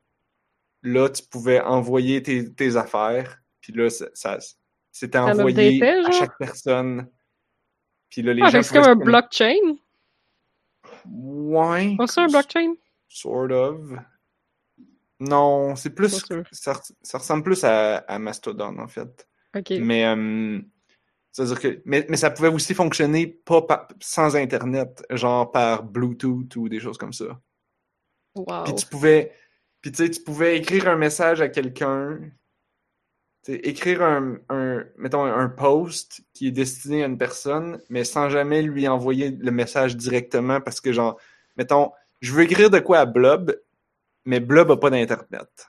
[0.83, 3.39] là, tu pouvais envoyer tes, tes affaires.
[3.61, 4.38] Puis là, ça, ça-
[4.91, 7.07] c'était envoyé à chaque personne.
[8.09, 9.55] Puis là, les Ah, gens c'est comme un blockchain?
[11.05, 11.95] Ouais.
[12.07, 12.73] Ça, un blockchain?
[13.08, 13.80] Sort of.
[15.20, 16.24] Non, c'est plus.
[16.51, 19.28] Ça, res- ça ressemble plus à, à Mastodon, en fait.
[19.55, 19.72] Ok.
[19.82, 20.60] Mais, euh,
[21.32, 26.55] c'est-à-dire que, mais, mais ça pouvait aussi fonctionner pas par- sans Internet, genre par Bluetooth
[26.55, 27.41] ou des choses comme ça.
[28.36, 28.66] Wow.
[28.66, 29.32] Puis tu pouvais,
[29.82, 32.20] puis tu sais, tu pouvais écrire un message à quelqu'un,
[33.47, 38.62] écrire un, un, mettons, un post qui est destiné à une personne, mais sans jamais
[38.62, 41.20] lui envoyer le message directement parce que, genre,
[41.55, 41.91] mettons,
[42.22, 43.55] je veux écrire de quoi à Blob,
[44.26, 45.68] mais Blob a pas d'Internet.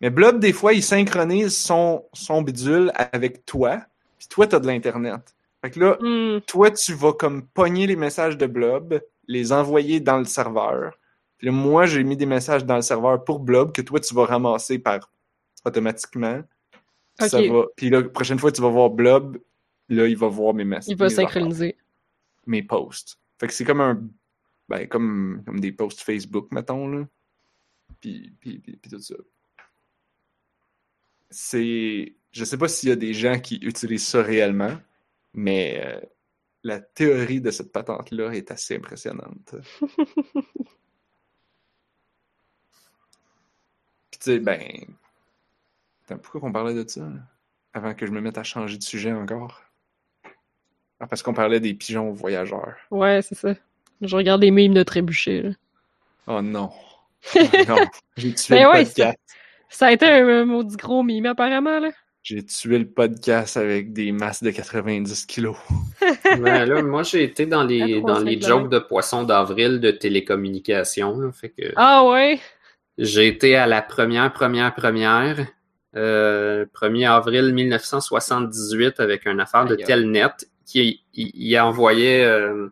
[0.00, 3.82] Mais Blob, des fois, il synchronise son, son bidule avec toi,
[4.18, 5.34] puis toi, t'as de l'Internet.
[5.62, 6.40] Fait que là, Hmm.
[6.46, 10.98] toi, tu vas comme pogner les messages de Blob, les envoyer dans le serveur.
[11.36, 14.14] Puis là, moi, j'ai mis des messages dans le serveur pour Blob que toi, tu
[14.14, 15.10] vas ramasser par
[15.64, 16.42] automatiquement.
[17.18, 17.48] Puis Ça Ok.
[17.50, 17.62] va...
[17.76, 19.38] Puis là, la prochaine fois, tu vas voir Blob,
[19.90, 20.88] là, il va voir mes messages.
[20.92, 21.76] Il va synchroniser.
[22.46, 23.18] Mes posts.
[23.38, 24.00] Fait que c'est comme un.
[24.70, 27.04] Ben, comme, comme des posts Facebook, mettons, là.
[28.00, 29.16] Puis, puis, puis, puis tout ça.
[31.28, 32.14] C'est.
[32.30, 34.78] Je sais pas s'il y a des gens qui utilisent ça réellement,
[35.34, 36.00] mais euh,
[36.62, 39.56] la théorie de cette patente-là est assez impressionnante.
[44.10, 44.62] Puis tu sais, ben...
[46.04, 47.00] Attends, pourquoi qu'on parlait de ça?
[47.00, 47.18] là?
[47.72, 49.62] Avant que je me mette à changer de sujet encore?
[51.00, 52.76] Ah, parce qu'on parlait des pigeons voyageurs.
[52.92, 53.54] Ouais, c'est ça.
[54.00, 55.42] Je regarde les mimes de trébucher.
[55.42, 55.50] là.
[56.26, 56.70] Oh non.
[57.36, 57.38] Oh
[57.68, 57.76] non.
[58.16, 59.18] J'ai tué Ben le ouais, podcast.
[59.68, 61.90] Ça a été un, un maudit gros mime, apparemment, là.
[62.22, 65.56] J'ai tué le podcast avec des masses de 90 kilos.
[66.40, 69.90] Ben là, moi, j'ai été dans les, dans les 3,5 jokes de poisson d'avril de
[69.90, 71.18] télécommunications.
[71.18, 71.30] là.
[71.32, 72.38] fait que Ah ouais?
[72.98, 75.46] j'ai été à la première, première, première,
[75.96, 79.74] euh, 1er avril 1978 avec une affaire de.
[79.76, 80.24] Telnet
[80.66, 82.68] qui il, il envoyait, euh,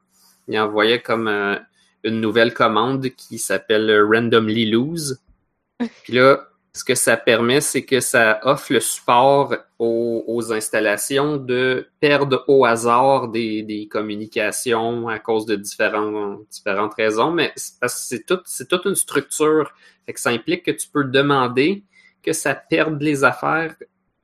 [0.49, 1.57] il envoyait comme euh,
[2.05, 5.21] une nouvelle commande qui s'appelle Randomly Lose.
[6.03, 11.37] Puis là, ce que ça permet, c'est que ça offre le support aux, aux installations
[11.37, 18.41] de perdre au hasard des, des communications à cause de différentes raisons, mais c'est tout,
[18.69, 19.73] toute une structure.
[20.07, 21.85] Fait que ça implique que tu peux demander
[22.23, 23.75] que ça perde les affaires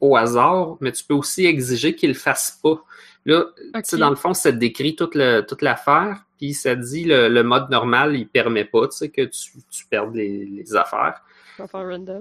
[0.01, 2.83] au hasard, mais tu peux aussi exiger qu'il le fasse pas.
[3.27, 4.01] Là, tu sais, Ok.
[4.01, 7.29] dans le fond, ça te décrit toute, le, toute l'affaire, puis ça te dit le,
[7.29, 11.23] le mode normal, il permet pas, que tu, tu perdes les, les affaires.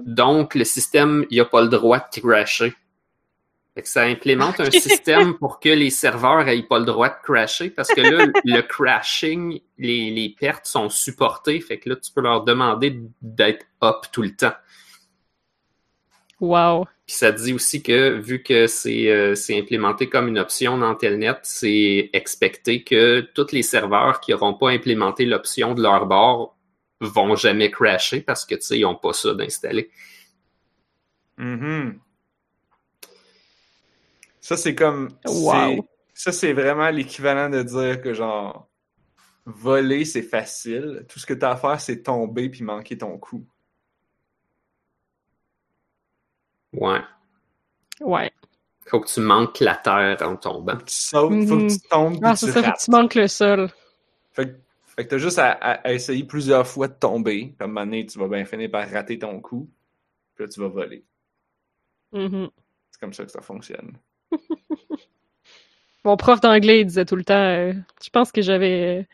[0.06, 2.72] Donc, le système, il a pas le droit de crasher.
[3.74, 7.16] Fait que ça implémente un système pour que les serveurs aient pas le droit de
[7.22, 12.12] crasher, parce que là, le crashing, les, les pertes sont supportées, fait que là, tu
[12.12, 14.52] peux leur demander d'être up tout le temps.
[16.40, 16.84] Wow.
[17.06, 20.94] Puis ça dit aussi que vu que c'est euh, c'est implémenté comme une option dans
[20.94, 26.56] Telnet, c'est expecté que tous les serveurs qui n'auront pas implémenté l'option de leur bord
[27.00, 29.90] vont jamais crasher parce que tu sais, ils n'ont pas ça d'installer.
[31.36, 32.00] Mhm.
[34.40, 35.08] Ça, c'est comme.
[35.26, 35.88] Wow.
[36.12, 38.68] Ça, c'est vraiment l'équivalent de dire que, genre,
[39.46, 41.06] voler, c'est facile.
[41.08, 43.46] Tout ce que tu as à faire, c'est tomber puis manquer ton coup.
[46.74, 47.00] Ouais.
[48.00, 48.30] Ouais.
[48.86, 50.72] Faut que tu manques la terre en tombant.
[50.72, 52.78] Faut que tu sautes, faut que tu tombes puis Ah, tu c'est ça, faut rates.
[52.78, 53.70] que tu manques le sol.
[54.32, 54.54] Fait que,
[54.96, 57.46] fait que t'as juste à, à- à essayer plusieurs fois de tomber.
[57.46, 59.68] Puis à un moment donné, tu vas bien finir par rater ton coup.
[60.34, 61.04] Puis là, tu vas voler.
[62.12, 62.50] Mhm.
[62.90, 63.96] C'est comme ça que ça fonctionne.
[66.04, 67.72] Mon prof d'anglais, il disait tout le temps, euh,
[68.02, 69.04] je pense que j'avais euh,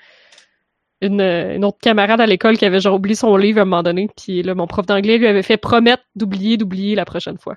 [1.01, 3.83] une, une autre camarade à l'école qui avait genre oublié son livre à un moment
[3.83, 7.57] donné, puis là, mon prof d'anglais lui avait fait promettre d'oublier, d'oublier la prochaine fois.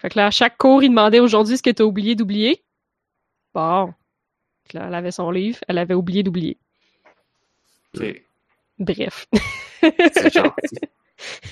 [0.00, 2.62] Fait que là, à chaque cours, il demandait aujourd'hui ce que t'as oublié d'oublier.
[3.54, 3.92] Bon.
[4.72, 6.58] Là, elle avait son livre, elle avait oublié d'oublier.
[8.78, 9.26] Bref.
[9.80, 10.78] C'est gentil.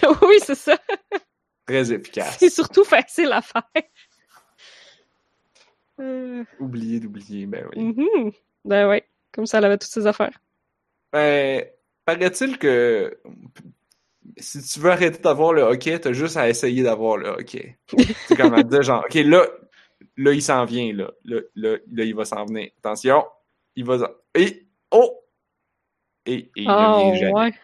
[0.22, 0.78] oui, c'est ça.
[1.66, 2.36] Très efficace.
[2.38, 3.62] C'est surtout facile à faire.
[5.98, 7.82] Euh, Oublier d'oublier, ben oui.
[7.82, 8.32] mhm.
[8.66, 10.38] Ben ouais, comme ça, elle avait toutes ses affaires.
[11.12, 11.64] Ben,
[12.04, 13.18] paraît-il que
[14.38, 17.78] si tu veux arrêter d'avoir le hockey, t'as juste à essayer d'avoir le hockey.
[18.26, 19.46] C'est comme à dire genre, ok, là,
[20.16, 21.10] là, il s'en vient, là.
[21.24, 22.70] Là, là, là, il va s'en venir.
[22.78, 23.24] Attention,
[23.76, 24.10] il va.
[24.34, 25.20] Et, oh!
[26.26, 27.32] Et, et il Ah revient jamais.
[27.32, 27.54] ouais,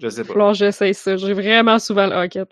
[0.00, 0.34] Je sais pas.
[0.34, 1.16] alors j'essaye ça.
[1.16, 2.44] J'ai vraiment souvent le hockey.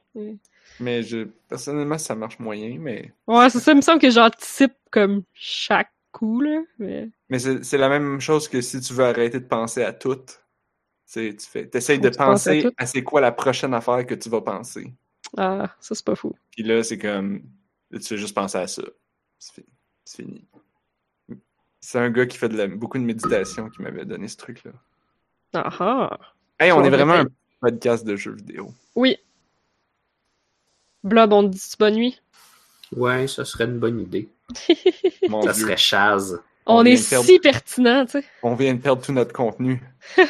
[0.80, 4.74] Mais je, personnellement, ça marche moyen, mais, Ouais, c'est ça, il me semble que j'anticipe
[4.92, 6.62] comme chaque coup, là.
[6.78, 7.09] Mais...
[7.28, 10.24] mais c'est c'est la même chose que si tu veux arrêter de penser à tout.
[11.11, 14.14] Tu tu fais, t'essayes Faut de à penser à c'est quoi la prochaine affaire que
[14.14, 14.92] tu vas penser.
[15.36, 16.34] Ah, ça, c'est pas fou.
[16.50, 17.42] Puis là, c'est comme.
[17.90, 18.82] Là, tu fais juste penser à ça.
[19.38, 19.64] C'est
[20.06, 20.44] fini.
[21.80, 24.72] C'est un gars qui fait de la- beaucoup de méditation qui m'avait donné ce truc-là.
[25.54, 26.18] Ah ah.
[26.59, 27.26] Hey, on est vraiment un
[27.61, 28.72] podcast de jeux vidéo.
[28.94, 29.16] Oui.
[31.04, 32.20] Blood, on te dit bonne nuit.
[32.92, 34.28] Ouais, ça serait une bonne idée.
[35.28, 35.62] Mon Ça Dieu.
[35.64, 36.40] serait Chaz.
[36.66, 38.24] On, On est perdre- si pertinent, tu sais.
[38.42, 39.82] On vient de perdre tout notre contenu.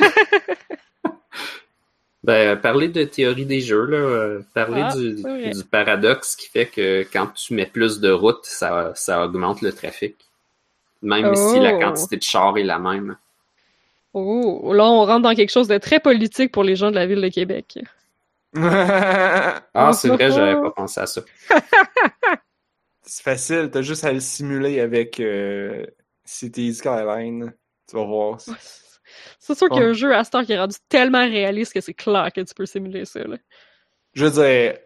[2.24, 7.06] Ben, parler de théorie des jeux, là, euh, parler Ah, du, paradoxe qui fait que
[7.12, 10.16] quand tu mets plus de routes, ça, ça augmente le trafic.
[11.00, 11.78] Même si la Oh.
[11.80, 13.16] quantité de chars est la même.
[14.12, 17.06] Oh, là, on rentre dans quelque chose de très politique pour les gens de la
[17.06, 17.78] ville de Québec.
[18.54, 21.20] Ah, c'est vrai, j'avais pas pensé à ça.
[23.08, 25.86] C'est facile, t'as juste à le simuler avec euh,
[26.24, 27.54] Cities Skyline.
[27.88, 28.38] Tu vas voir.
[29.38, 31.80] C'est sûr qu'il y a un jeu à Star qui est rendu tellement réaliste que
[31.80, 33.38] c'est clair que tu peux simuler ça, là.
[34.12, 34.78] Je veux dire.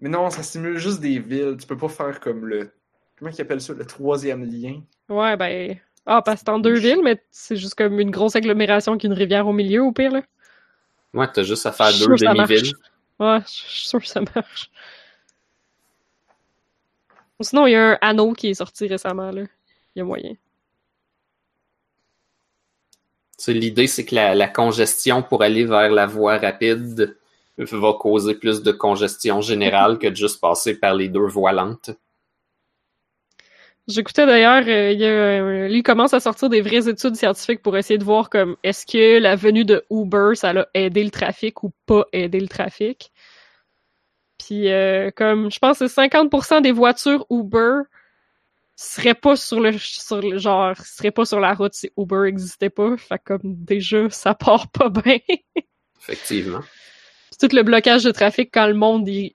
[0.00, 1.56] Mais non, ça simule juste des villes.
[1.58, 2.70] Tu peux pas faire comme le.
[3.18, 3.72] Comment ils appellent ça?
[3.72, 4.82] Le troisième lien.
[5.08, 5.78] Ouais, ben...
[6.04, 9.04] Ah, parce que c'est en deux villes, mais c'est juste comme une grosse agglomération avec
[9.04, 10.22] une rivière au milieu, au pire, là.
[11.14, 12.74] Ouais, t'as juste à faire deux demi-villes.
[13.18, 14.70] Ouais, je je suis sûr que ça marche.
[17.40, 19.42] Sinon, il y a un anneau qui est sorti récemment, là.
[19.94, 20.34] Il y a moyen.
[23.48, 27.16] L'idée, c'est que la, la congestion pour aller vers la voie rapide
[27.58, 31.90] va causer plus de congestion générale que de juste passer par les deux voies lentes.
[33.88, 38.30] J'écoutais d'ailleurs, euh, il commence à sortir des vraies études scientifiques pour essayer de voir
[38.30, 42.40] comme est-ce que la venue de Uber ça a aidé le trafic ou pas aidé
[42.40, 43.12] le trafic?
[44.46, 47.80] Puis euh, comme je pense que 50% des voitures Uber
[48.76, 52.70] seraient pas sur le sur le genre seraient pas sur la route si Uber existait
[52.70, 52.96] pas.
[52.96, 55.18] Fait comme déjà ça part pas bien.
[56.00, 56.60] Effectivement.
[56.60, 59.34] Puis tout le blocage de trafic quand le monde il,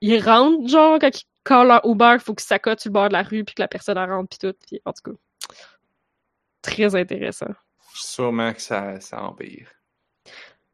[0.00, 3.08] il rentre genre quand il quand leur Uber, faut que ça cote sur le bord
[3.08, 4.56] de la rue puis que la personne elle rentre puis tout.
[4.66, 5.56] Puis, en tout cas,
[6.60, 7.52] très intéressant.
[7.94, 9.68] Sûrement que ça, ça empire.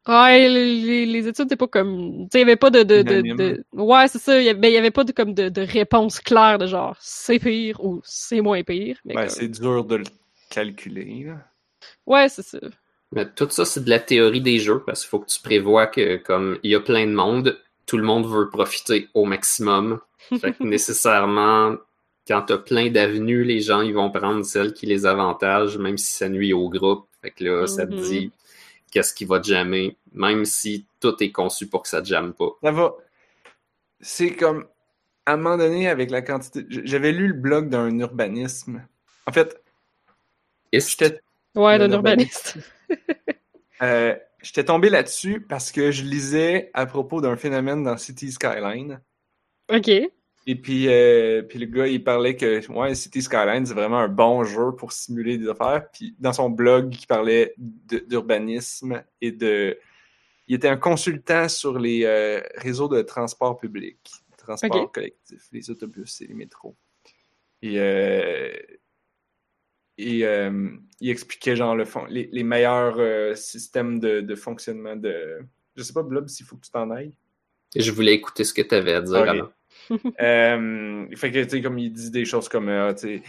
[0.07, 2.27] Ouais, les, les études, c'est pas comme.
[2.29, 2.83] Tu sais, il y avait pas de.
[2.83, 4.37] de, de, Ouais, c'est ça.
[4.39, 6.97] Il y avait, il y avait pas de, comme de, de réponse claire de genre
[6.99, 8.97] c'est pire ou c'est moins pire.
[9.05, 10.03] Mais Ben, comme- c'est dur de le
[10.49, 11.23] calculer.
[11.27, 11.37] là.
[12.05, 12.59] Ouais, c'est ça.
[13.13, 15.87] Mais tout ça, c'est de la théorie des jeux parce qu'il faut que tu prévois
[15.87, 19.99] que comme il y a plein de monde, tout le monde veut profiter au maximum.
[20.41, 21.75] Fait que nécessairement,
[22.27, 26.13] quand t'as plein d'avenues, les gens ils vont prendre celle qui les avantage, même si
[26.13, 27.05] ça nuit au groupe.
[27.21, 28.01] Fait que là, ça te Mhm.
[28.01, 28.31] dit
[28.93, 32.33] qu'est-ce qui va te jammer, même si tout est conçu pour que ça te jamme
[32.33, 32.49] pas.
[32.61, 32.93] Ça va.
[33.99, 34.67] C'est comme,
[35.25, 36.65] à un moment donné, avec la quantité.
[36.69, 38.85] J'avais lu le blog d'un urbanisme.
[39.25, 39.59] En fait,
[40.71, 41.19] j'étais
[41.55, 42.57] Ouais, d'un urbaniste.
[43.81, 49.01] euh, j'étais tombé là-dessus parce que je lisais à propos d'un phénomène dans City Skyline.
[49.69, 49.89] Ok.
[50.45, 54.09] Et puis, euh, puis le gars, il parlait que ouais, City Skyline, c'est vraiment un
[54.09, 55.89] bon jeu pour simuler des affaires.
[55.91, 59.77] Puis dans son blog, il parlait d'urbanisme et de...
[60.47, 63.97] Il était un consultant sur les euh, réseaux de transport public,
[64.37, 64.91] transport Ok.
[64.91, 66.75] collectif, les autobus et les métros.
[67.61, 68.51] Et, euh,
[69.97, 74.97] et euh, il expliquait genre le fon- les, les meilleurs euh, systèmes de, de fonctionnement
[74.97, 75.39] de...
[75.77, 77.13] Je sais pas, Blob, s'il faut que tu t'en ailles.
[77.73, 79.27] Je voulais écouter ce que tu avais à dire Ok.
[79.29, 79.49] avant.
[80.21, 83.21] Euh, fait que, tu sais, comme il dit des choses comme, euh, tu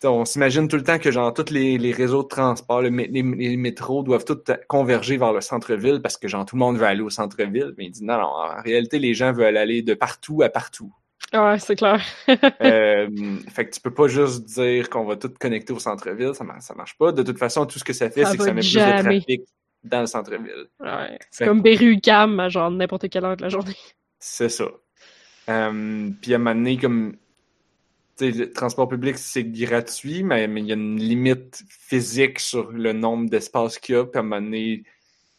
[0.00, 2.88] sais, on s'imagine tout le temps que, genre, tous les, les réseaux de transport, le
[2.88, 4.38] les, les métros doivent tous
[4.68, 7.74] converger vers le centre-ville parce que, genre, tout le monde veut aller au centre-ville.
[7.76, 10.92] Mais il dit, non, non, en réalité, les gens veulent aller de partout à partout.
[11.32, 12.02] Ouais, c'est clair.
[12.62, 13.08] Euh,
[13.48, 16.74] fait que tu peux pas juste dire qu'on va tout connecter au centre-ville, ça, ça
[16.74, 17.12] marche pas.
[17.12, 19.42] De toute façon, tout ce que ça fait, c'est que ça met plus de trafic
[19.84, 20.66] dans le centre-ville.
[20.80, 21.18] Ouais.
[21.30, 23.76] C'est comme Berry-UQAM à genre n'importe quelle heure de la journée.
[24.18, 24.66] C'est ça.
[25.48, 27.16] Euh, puis à un moment donné, comme
[28.20, 33.30] le transport public, c'est gratuit, mais il y a une limite physique sur le nombre
[33.30, 34.04] d'espaces qu'il y a.
[34.04, 34.82] Puis à un moment donné,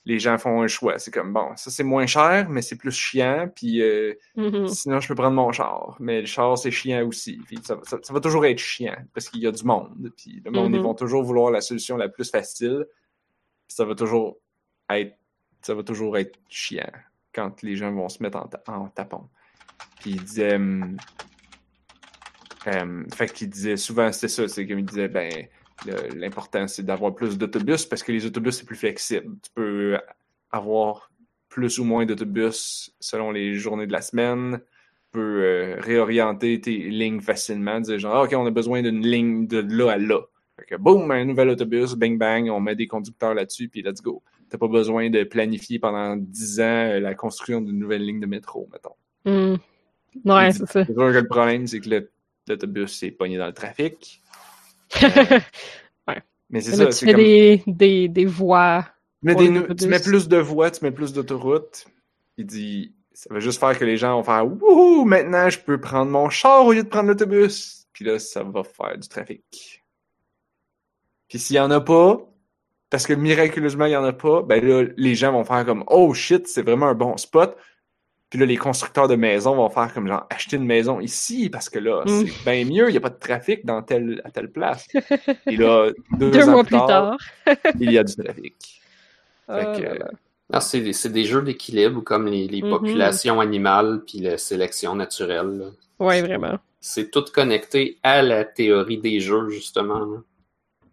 [0.06, 0.98] les gens font un choix.
[0.98, 3.50] C'est comme bon, ça c'est moins cher, mais c'est plus chiant.
[3.54, 4.68] Puis euh, Mhm.
[4.70, 5.98] sinon, je peux prendre mon char.
[6.00, 7.38] Mais le char, c'est chiant aussi.
[7.46, 10.12] Puis ça, ça- ça va toujours être chiant parce qu'il y a du monde.
[10.16, 12.86] Puis le monde, ils vont toujours vouloir la solution la plus facile.
[13.68, 14.38] Puis ça va toujours
[14.90, 15.16] être,
[15.62, 16.90] ça va toujours être chiant
[17.34, 19.28] quand les gens vont se mettre en, ta- en tapon.
[20.00, 20.98] Puis il disait, hum,
[22.66, 23.08] hum,
[23.42, 25.32] disait souvent, c'était ça, c'est comme il disait, ben,
[26.16, 29.36] l'important c'est d'avoir plus d'autobus parce que les autobus c'est plus flexible.
[29.44, 29.98] Tu peux
[30.52, 31.12] avoir
[31.50, 34.60] plus ou moins d'autobus selon les journées de la semaine.
[34.60, 39.06] Tu peux euh, réorienter tes lignes facilement, dire genre, Ah, ok, on a besoin d'une
[39.06, 40.22] ligne de là à là.
[40.58, 44.02] Fait que boum, un nouvel autobus, bang bang, on met des conducteurs là-dessus, puis let's
[44.02, 44.22] go.
[44.50, 48.26] T'as pas besoin de planifier pendant 10 ans euh, la construction d'une nouvelle ligne de
[48.26, 48.96] métro, mettons.
[49.26, 49.58] Mhm.
[50.26, 50.86] Ouais, c'est ça.
[50.86, 52.08] C'est sûr que le problème, c'est que
[52.48, 54.22] l'autobus est pogné dans le trafic.
[56.52, 57.24] Mais c'est ça, tu c'est fais comme...
[57.24, 58.84] des, des, des voies.
[59.22, 61.86] Tu mets, des tu mets plus de voies, tu mets plus d'autoroutes.
[62.38, 65.80] Il dit, ça va juste faire que les gens vont faire Wouhou, maintenant je peux
[65.80, 67.88] prendre mon char au lieu de prendre l'autobus.
[67.94, 69.84] Puis là, ça va faire du trafic.
[71.28, 72.18] Puis s'il y en a pas,
[72.90, 75.84] parce que miraculeusement il y en a pas, ben là, les gens vont faire comme
[75.88, 77.56] Oh shit, c'est vraiment un bon spot.
[78.30, 81.68] Puis là, les constructeurs de maisons vont faire comme genre acheter une maison ici parce
[81.70, 82.26] que là, Mm.
[82.28, 84.88] c'est bien mieux, il n'y a pas de trafic dans telle, à telle place.
[85.48, 87.18] Et là, deux, Deux ans mois plus tard.
[87.80, 88.82] il y a du trafic.
[90.52, 92.70] Ah, c'est des jeux d'équilibre comme les, les Mhm.
[92.70, 95.72] populations animales puis la sélection naturelle.
[96.00, 96.58] Ouais, vraiment.
[96.82, 100.00] C'est tout connecté à la théorie des jeux, justement.
[100.00, 100.18] là.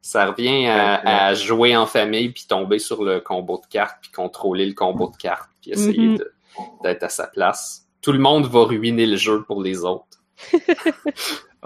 [0.02, 1.10] Ça revient à, Ouais, ouais.
[1.10, 5.10] à jouer en famille puis tomber sur le combo de cartes puis contrôler le combo
[5.10, 6.18] de cartes puis essayer Mhm.
[6.18, 6.32] de-
[6.82, 7.86] d'être à sa place.
[8.00, 10.22] Tout le monde va ruiner le jeu pour les autres.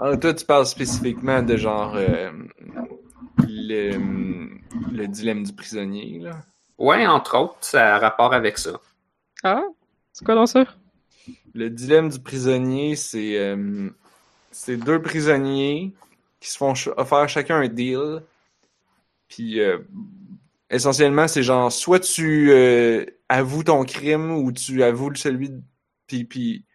[0.03, 2.31] Ah, toi, tu parles spécifiquement de genre euh,
[3.47, 3.91] le,
[4.91, 6.31] le dilemme du prisonnier, là.
[6.79, 8.79] Ouais, entre autres, ça a rapport avec ça.
[9.43, 9.61] Ah,
[10.11, 10.65] c'est quoi dans ça?
[11.53, 13.91] Le dilemme du prisonnier, c'est euh,
[14.49, 15.93] c'est deux prisonniers
[16.39, 18.23] qui se font offrir chacun un deal.
[19.27, 19.77] Puis euh,
[20.71, 25.61] essentiellement, c'est genre soit tu euh, avoues ton crime ou tu avoues celui de...
[26.07, 26.65] puis puis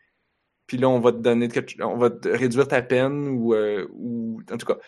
[0.66, 3.86] puis là on va te donner quelque- on va te réduire ta peine ou euh,
[3.92, 4.78] ou en tout cas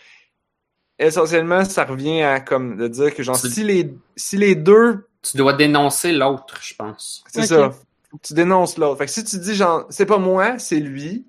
[0.97, 5.07] essentiellement ça revient à comme de dire que genre C'est- si les si les deux
[5.21, 7.23] Tu dois dénoncer l'autre, je pense.
[7.27, 7.71] c'est ça
[8.23, 11.27] tu dénonces l'autre fait que si tu dis genre c'est pas moi c'est lui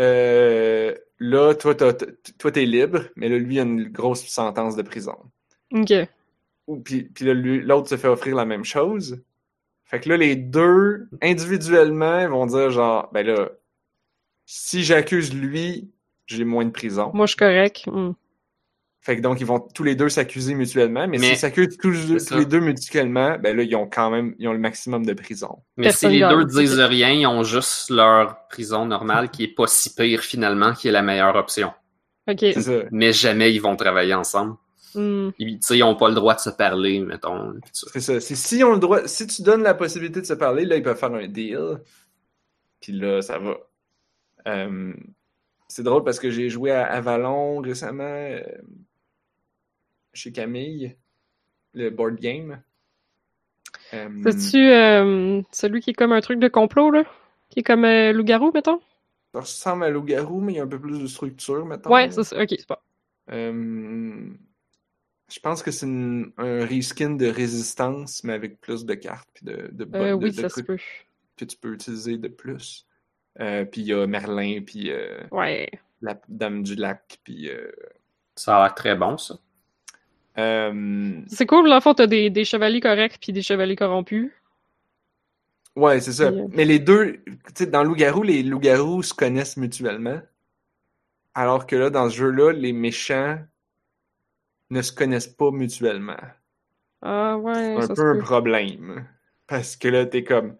[0.00, 5.16] euh, là toi t'es libre mais là lui il a une grosse sentence de prison
[5.72, 5.92] Ok.
[6.76, 9.22] Puis, puis là, lui- l'autre se fait offrir la même chose.
[9.84, 13.48] Fait que là, les deux, individuellement, vont dire genre, ben là,
[14.46, 15.90] si j'accuse lui,
[16.26, 17.10] j'ai moins de prison.
[17.14, 17.84] Moi, je suis correct.
[17.86, 18.12] Hmm.
[19.02, 22.36] Fait que donc, ils vont tous les deux s'accuser mutuellement, mais, Mais- s'ils s'accusent tous,
[22.36, 25.62] les deux mutuellement, ben là, ils ont quand même, ils ont le maximum de prison.
[25.78, 29.54] Mais Personne si les deux disent rien, ils ont juste leur prison normale qui est
[29.54, 31.72] pas si pire finalement, qui est la meilleure option.
[32.28, 32.44] Ok.
[32.92, 34.56] Mais jamais ils vont travailler ensemble.
[34.94, 35.30] Hmm.
[35.38, 37.54] Ils, tu sais, ils ont pas le droit de se parler, mettons.
[37.72, 38.20] C'est ça.
[38.20, 40.82] C'est si on le droit, si tu donnes la possibilité de se parler, là, ils
[40.82, 41.80] peuvent faire un deal.
[42.80, 43.56] Puis là, ça va.
[44.46, 44.92] Euh,
[45.68, 48.42] c'est drôle parce que j'ai joué à Avalon récemment euh,
[50.12, 50.96] chez Camille,
[51.74, 52.62] le board game.
[53.94, 57.04] Euh, C'est-tu euh, celui qui est comme un truc de complot, là?
[57.48, 58.80] Qui est comme euh, loup-garou, mettons?
[59.32, 61.92] ça ressemble à Loup-Garou, mais il y a un peu plus de structure, mettons.
[61.92, 62.42] Ouais, c'est ça.
[62.42, 62.82] Ok, c'est pas.
[65.32, 69.68] Je pense que c'est un reskin de résistance, mais avec plus de cartes puis de,
[69.72, 70.76] de, Euh, de- oui, de ça se peut.
[71.36, 72.86] que tu peux utiliser de plus.
[73.40, 75.70] Euh, puis il y a Merlin, puis euh, Ouais.
[76.02, 77.48] la Dame du Lac, puis...
[77.48, 77.70] euh,
[78.36, 79.36] Ça a l'air très bon, ça.
[80.38, 84.32] euh, C'est cool, le fond, t'as des, des chevaliers corrects puis des chevaliers corrompus.
[85.76, 86.30] ouais, c'est ça.
[86.32, 90.20] Puis, euh, Mais les deux, tu sais, dans Loup-Garou, les loups-garous se connaissent mutuellement.
[91.34, 93.38] Alors que là, dans ce jeu-là, les méchants
[94.70, 96.16] ne se connaissent pas mutuellement.
[97.02, 99.06] Ah ouais, C'est un peu un problème.
[99.46, 100.56] Parce que là, t'es comme...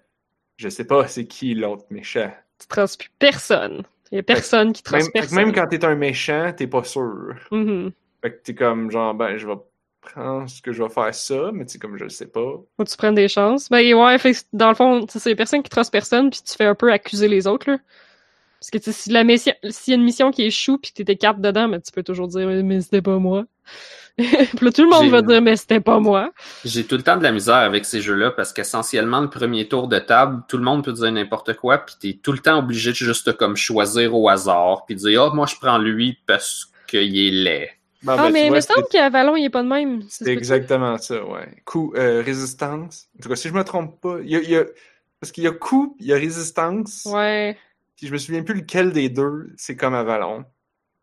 [0.56, 2.30] Je sais pas c'est qui l'autre méchant.
[2.58, 3.82] Tu traces plus personne.
[4.12, 5.36] Il y a personne qui Même, trace que personne.
[5.38, 7.34] même quand t'es un méchant, t'es pas sûr.
[7.50, 7.92] Mhm.
[8.22, 9.54] Fait que t'es comme genre, ben, je vais
[10.02, 12.40] prendre ce que je vais faire ça, mais tu sais, comme je le sais pas.
[12.40, 13.68] Faut que tu prennes des chances.
[13.70, 16.64] Ben ouais, fait dans le fond, c'est les personnes qui tracent personne puis tu fais
[16.64, 17.78] un peu accuser les autres, là.
[18.60, 20.92] Parce que tu sais, si la mission, s'il y a une mission qui échoue puis
[20.92, 23.46] que t'es cartes dedans, mais tu peux toujours dire mais c'était pas moi.
[24.18, 24.26] puis
[24.60, 26.30] là, tout le monde va dire mais c'était pas moi.
[26.64, 29.88] J'ai tout le temps de la misère avec ces jeux-là parce qu'essentiellement, le premier tour
[29.88, 32.90] de table, tout le monde peut dire n'importe quoi, puis t'es tout le temps obligé
[32.90, 37.16] de juste comme choisir au hasard, puis dire Ah, moi je prends lui parce qu'il
[37.18, 37.70] est laid.
[38.02, 40.02] Bon, Ah, ben, mais il me c'est- semble qu'à Vallon, il est pas de même.
[40.08, 41.48] C'est exactement ça, ouais.
[41.66, 43.08] Coup, euh, résistance.
[43.18, 44.64] En tout cas, si je me trompe pas, il y a, il y a-
[45.20, 47.06] parce qu'il y a coup, il y a résistance.
[47.10, 47.56] Ouais.
[48.00, 50.46] Puis je me souviens plus lequel des deux, c'est comme Avalon.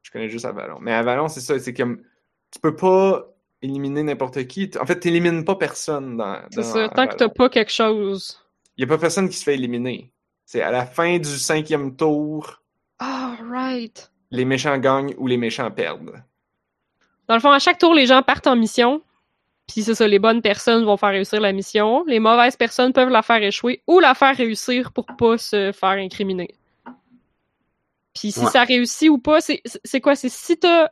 [0.02, 0.80] Je connais juste Avalon.
[0.82, 2.02] Mais Avalon, c'est ça, c'est comme
[2.52, 3.24] tu peux pas
[3.62, 4.72] éliminer n'importe qui.
[4.82, 6.90] En fait, t'élimines pas personne dans, C'est dans ça.
[6.90, 8.44] Tant que t'as pas quelque chose.
[8.78, 10.12] Il y a pas personne qui se fait éliminer.
[10.46, 12.64] C'est à la fin du cinquième tour,
[12.98, 14.12] Ah, right.
[14.32, 16.24] les méchants gagnent ou les méchants perdent.
[17.28, 19.04] Dans le fond, à chaque tour, les gens partent en mission.
[19.68, 22.04] Puis c'est ça, les bonnes personnes vont faire réussir la mission.
[22.08, 25.90] Les mauvaises personnes peuvent la faire échouer ou la faire réussir pour pas se faire
[25.90, 26.56] incriminer.
[28.18, 28.52] Puis si Ouais.
[28.52, 30.16] ça réussit ou pas, c'est c'est quoi?
[30.16, 30.90] C'est si t'as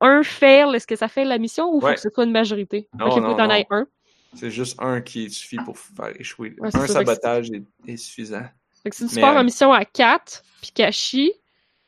[0.00, 2.88] un fail, est-ce que ça fait la mission ou faut que ce soit une majorité?
[2.98, 3.86] Non, ok, faut non, que t'en aies un.
[4.34, 6.54] C'est juste un qui suffit pour faire échouer.
[6.58, 8.44] Ouais, un sabotage est, est suffisant.
[8.82, 11.32] Fait que si tu pars euh, en mission à 4, puis chie,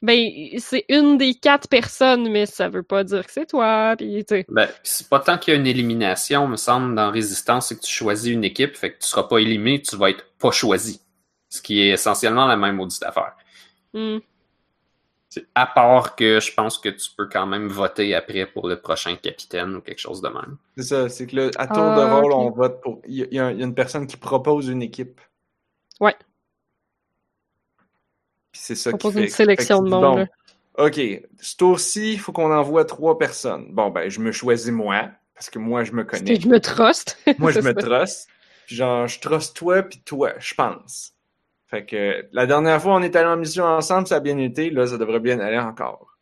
[0.02, 4.24] ben c'est une des quatre personnes, mais ça veut pas dire que c'est toi, puis
[4.24, 4.46] tu sais.
[4.48, 7.82] Ben, c'est pas tant qu'il y a une élimination, me semble, dans Résistance, c'est que
[7.82, 11.00] tu choisis une équipe, fait que tu seras pas éliminé, tu vas être pas choisi.
[11.50, 13.34] Ce qui est essentiellement la même maudite affaire.
[13.92, 14.18] Hmm.
[15.30, 18.80] C'est- À part que je pense que tu peux quand même voter après pour le
[18.80, 20.56] prochain capitaine ou quelque chose de même.
[20.76, 23.00] C'est ça, c'est que là, à tour de Ah, rôle, on vote pour.
[23.06, 25.20] Il y, a- y une personne qui propose une équipe.
[26.00, 26.16] Ouais.
[28.52, 29.24] Puis c'est ça qui Propose fait.
[29.26, 30.26] une sélection fait de monde,
[30.76, 30.84] bon.
[30.86, 31.00] OK,
[31.40, 33.66] ce tour-ci, il faut qu'on envoie trois personnes.
[33.72, 36.34] Bon, ben, je me choisis moi, parce que moi, je me connais.
[36.34, 37.18] que je me truste.
[37.38, 38.28] Moi, je me truste.
[38.66, 41.12] Puis genre, je truste toi, puis toi, je pense.
[41.70, 44.70] Fait que la dernière fois, on est allé en mission ensemble, ça a bien été.
[44.70, 46.18] Là, ça devrait bien aller encore.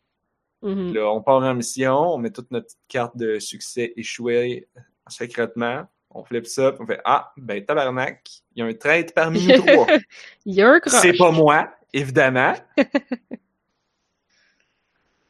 [0.61, 0.93] Mhm.
[0.93, 4.67] Là, on part en mission, on met toute notre petite carte de succès échouée
[5.07, 5.87] secrètement.
[6.11, 9.45] On flippe ça, puis on fait Ah, ben tabarnak, il y a un traître parmi
[9.47, 9.87] nous trois.
[10.45, 10.79] Il y a un.
[10.85, 12.53] C'est pas moi, évidemment.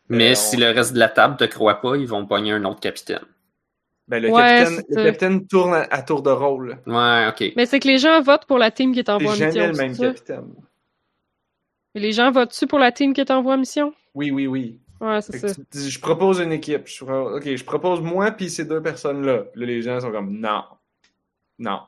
[0.10, 2.52] Mais Euh, si on- le reste de la table te croit pas, ils vont pogner
[2.54, 3.26] un autre capitaine.
[4.10, 6.78] Ben, le, Ouais, capitaine, le capitaine tourne à, à tour de rôle.
[6.88, 7.54] Ouais, ok.
[7.56, 9.48] Mais c'est que les gens votent pour la team qui est en C'est voie jamais
[9.52, 9.68] mission.
[9.68, 10.08] le même c'est ça?
[10.08, 10.54] capitaine.
[11.96, 13.94] Et les gens votent-tu pour la team qui t'envoie en mission?
[14.16, 14.80] Oui, oui, oui.
[15.02, 15.54] Ouais, c'est ça.
[15.54, 16.88] tu- tu- je propose une équipe.
[16.88, 19.46] Je, ok, je propose moi puis ces deux personnes-là.
[19.56, 20.64] Là, les gens sont comme non.
[21.58, 21.80] Non.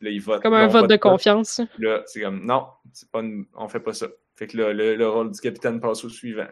[0.00, 0.42] Là, ils votent.
[0.42, 1.10] Comme Là, un vote de pas.
[1.10, 1.60] confiance.
[1.78, 4.06] Là, c'est comme non, c'est pas une- on fait pas ça.
[4.36, 6.46] Fait que là, le, le rôle du capitaine passe au suivant.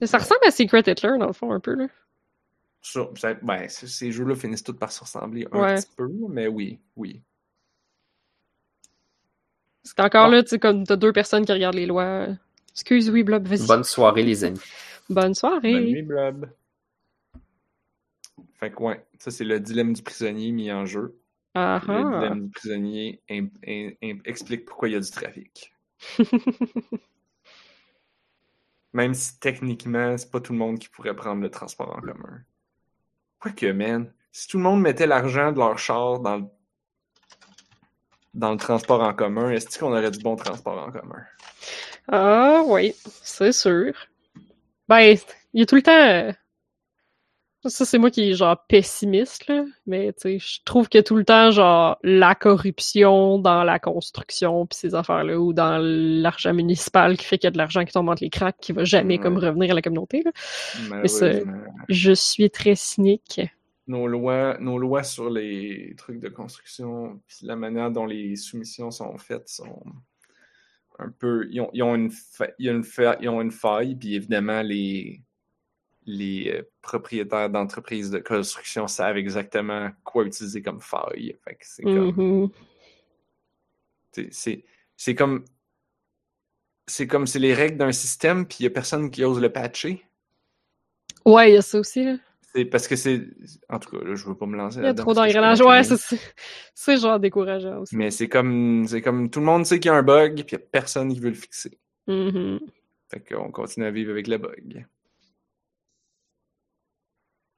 [0.00, 1.86] Mais ça ressemble à Secret Hitler, dans le fond, un peu, là.
[3.42, 5.74] Ben, ces jeux-là finissent tous par se ressembler un Ouais.
[5.76, 7.22] petit peu, mais oui, oui.
[9.82, 10.30] C'est encore Ah.
[10.30, 12.28] là, tu sais, comme t'as deux personnes qui regardent les lois.
[12.72, 13.66] Excuse, oui, Blob, vas-y.
[13.66, 14.60] Bonne soirée, les amis.
[15.08, 15.72] Bonne soirée.
[15.72, 16.50] Bonne nuit, Blob.
[18.54, 21.18] Fait que ouais, ça c'est le dilemme du prisonnier mis en jeu.
[21.54, 23.22] Ah Le dilemme du prisonnier
[24.24, 25.72] explique pourquoi il y a du trafic.
[28.92, 32.42] Même si techniquement, c'est pas tout le monde qui pourrait prendre le transport en commun.
[33.44, 36.44] Quoique, man, si tout le monde mettait l'argent de leur char dans le,
[38.32, 41.22] dans le transport en commun, est-ce qu'on aurait du bon transport en commun?
[42.08, 43.92] Ah oui, c'est sûr.
[44.88, 45.14] Ben,
[45.52, 46.34] il y a tout le temps.
[47.66, 49.64] Ça, c'est moi qui est genre pessimiste, là.
[49.86, 54.66] Mais tu sais, je trouve que tout le temps, genre, la corruption dans la construction
[54.66, 57.92] pis ces affaires-là, ou dans l'argent municipal qui fait qu'il y a de l'argent qui
[57.92, 59.20] tombe entre les cracks qui va jamais Ouais.
[59.22, 60.32] comme revenir à la communauté, là.
[60.90, 61.52] Mais Malheureusement.
[61.88, 63.40] Je suis très cynique.
[63.86, 68.90] nos lois, nos lois sur les trucs de construction, puis la manière dont les soumissions
[68.90, 69.82] sont faites sont
[70.98, 71.46] un peu.
[71.50, 75.20] Ils ont, ils ont une, fa- fa- ils ont une faille, puis évidemment, les,
[76.06, 81.36] les euh, propriétaires d'entreprises de construction savent exactement quoi utiliser comme faille.
[81.44, 82.12] Fait que c'est comme.
[82.16, 82.50] Mhm.
[84.30, 85.44] c'est- comme.
[86.86, 89.50] C'est comme c'est les règles d'un système, puis il n'y a personne qui ose le
[89.50, 90.04] patcher.
[91.24, 92.16] Ouais, il y a ça aussi, là.
[92.54, 93.22] C'est parce que c'est.
[93.70, 95.60] En tout cas, là, je veux pas me lancer Il y a trop d'engrenages.
[95.62, 95.82] Ouais,
[96.74, 97.96] c'est- genre décourageant aussi.
[97.96, 100.54] Mais c'est comme, c'est comme tout le monde sait qu'il y a un bug, puis
[100.54, 101.78] il n'y a personne qui veut le fixer.
[102.06, 104.86] Fait qu'on continue à vivre avec le bug.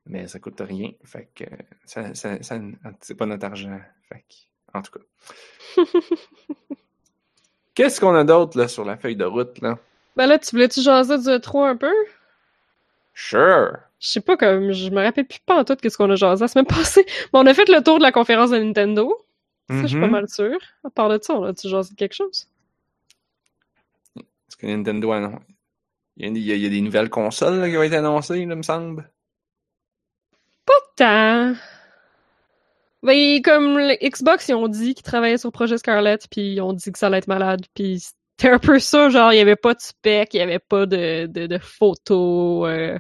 [0.07, 0.91] Mais ça coûte rien.
[1.05, 1.45] Fait que
[1.85, 2.61] ça, ça, ça-
[3.01, 3.81] c'est pas notre argent.
[4.09, 5.83] Fait que, en tout cas.
[7.75, 9.79] Qu'est-ce qu'on a d'autre là sur la feuille de route là?
[10.17, 11.93] Ben là, tu voulais-tu jaser du 3 un peu?
[13.13, 13.73] Sure!
[13.99, 16.43] Je sais pas, comme, je me rappelle plus pas en tout qu'est-ce qu'on a jasé
[16.45, 17.05] la semaine passée.
[17.33, 19.15] Mais on a fait le tour de la conférence de Nintendo.
[19.69, 20.13] Ça, je suis pas Mhm.
[20.13, 20.59] mal sûre.
[20.85, 22.49] À part de ça, on a-tu jasé de quelque chose?
[24.15, 25.41] Parce que Nintendo a annon-
[26.19, 28.47] il y, a, il y a- il des nouvelles consoles là, qui ont été annoncées,
[28.47, 29.11] là, me semble.
[30.97, 31.55] Tant.
[33.03, 36.73] Ben, comme Xbox, ils ont dit qu'ils travaillaient sur le projet Scarlett, puis ils ont
[36.73, 39.55] dit que ça allait être malade, puis c'était un peu ça, genre, il y avait
[39.57, 42.67] pas de spec, il y avait pas de, de, de photos.
[42.69, 42.99] euh.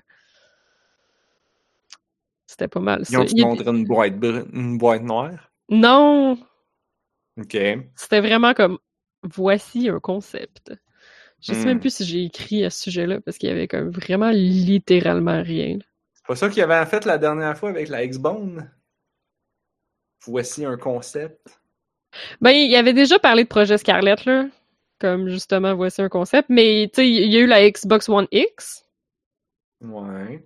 [2.46, 3.20] C'était pas mal Ils ça.
[3.20, 4.14] ont Il y a- montré une boîte,
[4.52, 5.50] une boîte noire?
[5.68, 6.38] Non,
[7.38, 7.54] Ok.
[7.96, 8.78] C'était vraiment comme
[9.22, 10.72] voici un concept.
[11.42, 11.66] Je sais Hmm.
[11.66, 15.42] même plus si j'ai écrit à ce sujet-là parce qu'il y avait comme vraiment littéralement
[15.42, 15.78] rien.
[16.26, 18.68] C'est pas ça qu'il avait fait la dernière fois avec la X-Bone?
[20.24, 21.60] Voici un concept.
[22.40, 24.46] Ben, il avait déjà parlé de projet Scarlett, là.
[24.98, 26.48] Comme justement, voici un concept.
[26.48, 28.84] Mais, tu sais, il y a eu la Xbox One X.
[29.80, 30.44] Ouais.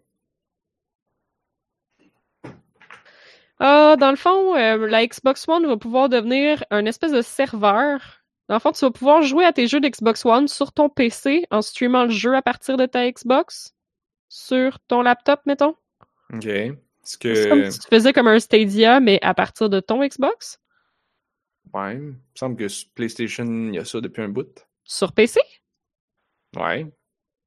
[3.58, 8.22] Ah, dans le fond, euh, la Xbox One va pouvoir devenir un espèce de serveur.
[8.50, 11.46] Dans le fond, tu vas pouvoir jouer à tes jeux d'Xbox One sur ton PC
[11.50, 13.74] en streamant le jeu à partir de ta Xbox.
[14.30, 15.76] Sur ton laptop, mettons?
[16.32, 16.46] Ok.
[16.46, 17.70] Est-ce C'est comme que.
[17.70, 20.60] si tu faisais comme un Stadia, mais à partir de ton Xbox?
[21.74, 21.94] Ouais.
[21.96, 24.66] Il me semble que sur PlayStation, il y a ça depuis un bout.
[24.84, 25.40] Sur PC?
[26.56, 26.86] Ouais.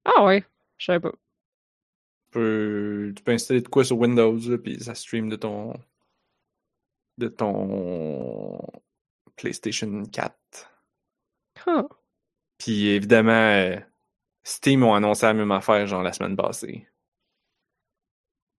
[0.06, 0.44] Ah ouais,
[0.78, 1.12] je savais pas.
[1.12, 5.74] Tu peux, tu peux installer de quoi sur Windows, là, puis ça stream de ton.
[7.18, 8.60] de ton.
[9.36, 10.36] PlayStation 4.
[11.66, 11.86] Ah.
[12.58, 13.80] Puis évidemment, euh,
[14.44, 16.88] Steam ont annoncé la même affaire, genre la semaine passée.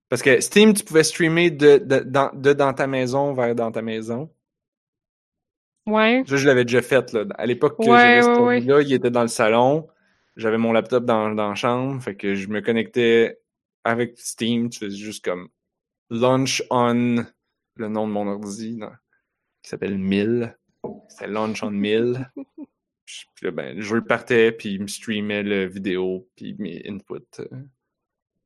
[0.09, 3.71] Parce que Steam, tu pouvais streamer de, de, dans, de dans ta maison vers dans
[3.71, 4.31] ta maison.
[5.87, 6.23] Ouais.
[6.27, 7.25] Ça, je l'avais déjà fait, là.
[7.37, 8.55] À l'époque que Ouais, j'avais ouais, ouais.
[8.55, 9.87] ordi-là, il était dans le salon.
[10.35, 12.01] J'avais mon laptop dans, dans la chambre.
[12.01, 13.39] Fait que je me connectais
[13.83, 14.69] avec Steam.
[14.69, 15.49] Tu faisais juste comme
[16.09, 17.25] launch on
[17.77, 18.93] le nom de mon ordi, là,
[19.61, 20.57] qui s'appelle 1000.
[21.09, 22.31] C'était launch on 1000.
[23.05, 27.39] Puis là, ben, le jeu partait, puis il me streamait le vidéo, puis mes inputs
[27.39, 27.63] euh,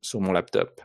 [0.02, 0.82] sur mon laptop.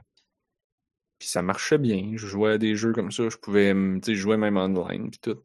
[1.19, 2.13] Puis ça marchait bien.
[2.17, 3.29] Je jouais à des jeux comme ça.
[3.29, 5.43] Je pouvais, tu sais, jouer même online, puis tout.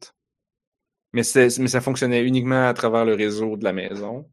[1.12, 4.30] Mais, mais ça fonctionnait uniquement à travers le réseau de la maison.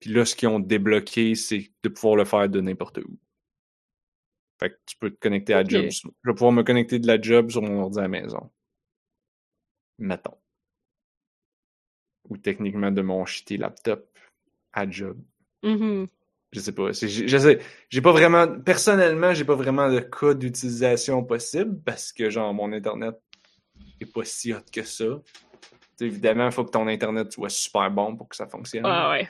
[0.00, 3.18] Puis là, ce qu'ils ont débloqué, c'est de pouvoir le faire de n'importe où.
[4.58, 5.70] Fait que tu peux te connecter à Ok.
[5.70, 5.88] Job.
[5.90, 8.50] Je vais pouvoir me connecter de la Job sur mon ordi à la maison.
[9.98, 10.37] Mettons.
[12.28, 14.06] Ou techniquement de mon shitty laptop
[14.72, 15.18] à Job.
[15.62, 16.06] Mhm.
[16.52, 16.92] Je sais pas.
[16.92, 17.06] Je,
[17.38, 17.58] sais.
[17.90, 18.46] J'ai pas vraiment.
[18.60, 23.16] Personnellement, j'ai pas vraiment de cas d'utilisation possible parce que, genre, mon Internet
[24.00, 25.04] est pas si hot que ça.
[25.96, 28.84] T'sais, évidemment, il faut que ton Internet soit super bon pour que ça fonctionne.
[28.86, 29.28] Ah ouais.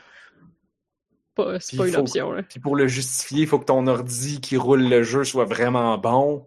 [1.60, 2.42] C'est pas une faut- option, là.
[2.42, 5.96] Puis pour le justifier, il faut que ton ordi qui roule le jeu soit vraiment
[5.96, 6.46] bon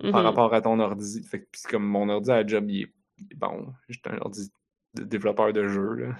[0.00, 0.26] par Mhm.
[0.26, 1.22] rapport à ton ordi.
[1.22, 3.72] Fait que, comme mon ordi à la job, il est, il est bon.
[3.88, 4.50] J'ai un ordi
[4.96, 6.16] de développeur de jeu, là.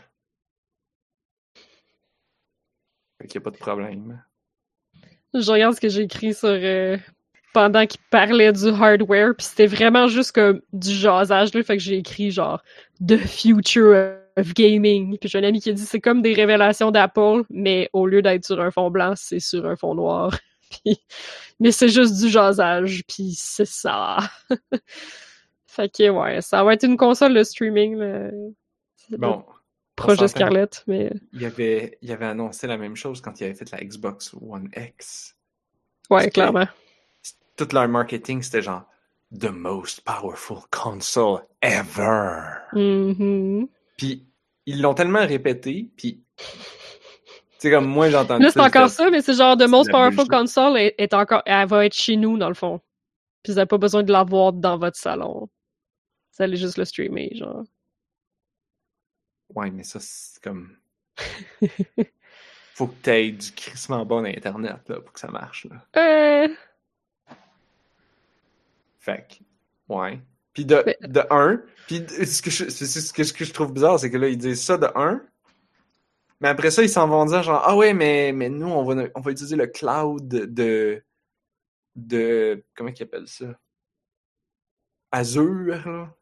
[3.20, 4.23] Fait qu'il n'y a pas de problème.
[5.35, 6.97] Je regarde ce que j'ai écrit sur euh,
[7.53, 11.82] pendant qu'il parlait du hardware, puis c'était vraiment juste comme du jasage là, fait que
[11.82, 12.62] j'ai écrit genre
[13.07, 15.19] The Future of Gaming.
[15.19, 18.23] Puis j'ai un ami qui a dit c'est comme des révélations d'Apple, mais au lieu
[18.23, 20.39] d'être sur un fond blanc, c'est sur un fond noir.
[21.61, 24.19] Mais c'est juste du jasage, puis c'est ça.
[25.66, 28.53] fait que ouais, ça va être une console de streaming, le
[29.11, 29.45] Bon,
[29.95, 30.39] projet on s'entend.
[30.39, 33.78] Scarlett, mais il avait, il avait annoncé la même chose quand il avait fait la
[33.78, 35.37] Xbox One X.
[36.11, 36.66] ouais, clairement.
[37.57, 38.85] Tout leur marketing, c'était genre
[39.39, 42.41] The most powerful console ever.
[42.73, 43.69] Mhm.
[43.97, 44.27] Puis
[44.66, 46.23] ils l'ont tellement répété, puis
[47.59, 49.93] c'est comme moi j'ai entendu Là, c'est encore ça, mais c'est genre The Most de
[49.93, 50.28] Powerful.
[50.28, 51.43] Console est, est encore.
[51.47, 52.81] Elle va être chez nous, dans le fond.
[53.43, 55.49] Puis vous n'avez pas besoin de l'avoir dans votre salon.
[56.37, 57.65] Vous allez juste le streamer, genre.
[59.55, 60.77] Ouais, mais ça c'est comme.
[62.74, 65.66] Faut que t'aies du crissement bon internet là, pour que ça marche.
[65.66, 65.86] Là.
[65.97, 66.48] Euh.
[68.98, 70.20] Fait que, ouais.
[70.52, 73.73] Puis de, Mais- de un, puis ce que je, ce que, ce que je trouve
[73.73, 75.23] bizarre, c'est que là, ils disent ça de un,
[76.40, 79.06] mais après ça, ils s'en vont dire genre, ah ouais, mais, mais nous, on va,
[79.14, 81.02] on va utiliser le cloud de,
[81.94, 83.47] de, comment ils appellent ça?
[85.12, 86.14] Azure, là.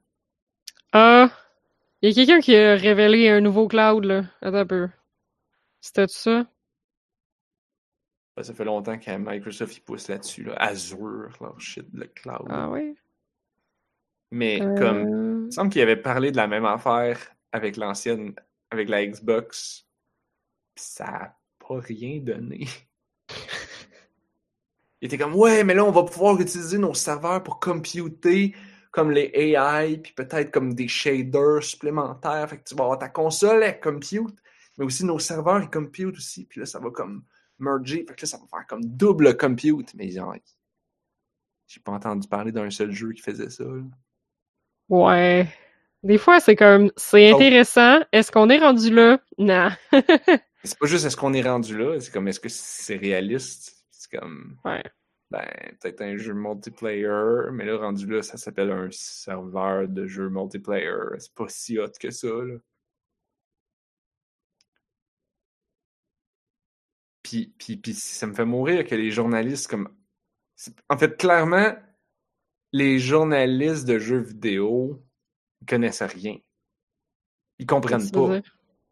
[0.92, 1.30] Ah.
[2.04, 4.24] Il y a quelqu'un qui a révélé un nouveau cloud, là.
[4.42, 4.88] Attends un peu.
[5.80, 6.44] C'était ça?
[8.42, 10.54] Ça fait longtemps que Microsoft, ils pousse là-dessus, là.
[10.56, 12.46] Azure, leur shit, le cloud.
[12.50, 12.94] Ah oui?
[14.30, 15.46] Mais comme, il Euh...
[15.46, 17.18] me semble qu'il avait parlé de la même affaire
[17.52, 18.34] avec l'ancienne,
[18.70, 19.86] avec la Xbox,
[20.74, 22.66] pis ça a pas rien donné.
[25.00, 28.54] Il était comme, ouais, mais là, on va pouvoir utiliser nos serveurs pour computer
[28.94, 32.48] comme les AI, puis peut-être comme des shaders supplémentaires.
[32.48, 34.36] Fait que tu vas avoir ta console, elle compute,
[34.78, 36.44] mais aussi nos serveurs, ils compute aussi.
[36.46, 37.24] Puis là, ça va comme
[37.58, 38.04] merger.
[38.08, 39.92] Fait que là, ça va faire comme double compute.
[39.94, 40.36] Mais genre,
[41.66, 43.64] j'ai pas entendu parler d'un seul jeu qui faisait ça.
[43.64, 43.82] là.
[44.88, 45.48] Ouais.
[46.04, 46.92] Des fois, c'est comme.
[46.96, 47.98] C'est Donc- intéressant.
[48.12, 49.18] Est-ce qu'on est rendu là?
[49.38, 49.70] Non.
[50.66, 53.84] C'est pas juste est-ce qu'on est rendu là, c'est comme est-ce que c'est réaliste?
[53.90, 54.82] C'est comme Ouais.
[55.30, 55.46] Ben
[55.80, 61.18] peut-être un jeu multiplayer, mais là rendu là, ça s'appelle un serveur de jeu multiplayer.
[61.18, 62.56] C'est pas si hot que ça là.
[67.22, 69.88] Puis, puis, puis ça me fait mourir que les journalistes comme
[70.88, 71.74] en fait clairement
[72.72, 75.02] les journalistes de jeux vidéo
[75.64, 76.36] ils connaissent rien.
[77.58, 78.40] Ils comprennent pas.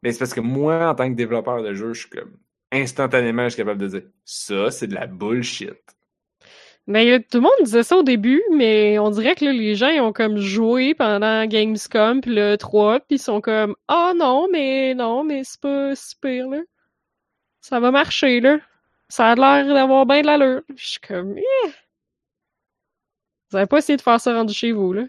[0.03, 2.39] Mais c'est parce que moi, en tant que développeur de jeu, je suis comme
[2.71, 5.79] instantanément, je suis capable de dire ça, c'est de la bullshit.
[6.89, 9.75] Mais euh, tout le monde disait ça au début, mais on dirait que là, les
[9.77, 14.13] gens ils ont comme joué pendant Gamescom puis le 3, puis ils sont comme Ah
[14.17, 16.61] non, mais non, mais c'est pas si pire là.
[17.61, 18.59] Ça va marcher là.
[19.09, 20.63] Ça a l'air d'avoir bien de l'allure.
[20.75, 21.71] Je suis comme Eh!
[23.51, 25.05] Vous avez pas essayé de faire ça rendu chez vous là.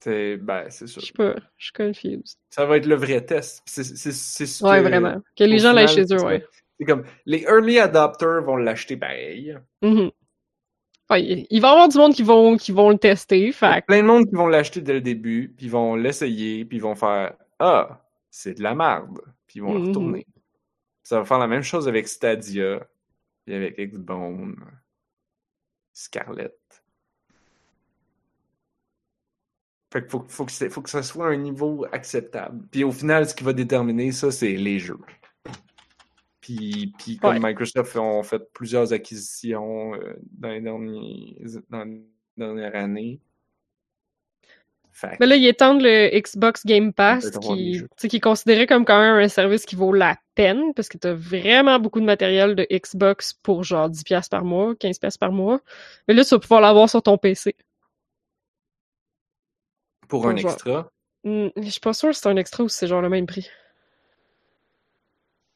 [0.00, 1.02] C'est ben, c'est Je sûr.
[1.02, 2.36] sais pas, je suis confused.
[2.50, 3.62] Ça va être le vrai test.
[3.66, 5.22] C'est c'est- c'est ce Ouais, que- vraiment.
[5.36, 6.44] Que les gens l'aillent chez eux, ouais.
[6.82, 9.56] C'est comme les early adopters vont l'acheter pareil.
[9.82, 10.10] Mhm.
[11.10, 13.48] Ouais, il va y avoir du monde qui vont, qui vont le tester, Il y
[13.50, 15.94] a fait que- plein de monde qui vont l'acheter dès le début, puis ils vont
[15.94, 19.86] l'essayer, puis ils vont faire Ah, c'est de la merde, puis ils vont le Mhm.
[19.88, 20.26] retourner.
[21.04, 22.84] Ça va faire la même chose avec Stadia,
[23.44, 24.56] puis avec Xbone,
[25.92, 26.58] Scarlett.
[29.92, 32.66] Fait qu'il faut, faut, que faut que ça soit un niveau acceptable.
[32.70, 34.98] Puis au final, ce qui va déterminer ça, c'est les jeux.
[36.42, 37.50] Puis, puis comme Ouais.
[37.50, 41.36] Microsoft ont fait plusieurs acquisitions euh, dans, les derniers,
[41.70, 42.02] dans les
[42.36, 43.20] dernières années.
[44.90, 48.84] Fait Mais là, ils étendent le Xbox Game Pass, qui, tu qui est considéré comme
[48.84, 52.56] quand même un service qui vaut la peine, parce que t'as vraiment beaucoup de matériel
[52.56, 55.60] de Xbox pour genre 10$ par mois, 15$ par mois.
[56.08, 57.54] Mais là, tu vas pouvoir l'avoir sur ton PC.
[60.08, 60.90] pour un extra,
[61.24, 63.26] Hmm, je suis pas sûre si c'est un extra ou si c'est genre le même
[63.26, 63.48] prix.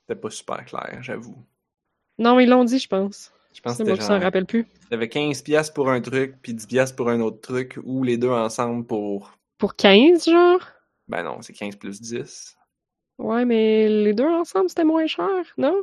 [0.07, 1.37] C'était pas super clair, j'avoue.
[2.19, 3.33] Non, ils l'ont dit, je pense.
[3.53, 4.67] Je pense que C'est moi qui s'en rappelle plus.
[4.91, 8.17] t'avais 15 pièces pour un truc, puis 10 pièces pour un autre truc, ou les
[8.19, 9.33] deux ensemble pour...
[9.59, 10.61] Pour 15, genre?
[11.09, 12.57] Ben non, c'est 15 plus 10.
[13.19, 15.75] Ouais, mais les deux ensemble, c'était moins cher, non?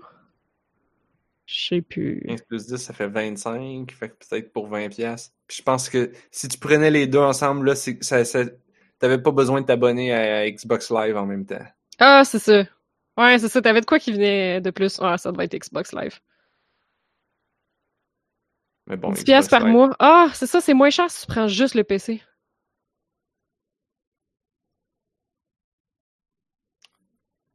[1.45, 2.23] Je sais plus.
[2.27, 3.91] 15 plus 10, ça fait 25.
[3.91, 5.33] Fait que peut-être pour 20 pièces.
[5.47, 8.43] Puis je pense que si tu prenais les deux ensemble, là, c'est, ça, ça,
[8.99, 11.65] t'avais pas besoin de t'abonner à Xbox Live en même temps.
[11.99, 12.63] Ah, c'est ça.
[13.17, 13.61] Ouais, c'est ça.
[13.61, 14.99] T'avais de quoi qui venait de plus?
[15.01, 16.19] Ah, ça devait être Xbox Live.
[18.87, 19.95] Mais bon, 10 pièces Xbox par Live- mois.
[19.99, 22.21] Ah, c'est ça, c'est moins cher si tu prends juste le PC.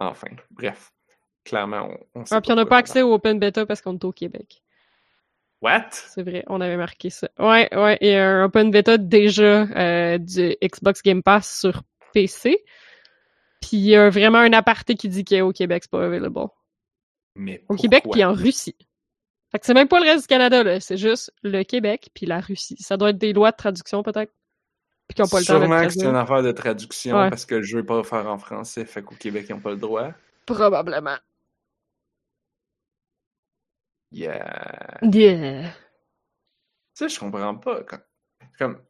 [0.00, 0.92] Enfin, bref.
[1.44, 3.94] Clairement, on, on sait Ah, puis on n'a pas accès au Open Beta parce qu'on
[3.94, 4.62] est au Québec.
[5.60, 5.88] What?
[5.90, 7.28] C'est vrai, on avait marqué ça.
[7.38, 11.82] Ouais, ouais, et un Open Beta déjà euh, du Xbox Game Pass sur
[12.12, 12.64] PC.
[13.60, 16.46] Puis il y a vraiment un aparté qui dit qu'au Québec, c'est pas available.
[17.34, 18.76] Mais Au Québec puis en Russie.
[19.50, 20.80] Fait que c'est même pas le reste du Canada, là.
[20.80, 22.76] C'est juste le Québec puis la Russie.
[22.78, 24.32] Ça doit être des lois de traduction, peut-être.
[25.08, 27.16] Puis qui ont pas le temps de le Sûrement que c'est une affaire de traduction
[27.16, 27.30] Ouais.
[27.30, 29.70] parce que le jeu n'est pas offert en français, fait qu'au Québec, ils n'ont pas
[29.70, 30.10] le droit.
[30.44, 31.16] Probablement.
[34.10, 34.98] Yeah.
[35.02, 35.70] Yeah.
[35.70, 35.72] Tu
[36.94, 37.82] sais, je comprends pas.
[38.58, 38.80] Comme-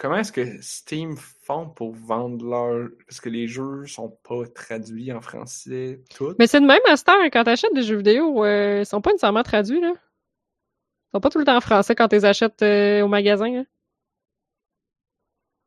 [0.00, 2.88] comment est-ce que Steam font pour vendre leur.
[3.06, 6.34] Parce que les jeux sont pas traduits en français, tout?
[6.38, 9.00] Mais c'est de même à cette heure, quand t'achètes des jeux vidéo, euh, ils sont
[9.02, 9.92] pas nécessairement traduits, là.
[9.92, 13.54] Ils sont pas tout le temps en français quand tu les achètes euh, au magasin.
[13.58, 13.66] Hein.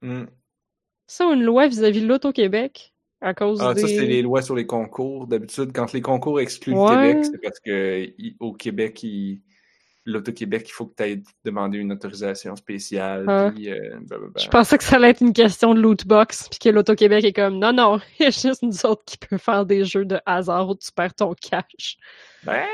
[0.01, 0.26] Hmm.
[1.07, 3.81] Ça, une loi vis-à-vis de l'Auto-Québec, à cause Ah, des...
[3.81, 5.27] ça, c'est les lois sur les concours.
[5.27, 6.95] D'habitude, quand les concours excluent Ouais.
[6.95, 9.41] le Québec, c'est parce que au Québec, il-
[10.05, 13.25] l'Auto-Québec, il faut que tu ailles demander une autorisation spéciale.
[13.27, 13.51] Ah.
[13.53, 13.99] Puis, euh.
[14.38, 17.59] Je pensais que ça allait être une question de lootbox, puis que l'Auto-Québec est comme,
[17.59, 20.69] non, non, il y a juste nous autres qui peut faire des jeux de hasard
[20.69, 21.97] où tu perds ton cash.
[22.43, 22.65] Ben.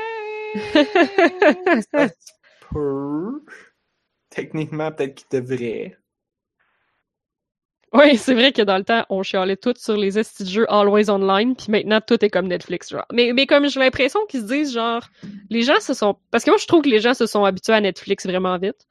[4.30, 5.99] Techniquement, peut-être qu'il devrait.
[7.92, 10.66] Oui, c'est vrai que dans le temps, on chialait tout sur les estis de jeux
[10.72, 13.06] Always Online, puis maintenant, tout est comme Netflix, genre.
[13.12, 15.02] Mais, mais comme j'ai l'impression qu'ils se disent, genre,
[15.50, 16.16] les gens se sont...
[16.30, 18.86] Parce que moi, je trouve que les gens se sont habitués à Netflix vraiment vite.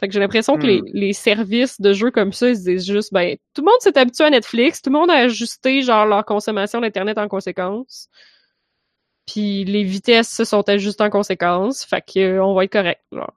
[0.00, 0.86] Fait que j'ai l'impression que les, Hmm.
[0.92, 3.98] les services de jeux comme ça, ils se disent juste, ben, tout le monde s'est
[3.98, 8.08] habitué à Netflix, tout le monde a ajusté, genre, leur consommation d'Internet en conséquence.
[9.26, 13.32] Puis les vitesses se sont ajustées en conséquence, fait que euh, va être correct, genre.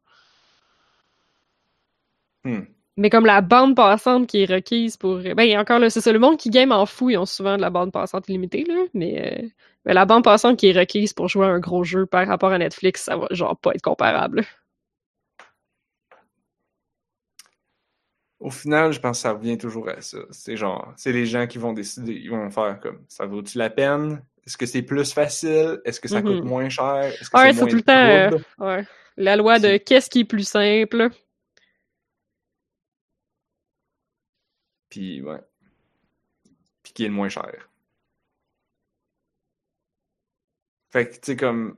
[2.44, 2.66] Hmm.
[2.98, 5.18] Mais comme la bande passante qui est requise pour.
[5.20, 6.12] Ben, encore là, c'est ça.
[6.12, 8.76] Le monde qui game en fou, ils ont souvent de la bande passante illimitée, là.
[8.94, 9.48] Mais, euh,
[9.86, 12.52] mais la bande passante qui est requise pour jouer à un gros jeu par rapport
[12.52, 14.44] à Netflix, ça va genre pas être comparable.
[18.40, 20.18] Au final, je pense que ça revient toujours à ça.
[20.32, 23.70] C'est genre, c'est les gens qui vont décider, ils vont faire comme, ça vaut-tu la
[23.70, 24.24] peine?
[24.48, 25.80] Est-ce que c'est plus facile?
[25.86, 26.50] Est-ce que ça coûte Mhm.
[26.50, 27.14] moins cher?
[27.22, 27.94] Est-ce que Ouais, c'est moins tout le temps.
[27.94, 28.86] euh, ouais.
[29.18, 31.10] La loi de qu'est-ce qui est plus simple?
[34.92, 35.40] Puis, ouais.
[36.84, 37.70] Puis qui est le moins cher.
[40.92, 41.78] Fait que, tu sais, comme.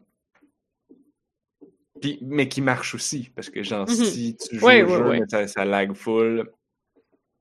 [2.01, 3.29] Puis, mais qui marche aussi.
[3.35, 3.95] Parce que, genre, Mhm.
[3.95, 5.19] si tu joues Ouais, au ouais, jeu, ouais.
[5.21, 6.51] mais ça, ça lag full,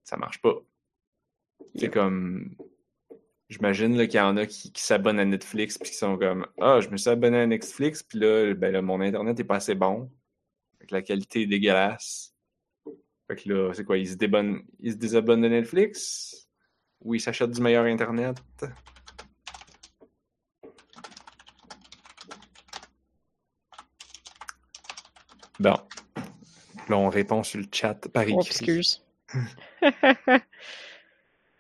[0.05, 0.55] ça marche pas.
[1.75, 2.55] C'est comme.
[3.49, 6.81] J'imagine qu'il y en a qui, qui s'abonnent à Netflix puis qui sont comme Ah,
[6.81, 9.75] je me suis abonné à Netflix, puis là, ben, là, mon Internet est pas assez
[9.75, 10.11] bon.
[10.79, 12.32] Fait que la qualité est dégueulasse.
[13.33, 14.17] Fait que là, c'est quoi, ils se,
[14.81, 16.47] ils se désabonnent de Netflix?
[17.01, 18.37] Ou ils s'achètent du meilleur Internet?
[25.59, 25.77] Bon.
[26.89, 28.35] Là, on répond sur le chat par écrit.
[28.37, 29.03] Oh, excuse.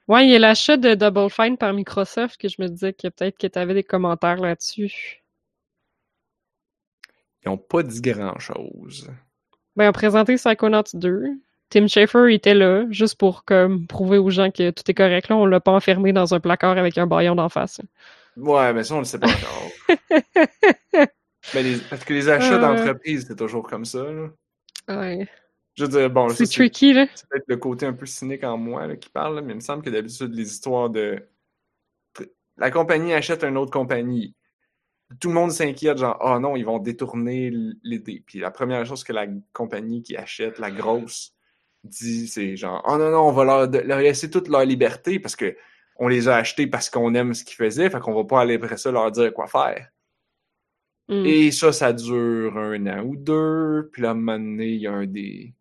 [0.09, 3.09] ouais, il y a l'achat de Double Fine par Microsoft que je me disais que
[3.09, 5.23] peut-être que tu avais des commentaires là-dessus.
[7.45, 9.11] Ils n'ont pas dit grand-chose.
[9.75, 11.41] Ben, ils ont présenté Psychonauts 2.
[11.73, 15.29] Tim Schafer était là, juste pour comme prouver aux gens que tout est correct.
[15.31, 17.81] Là, on l'a pas enfermé dans un placard avec un baillon d'en face.
[18.37, 19.71] Ouais, mais ça, on le sait pas encore.
[21.55, 22.59] Mais les- parce que les achats Euh.
[22.61, 24.05] d'entreprise, c'est toujours comme ça.
[24.05, 24.29] là.
[24.89, 25.27] Ouais.
[25.75, 27.07] Je veux dire, bon, C'est tricky, là.
[27.15, 29.57] c'est peut-être le côté un peu cynique en moi là, qui parle, là, mais il
[29.57, 31.27] me semble que d'habitude, les histoires de.
[32.59, 34.35] La compagnie achète une autre compagnie.
[35.21, 37.51] Tout le monde s'inquiète, genre, oh non, ils vont détourner
[37.83, 38.23] l'idée.
[38.27, 41.35] Puis la première chose que la compagnie qui achète, la grosse,
[41.85, 45.57] dit, c'est genre, oh non, non, on va leur, laisser toute leur liberté parce que
[45.97, 48.55] on les a achetés parce qu'on aime ce qu'ils faisaient, fait qu'on va pas aller
[48.55, 49.89] après ça leur dire quoi faire.
[51.09, 51.27] Mm.
[51.27, 53.91] Et ça, ça dure un an ou deux.
[53.93, 55.55] Puis là, à un moment donné, il y a un des.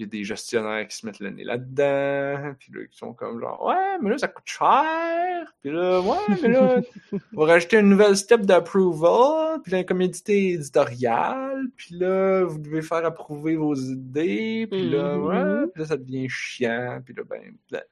[0.00, 2.54] Il y a des gestionnaires qui se mettent le nez là-dedans.
[2.58, 5.52] Puis là, qui sont comme genre Ouais, mais là, ça coûte cher.
[5.60, 6.80] Puis là, ouais, mais là,
[7.36, 9.60] on va rajouter une nouvelle step d'approval.
[9.62, 11.64] Puis là, comme édité éditorial.
[11.76, 14.66] Puis là, vous devez faire approuver vos idées.
[14.70, 15.24] Puis là, Mhm.
[15.26, 15.66] ouais.
[15.74, 17.02] Puis là, ça devient chiant.
[17.04, 17.54] Puis là, ben.
[17.70, 17.82] là.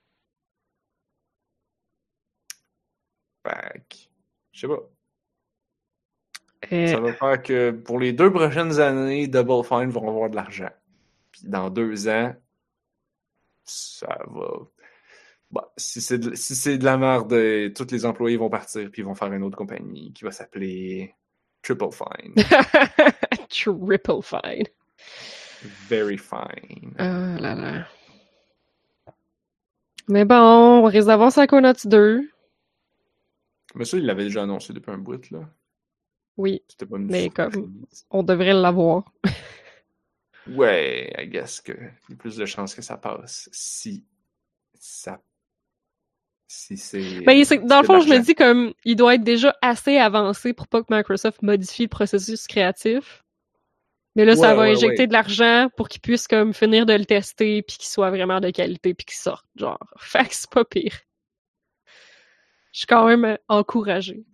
[3.47, 3.83] Fait
[4.53, 4.81] je sais pas.
[6.73, 10.37] Euh, Ça va faire que pour les deux prochaines années, Double Fine vont avoir de
[10.37, 10.71] l'argent.
[11.41, 12.35] Puis dans deux ans,
[13.65, 14.49] ça va.
[15.51, 18.91] Bah, si c'est de, si c'est de la merde, euh, tous les employés vont partir
[18.91, 21.15] puis ils vont faire une autre compagnie qui va s'appeler
[21.63, 22.35] Triple Fine.
[23.49, 24.67] Triple fine.
[25.89, 26.95] Very fine.
[26.99, 27.87] Oh là là.
[30.09, 32.31] Mais bon, on risque d'avoir Psychonauts 2.
[33.75, 35.41] Mais ça, il l'avait déjà annoncé depuis un bout, là.
[36.37, 38.07] Oui, C'était pas une Mais surprise.
[38.11, 39.05] on devrait l'avoir.
[40.51, 44.05] Ouais, I guess que il y a plus de chances que ça passe si
[44.75, 45.21] ça.
[46.47, 47.21] Si c'est.
[47.21, 50.67] Ben, dans le fond, je me dis comme il doit être déjà assez avancé pour
[50.67, 53.23] pas que Microsoft modifie le processus créatif.
[54.17, 55.07] Mais là, ça va ouais, injecter ouais.
[55.07, 58.51] de l'argent pour qu'ils puissent comme finir de le tester puis qu'il soit vraiment de
[58.51, 59.45] qualité puis qu'il sorte.
[59.55, 60.99] Genre, fait que c'est pas pire.
[62.73, 64.25] Je suis quand même encouragée.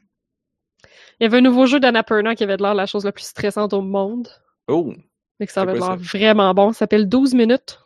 [1.18, 3.26] Il y avait un nouveau jeu d'Annapurna qui avait de l'air la chose la plus
[3.26, 4.28] stressante au monde.
[4.68, 4.94] Oh!
[5.40, 6.72] Mais que ça avait l'air vraiment bon.
[6.72, 7.80] Ça s'appelle 12 minutes.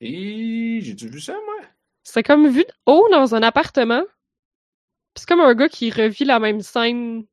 [0.00, 1.68] Et j'ai-tu vu ça, moi?
[2.02, 4.02] C'est comme vu de haut dans un appartement.
[5.14, 7.24] Puis c'est comme un gars qui revit la même scène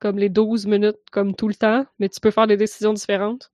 [0.00, 3.50] comme les 12 minutes, comme tout le temps, mais tu peux faire des décisions différentes.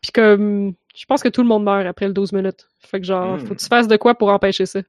[0.00, 2.68] Puis comme, je pense que tout le monde meurt après le 12 minutes.
[2.80, 3.46] Fait que genre, Hmm.
[3.46, 4.80] faut que tu fasses de quoi pour empêcher ça.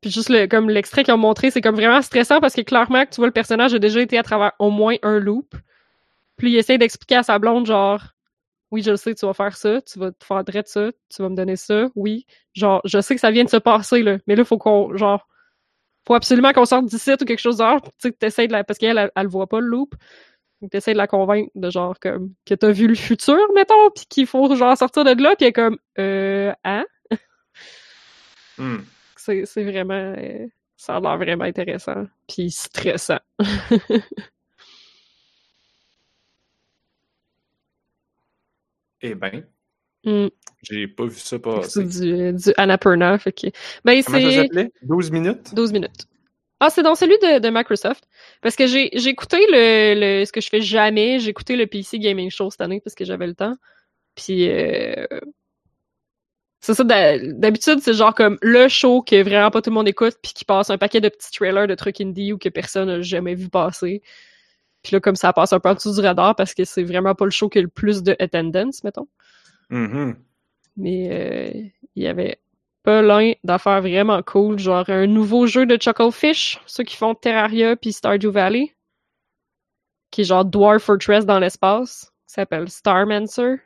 [0.00, 3.04] Puis juste le, comme l'extrait qu'ils ont montré, c'est comme vraiment stressant parce que clairement,
[3.06, 5.54] que tu vois, le personnage a déjà été à travers au moins un loop.
[6.36, 8.02] Puis il essaie d'expliquer à sa blonde, genre,
[8.70, 11.22] oui, je le sais, tu vas faire ça, tu vas te faire de ça, tu
[11.22, 12.26] vas me donner ça, oui.
[12.54, 15.28] Genre, je sais que ça vient de se passer, là, mais là, faut qu'on, genre,
[16.06, 18.64] faut absolument qu'on sorte d'ici ou quelque chose dehors, tu sais, que t'essayes de la,
[18.64, 19.94] parce qu'elle, elle, elle le voit pas, le loop.
[20.60, 24.06] Donc, t'essayes de la convaincre de genre, comme, que t'as vu le futur, mettons, pis
[24.06, 26.84] qu'il faut, genre, sortir de là, pis elle est comme, euh, hein?
[29.16, 30.46] C'est, c'est vraiment, euh,
[30.76, 33.18] ça a l'air vraiment intéressant, puis stressant.
[39.06, 39.44] Eh ben,
[40.04, 40.28] Hmm.
[40.62, 41.84] j'ai pas vu ça C'est passer.
[41.84, 43.46] du, du Annapurna, fait que,
[43.84, 44.70] ben, Comment ça c'est, s'appelait?
[44.82, 45.54] 12 minutes?
[45.54, 46.06] 12 minutes.
[46.60, 48.04] Ah, c'est dans celui de, de Microsoft.
[48.40, 51.66] Parce que j'ai j'ai écouté le, le ce que je fais jamais, j'ai écouté le
[51.66, 53.54] PC Gaming Show cette année parce que j'avais le temps.
[54.16, 55.06] Puis euh,
[56.60, 59.88] c'est ça d'ha- d'habitude c'est genre comme le show que vraiment pas tout le monde
[59.88, 62.88] écoute puis qui passe un paquet de petits trailers de trucs indie ou que personne
[62.88, 64.02] n'a jamais vu passer.
[64.82, 67.14] Puis là comme ça passe un peu en dessous du radar parce que c'est vraiment
[67.14, 69.08] pas le show qui a le plus de attendance mettons.
[69.70, 70.16] Mhm.
[70.76, 72.38] Mais euh, il y avait
[72.86, 77.92] plein d'affaires vraiment cool, genre un nouveau jeu de Chucklefish, ceux qui font Terraria puis
[77.92, 78.74] Stardew Valley,
[80.10, 83.56] qui est genre Dwarf Fortress dans l'espace, qui s'appelle Starmancer.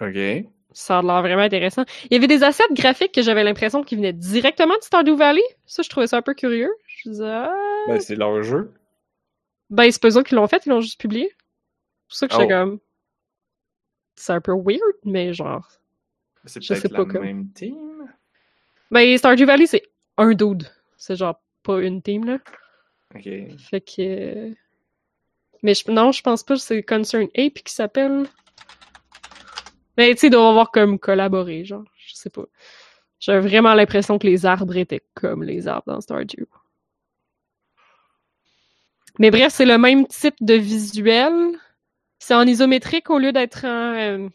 [0.00, 0.46] OK.
[0.72, 1.84] Ça a l'air vraiment intéressant.
[2.04, 5.42] Il y avait des assets graphiques que j'avais l'impression qu'ils venaient directement de Stardew Valley.
[5.66, 6.72] Ça, je trouvais ça un peu curieux.
[6.86, 7.52] Je disais, ah...
[7.88, 8.72] Ben, c'est leur jeu.
[9.70, 11.28] Ben, c'est pas eux qui l'ont fait, ils l'ont juste publié.
[12.08, 12.56] C'est pour ça que j'étais Oh.
[12.66, 12.80] comme...
[14.16, 15.68] C'est un peu weird, mais genre...
[16.44, 18.10] C'est peut-être pas comme- même team.
[18.90, 19.82] Ben, Stardew Valley, c'est
[20.16, 20.66] un dude.
[20.96, 22.38] C'est genre pas une team, là.
[23.14, 23.28] OK.
[23.58, 24.54] Fait que.
[25.62, 25.90] Mais je...
[25.90, 28.26] non, je pense pas que c'est Concern Ape qui s'appelle.
[29.96, 31.84] Mais tu sais, ils doivent avoir comme collaboré, genre.
[31.96, 32.44] Je sais pas.
[33.20, 36.46] J'avais vraiment l'impression que les arbres étaient comme les arbres dans Stardew.
[39.18, 41.32] Mais bref, c'est le même type de visuel.
[42.18, 44.28] C'est en isométrique au lieu d'être en euh,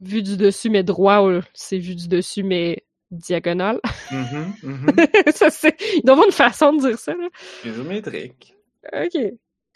[0.00, 1.26] vue du dessus, mais droit.
[1.54, 3.80] C'est vue du dessus, mais diagonale.
[4.10, 4.86] Mhm, mhm.
[5.34, 5.76] ça, c'est...
[5.96, 7.28] Il doit y avoir une façon de dire ça, là.
[7.64, 8.54] Isométrique,
[8.92, 9.12] OK.
[9.14, 9.30] je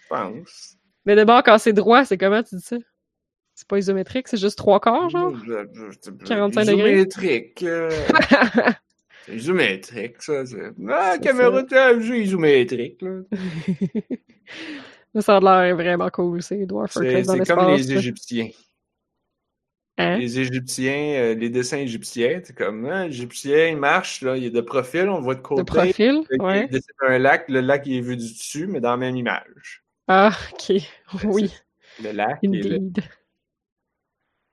[0.09, 0.77] pense.
[1.07, 2.77] Mais d'abord, quand c'est droit, c'est comment tu dis ça?
[3.55, 5.35] C'est pas isométrique, c'est juste trois quarts, genre?
[5.45, 6.93] Je- je- je- 45 degrés.
[6.93, 7.65] Isométrique.
[9.27, 10.45] c'est isométrique, ça.
[10.47, 10.57] c'est-
[10.89, 13.21] Ah, caméra de jeu isométrique, là.
[15.21, 17.93] Ça a l'air vraiment cool, c'est Dwarf C'est comme les.
[17.93, 18.49] Égyptiens.
[19.99, 20.17] Hein?
[20.17, 24.51] Les Égyptiens, euh, les dessins égyptiens, c'est comme, hein, l'Égyptien, il marche, là, il est
[24.51, 25.63] de profil, on le voit de côté.
[25.63, 26.67] De profil, Il ouais.
[26.67, 29.85] dessine un lac, le lac, il est vu du dessus, mais dans la même image.
[30.09, 30.77] Ah, ok.
[31.25, 31.53] Oui,
[32.03, 33.03] Le lac, et, le- indeed.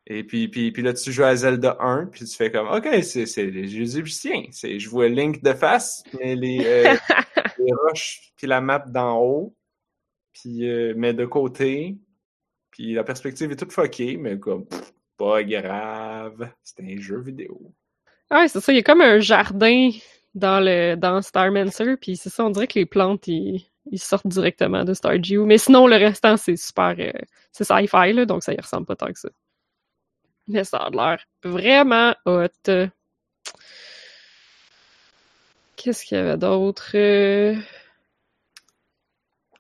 [0.10, 2.88] Et puis, puis, puis là, tu joues à Zelda 1, puis tu fais comme, OK,
[3.04, 4.44] c'est c'est les Égyptiens.
[4.52, 6.96] C'est- Je vois Link de face, mais les, euh,
[7.60, 9.56] les roches, puis la map d'en haut,
[10.34, 11.98] puis, euh, mais de côté,
[12.72, 17.74] puis la perspective est toute fuckée, mais comme, pff, pas grave, c'est un jeu vidéo.
[18.30, 19.90] Ah, ouais, c'est ça, il y a comme un jardin
[20.36, 24.28] dans le dans Starmancer, puis c'est ça, on dirait que les plantes, ils, ils sortent
[24.28, 25.46] directement de Stardew.
[25.46, 26.96] Mais sinon, le restant, c'est super...
[27.00, 27.12] euh,
[27.52, 29.30] c'est sci-fi, là, donc ça y ressemble pas tant que ça.
[30.50, 32.48] Mais ça a l'air vraiment hot.
[35.76, 36.92] Qu'est-ce qu'il y avait d'autre?
[36.96, 37.56] Euh,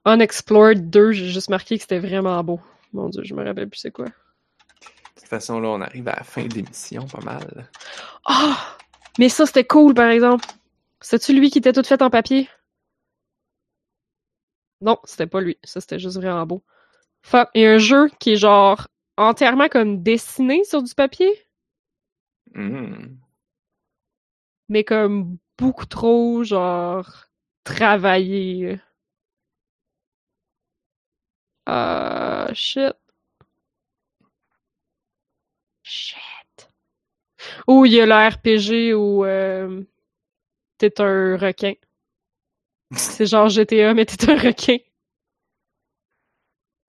[0.06, 2.60] Unexplored 2, j'ai juste marqué que c'était vraiment beau.
[2.92, 4.06] Mon dieu, je me rappelle plus c'est quoi.
[4.06, 4.12] De
[5.16, 7.70] toute façon, là, on arrive à la fin de l'émission, pas mal.
[8.26, 8.76] Ah!
[9.20, 10.48] Mais ça, c'était cool, par exemple.
[11.02, 12.50] C'est-tu lui qui était tout fait en papier?
[14.82, 15.60] Non, c'était pas lui.
[15.64, 16.64] Ça, c'était juste vraiment beau.
[17.22, 17.50] Fuck.
[17.54, 18.88] Et un jeu qui est genre
[19.20, 21.30] entièrement comme dessiné sur du papier,
[22.54, 23.22] Hmm.
[24.70, 27.26] mais comme beaucoup trop, genre,
[27.64, 28.80] travaillé.
[31.66, 32.96] Ah, shit.
[35.84, 36.70] Shit.
[37.68, 39.84] Ou il y a le RPG où euh,
[40.80, 41.74] t'es un requin.
[42.96, 44.78] C'est genre GTA, mais t'es un requin.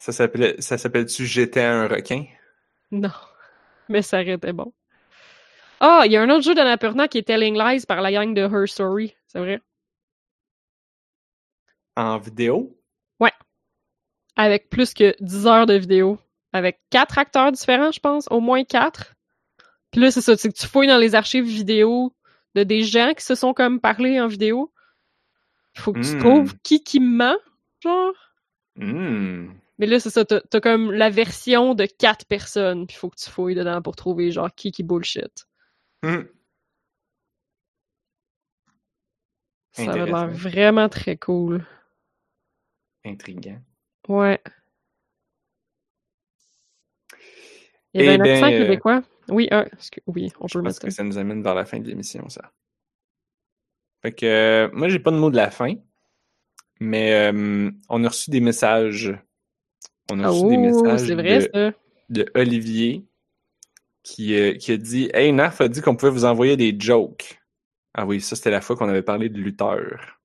[0.01, 2.25] Ça s'appelle-tu J'étais un requin?
[2.91, 3.13] Non.
[3.89, 4.73] Mais ça aurait été bon.
[5.79, 8.35] Ah, il y a un autre jeu d'Annapurna qui est Telling Lies par la gang
[8.35, 9.15] de Her Story.
[9.29, 9.61] C'est vrai.
[11.97, 12.77] En vidéo?
[14.37, 16.19] Avec plus que 10 heures de vidéo.
[16.55, 18.27] Avec quatre acteurs différents, je pense.
[18.31, 19.15] Au moins quatre.
[19.91, 20.35] Puis là, c'est ça.
[20.35, 22.15] C'est que tu fouilles dans les archives vidéo
[22.55, 24.73] de des gens qui se sont comme parlé en vidéo.
[25.75, 26.19] Il faut que tu Hmm.
[26.21, 27.37] trouves qui qui ment,
[27.81, 28.15] genre.
[28.77, 29.49] Hmm.
[29.81, 30.27] Mais là, c'est ça.
[30.27, 32.87] T'as comme la version de quatre personnes.
[32.87, 35.47] Puis faut que tu fouilles dedans pour trouver, genre, qui qui bullshit.
[36.03, 36.25] Hmm.
[39.73, 41.65] Ça a l'air vraiment très cool.
[43.07, 43.63] Intriguant.
[44.07, 44.39] Ouais.
[47.95, 49.03] Il y avait Eh un accent ben, euh, québécois?
[49.31, 49.49] Oui,
[50.07, 52.29] Oui, on Je peut pense mettre que ça nous amène vers la fin de l'émission,
[52.29, 52.53] ça.
[54.03, 55.75] Fait que euh, moi, j'ai pas de mot de la fin,
[56.81, 59.15] mais euh, on a reçu des messages.
[60.11, 61.73] On a Ah, reçu des messages vrai, de, ça.
[62.09, 63.05] de Olivier
[64.03, 67.41] qui, euh, qui a dit Hey, Narf a dit qu'on pouvait vous envoyer des jokes.
[67.95, 70.19] Ah oui, ça, c'était la fois qu'on avait parlé de lutteur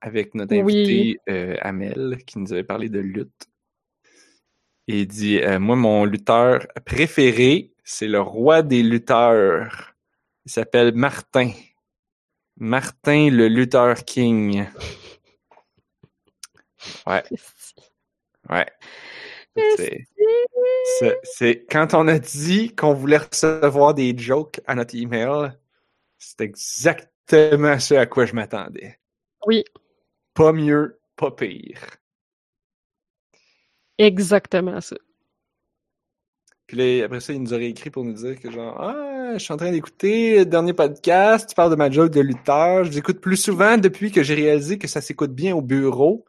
[0.00, 0.60] avec notre Oui.
[0.60, 3.48] invité euh, Amel qui nous avait parlé de lutte.
[4.88, 9.94] Et il dit euh, Moi, mon lutteur préféré, c'est le roi des lutteurs.
[10.44, 11.50] Il s'appelle Martin.
[12.56, 14.66] Martin le lutteur king.
[17.06, 17.22] Ouais,
[18.50, 18.66] ouais.
[21.24, 25.52] C'est- quand on a dit qu'on voulait recevoir des jokes à notre email,
[26.18, 28.98] c'est exactement ce à quoi je m'attendais.
[29.46, 29.64] Oui,
[30.34, 31.80] Pas mieux, pas pire.
[33.98, 34.96] exactement ça.
[36.66, 39.38] Puis là, après ça, il nous aurait écrit pour nous dire que genre Ah, je
[39.38, 42.90] suis en train d'écouter le dernier podcast, tu parles de ma joke de lutteur, je
[42.90, 46.24] vous écoute plus souvent depuis que j'ai réalisé que ça s'écoute bien au bureau.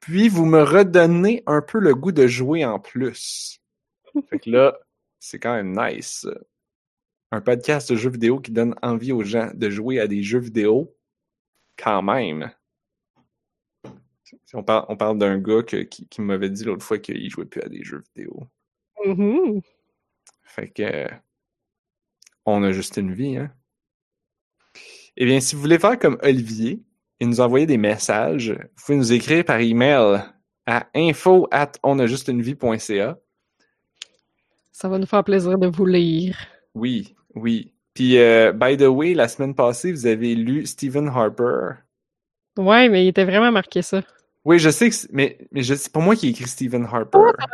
[0.00, 3.60] Puis vous me redonnez un peu le goût de jouer en plus.
[4.28, 4.78] Fait que là,
[5.20, 6.26] c'est quand même nice.
[7.32, 10.40] Un podcast de jeux vidéo qui donne envie aux gens de jouer à des jeux
[10.40, 10.96] vidéo,
[11.76, 12.50] quand même.
[14.52, 17.44] On parle, on parle d'un gars que- qui, qui m'avait dit l'autre fois qu'il jouait
[17.44, 18.46] plus à des jeux vidéo.
[19.04, 19.60] Mhm.
[20.42, 21.08] Fait que
[22.46, 23.52] on a juste une vie, hein.
[25.16, 26.82] Eh bien, si vous voulez faire comme Olivier
[27.20, 30.22] et nous envoyer des messages, vous pouvez nous écrire par email
[30.66, 31.72] à info at.
[34.72, 36.36] Ça va nous faire plaisir de vous lire.
[36.74, 37.72] Oui, oui.
[37.94, 41.74] Puis, euh, by the way, la semaine passée, vous avez lu Stephen Harper.
[42.56, 44.02] Ouais, mais il était vraiment marqué ça.
[44.44, 46.84] Oui, je sais que c'est, mais, mais je- c'est pas moi qui ai écrit Stephen
[46.90, 47.18] Harper.
[47.18, 47.44] Moi, à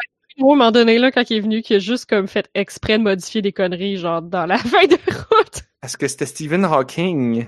[0.42, 3.02] un moment donné, là, quand il est venu, qu'il a juste comme fait exprès de
[3.02, 5.62] modifier des conneries, genre dans la feuille de route.
[5.80, 7.46] Parce que c'était Stephen Hawking?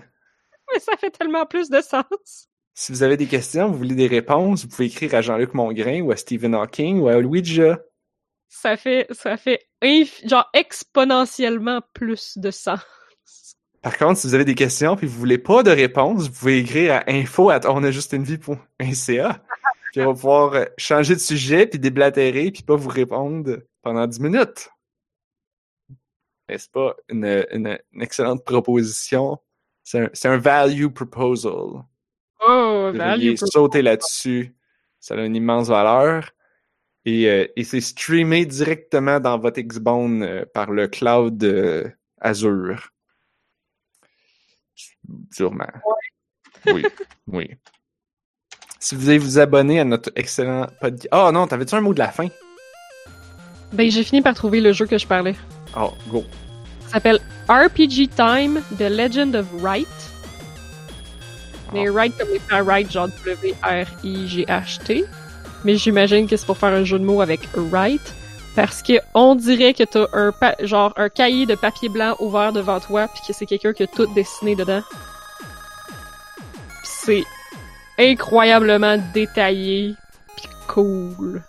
[0.73, 2.49] Mais ça fait tellement plus de sens.
[2.74, 6.01] Si vous avez des questions, vous voulez des réponses, vous pouvez écrire à Jean-Luc Mongrain
[6.03, 7.81] ou à Stephen Hawking ou à Ouija.
[8.49, 9.66] Ça fait, ça fait
[10.24, 12.81] genre exponentiellement plus de sens.
[13.82, 16.59] Par contre, si vous avez des questions puis vous voulez pas de réponse, vous pouvez
[16.59, 19.43] écrire à info at onajustunevie.ca.
[19.93, 24.20] Puis on va pouvoir changer de sujet puis déblatérer puis pas vous répondre pendant 10
[24.20, 24.69] minutes.
[26.49, 29.39] N'est-ce pas une, une- une excellente proposition?
[29.89, 31.82] C'est un, value proposal.
[32.47, 33.20] Oh, Vous value.
[33.20, 34.55] devriez sauter là-dessus.
[35.01, 36.31] Ça a une immense valeur.
[37.06, 41.89] Et, euh, et c'est streamé directement dans votre Xbone euh, par le cloud euh,
[42.20, 42.90] Azure.
[45.32, 45.65] Sûrement.
[46.66, 46.85] Oui,
[47.28, 47.51] oui.
[48.78, 51.09] Si vous voulez vous abonner à notre excellent podcast.
[51.12, 52.28] Oh non, t'avais-tu un mot de la fin?
[53.73, 55.35] Ben, j'ai fini par trouver le jeu que je parlais.
[55.74, 56.24] Oh, go.
[56.89, 59.86] Ça s'appelle RPG Time The Legend of Wright.
[61.73, 61.93] Mais Ah.
[61.93, 65.05] Wright comme les frères Wright, genre W-R-I-G-H-T.
[65.65, 68.01] Mais j'imagine que c'est pour faire un jeu de mots avec Wright.
[68.56, 72.52] Parce que on dirait que t'as un pa- genre un cahier de papier blanc ouvert
[72.52, 74.82] devant toi, puis que c'est quelqu'un qui a tout dessiné dedans.
[76.85, 77.23] c'est
[77.98, 79.94] incroyablement détaillé
[80.36, 81.43] pis cool.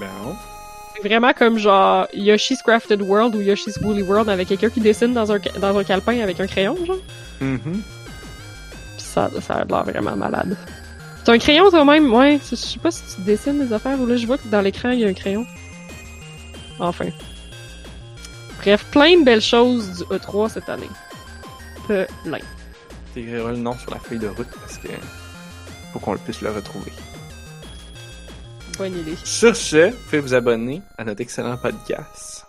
[0.00, 0.36] Bon.
[1.06, 5.12] C'est vraiment comme genre Yoshi's Crafted World ou Yoshi's Woolly World avec quelqu'un qui dessine
[5.14, 6.98] dans un, dans un calepin avec un crayon, genre.
[7.40, 7.80] Mhm.
[8.96, 10.56] Pis ça, ça a l'air vraiment malade.
[11.24, 12.12] T'as un crayon toi-même?
[12.12, 14.60] Ouais, je sais pas si tu dessines des affaires ou là je vois que dans
[14.60, 15.46] l'écran il y a un crayon.
[16.80, 17.10] Enfin.
[18.58, 20.90] Bref, plein de belles choses du E3 cette année.
[21.86, 22.40] Plein.
[23.14, 24.88] T'écriras le nom sur la feuille de route parce que
[25.92, 26.90] faut qu'on puisse le retrouver.
[29.24, 32.44] Sur ce, vous pouvez vous abonner à notre excellent podcast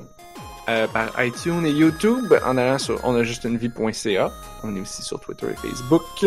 [0.69, 4.31] euh, par iTunes et YouTube en allant sur onajustunevie.ca.
[4.63, 6.25] On est aussi sur Twitter et Facebook.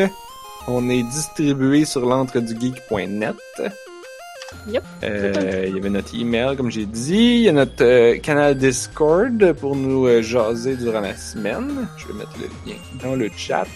[0.66, 3.36] On est distribué sur l'entredugeek.net.
[4.68, 4.84] Yep.
[5.04, 7.14] Euh, Il y avait notre email, comme j'ai dit.
[7.14, 11.88] Il y a notre euh, canal Discord pour nous euh, jaser durant la semaine.
[11.96, 13.66] Je vais mettre le lien dans le chat.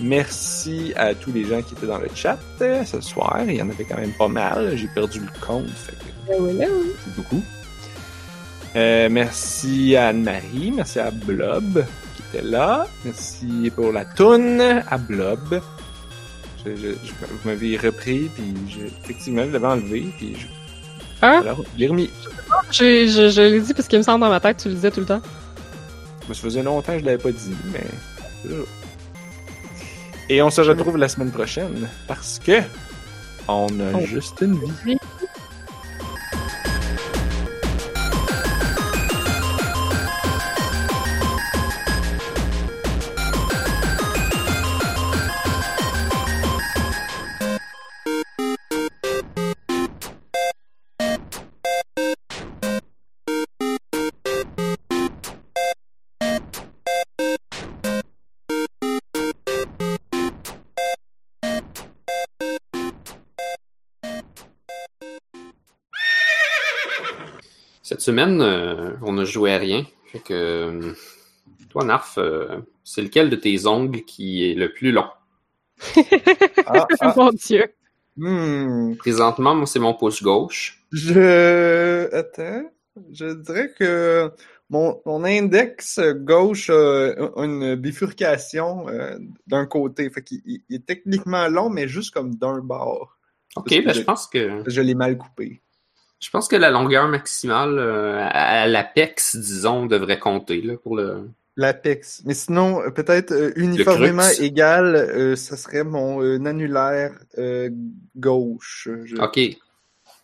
[0.00, 3.40] Merci à tous les gens qui étaient dans le chat euh, ce soir.
[3.46, 4.76] Il y en avait quand même pas mal.
[4.76, 6.34] J'ai perdu le compte, fait que
[7.04, 7.42] c'est beaucoup.
[8.76, 11.84] Euh, merci à Anne-Marie, merci à Blob
[12.16, 12.86] qui était là.
[13.04, 15.60] Merci pour la toune à Blob.
[16.64, 20.46] Je, je, je- vous m'avez repris, puis je, effectivement, je l'avais enlevé, puis je,
[21.20, 21.40] Hein?
[21.42, 22.10] alors, je l'ai remis.
[22.70, 24.90] Je, je, je l'ai dit parce qu'il me semble dans ma tête, tu le disais
[24.92, 25.22] tout le temps.
[26.28, 27.84] Ça faisait longtemps que je l'avais pas dit, mais...
[30.28, 32.60] Et on se retrouve la semaine prochaine, parce que...
[33.50, 34.00] On a Oh.
[34.04, 34.98] juste une vie.
[68.08, 69.84] Semaine, euh, on a joué à rien.
[70.10, 70.92] Fait que, euh,
[71.68, 75.08] toi, Narf, euh, c'est lequel de tes ongles qui est le plus long?
[76.66, 77.66] Ah, ah, Mon dieu.
[78.16, 78.96] hmm.
[78.96, 80.82] Présentement, moi, c'est mon pouce gauche.
[80.92, 82.08] Je...
[82.14, 82.64] Attends.
[83.12, 84.30] Je dirais que
[84.70, 86.00] mon, mon index
[86.32, 90.10] gauche a une bifurcation euh, d'un côté.
[90.10, 93.16] Fait qu'il il- il est techniquement long, mais juste comme d'un bord.
[93.56, 95.60] Ok, ben, je pense que Je l'ai mal coupé.
[96.20, 101.28] Je pense que la longueur maximale euh, à, l'apex, disons, devrait compter là, pour le.
[101.56, 102.22] L'apex.
[102.24, 107.68] Mais sinon, euh, peut-être euh, uniformément égal, euh, ça serait mon euh, annulaire euh,
[108.16, 108.88] gauche.
[109.04, 109.40] Je- Ok.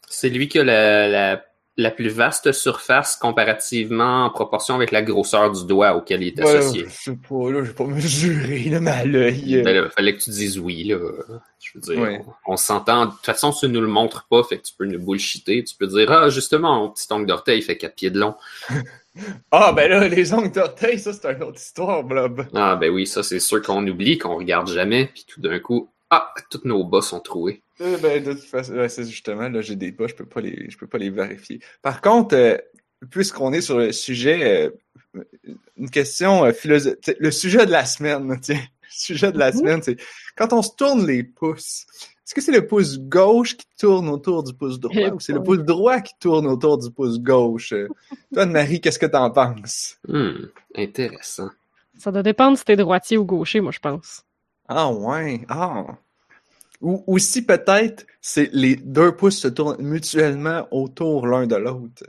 [0.09, 1.45] C'est lui qui a la, la,
[1.77, 6.41] la plus vaste surface comparativement en proportion avec la grosseur du doigt auquel il est
[6.43, 6.85] Ouais, associé.
[6.89, 9.57] je sais pas, là, j'ai pas mesuré, là, mais à l'œil.
[9.59, 10.99] euh, Ben là, fallait que tu dises oui, là.
[11.61, 12.21] Je veux dire, Ouais.
[12.47, 13.07] on, on s'entend.
[13.07, 15.65] De toute façon, tu nous le montres pas, fait que tu peux nous bullshiter.
[15.65, 18.35] Tu peux dire, ah, justement, mon petit ongle d'orteil fait 4 pieds de long.
[19.53, 22.47] Ah, ben là, les ongles d'orteil, ça, c'est une autre histoire, Blob.
[22.53, 25.89] Ah, ben oui, ça, c'est sûr qu'on oublie, qu'on regarde jamais, puis tout d'un coup,
[26.15, 27.63] ah, tous nos bas sont troués.
[27.81, 30.41] Euh, ben, de toute façon, ouais, c'est justement, là, j'ai des bas, je peux pas
[30.41, 31.61] les, je peux pas les vérifier.
[31.83, 32.57] Par contre, euh,
[33.11, 34.69] puisqu'on est sur le sujet,
[35.15, 35.23] euh,
[35.77, 39.59] une question philosophique, le sujet de la semaine, tiens, le sujet de la Mhm.
[39.59, 39.97] semaine, c'est
[40.37, 41.87] quand on se tourne les pouces,
[42.27, 45.33] est-ce que c'est le pouce gauche qui tourne autour du pouce droit Eh ou c'est
[45.35, 47.75] le pouce droit qui tourne autour du pouce gauche?
[48.33, 49.99] Toi, Marie, qu'est-ce que t'en penses?
[50.09, 50.47] Hmm,
[50.77, 51.51] intéressant.
[51.99, 54.23] Ça doit dépendre si t'es droitier ou gaucher, moi, je pense.
[54.69, 55.85] Ah ouais, ah.
[56.81, 62.05] Ou aussi peut-être, c'est les deux pouces se tournent mutuellement autour l'un de l'autre.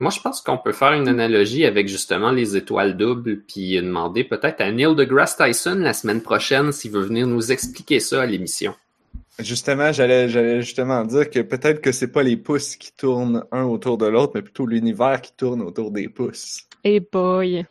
[0.00, 4.24] Moi, je pense qu'on peut faire une analogie avec justement les étoiles doubles, puis demander
[4.24, 8.26] peut-être à Neil deGrasse Tyson la semaine prochaine s'il veut venir nous expliquer ça à
[8.26, 8.74] l'émission.
[9.38, 13.64] Justement, j'allais, j'allais justement dire que peut-être que c'est pas les pouces qui tournent un
[13.64, 16.66] autour de l'autre, mais plutôt l'univers qui tourne autour des pouces.
[16.82, 17.66] Eh boy.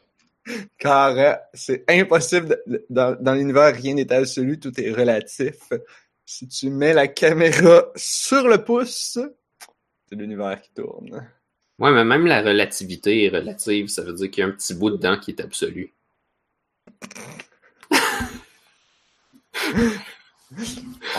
[0.78, 5.56] Car euh, c'est impossible, de- dans, dans l'univers, rien n'est absolu, tout est relatif.
[6.26, 9.18] Si tu mets la caméra sur le pouce,
[10.08, 11.28] c'est l'univers qui tourne.
[11.80, 14.74] Ouais, mais même la relativité est relative, ça veut dire qu'il y a un petit
[14.74, 15.94] bout dedans qui est absolu.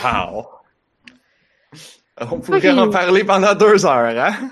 [0.03, 0.47] Wow!
[2.21, 4.51] On pourrait en parler pendant deux heures, hein?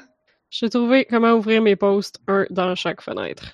[0.50, 3.52] J'ai trouvé comment ouvrir mes posts, un dans chaque fenêtre.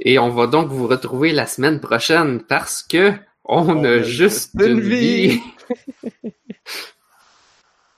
[0.00, 3.12] Et on va donc vous retrouver la semaine prochaine parce que
[3.44, 5.40] on, On a juste une vie.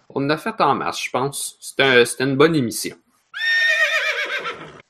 [0.09, 1.57] on a fait en masse, je pense.
[1.61, 2.97] C'était un- c'était une bonne émission.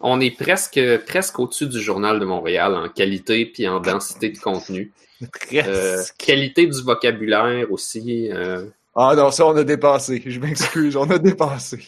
[0.00, 4.38] On est presque, presque au-dessus du Journal de Montréal en qualité puis en densité de
[4.38, 4.92] contenu.
[5.68, 8.28] Euh, qualité du vocabulaire aussi.
[8.32, 8.66] euh,
[8.96, 10.20] Ah non, ça, on a dépassé.
[10.26, 11.78] Je m'excuse, on a dépassé.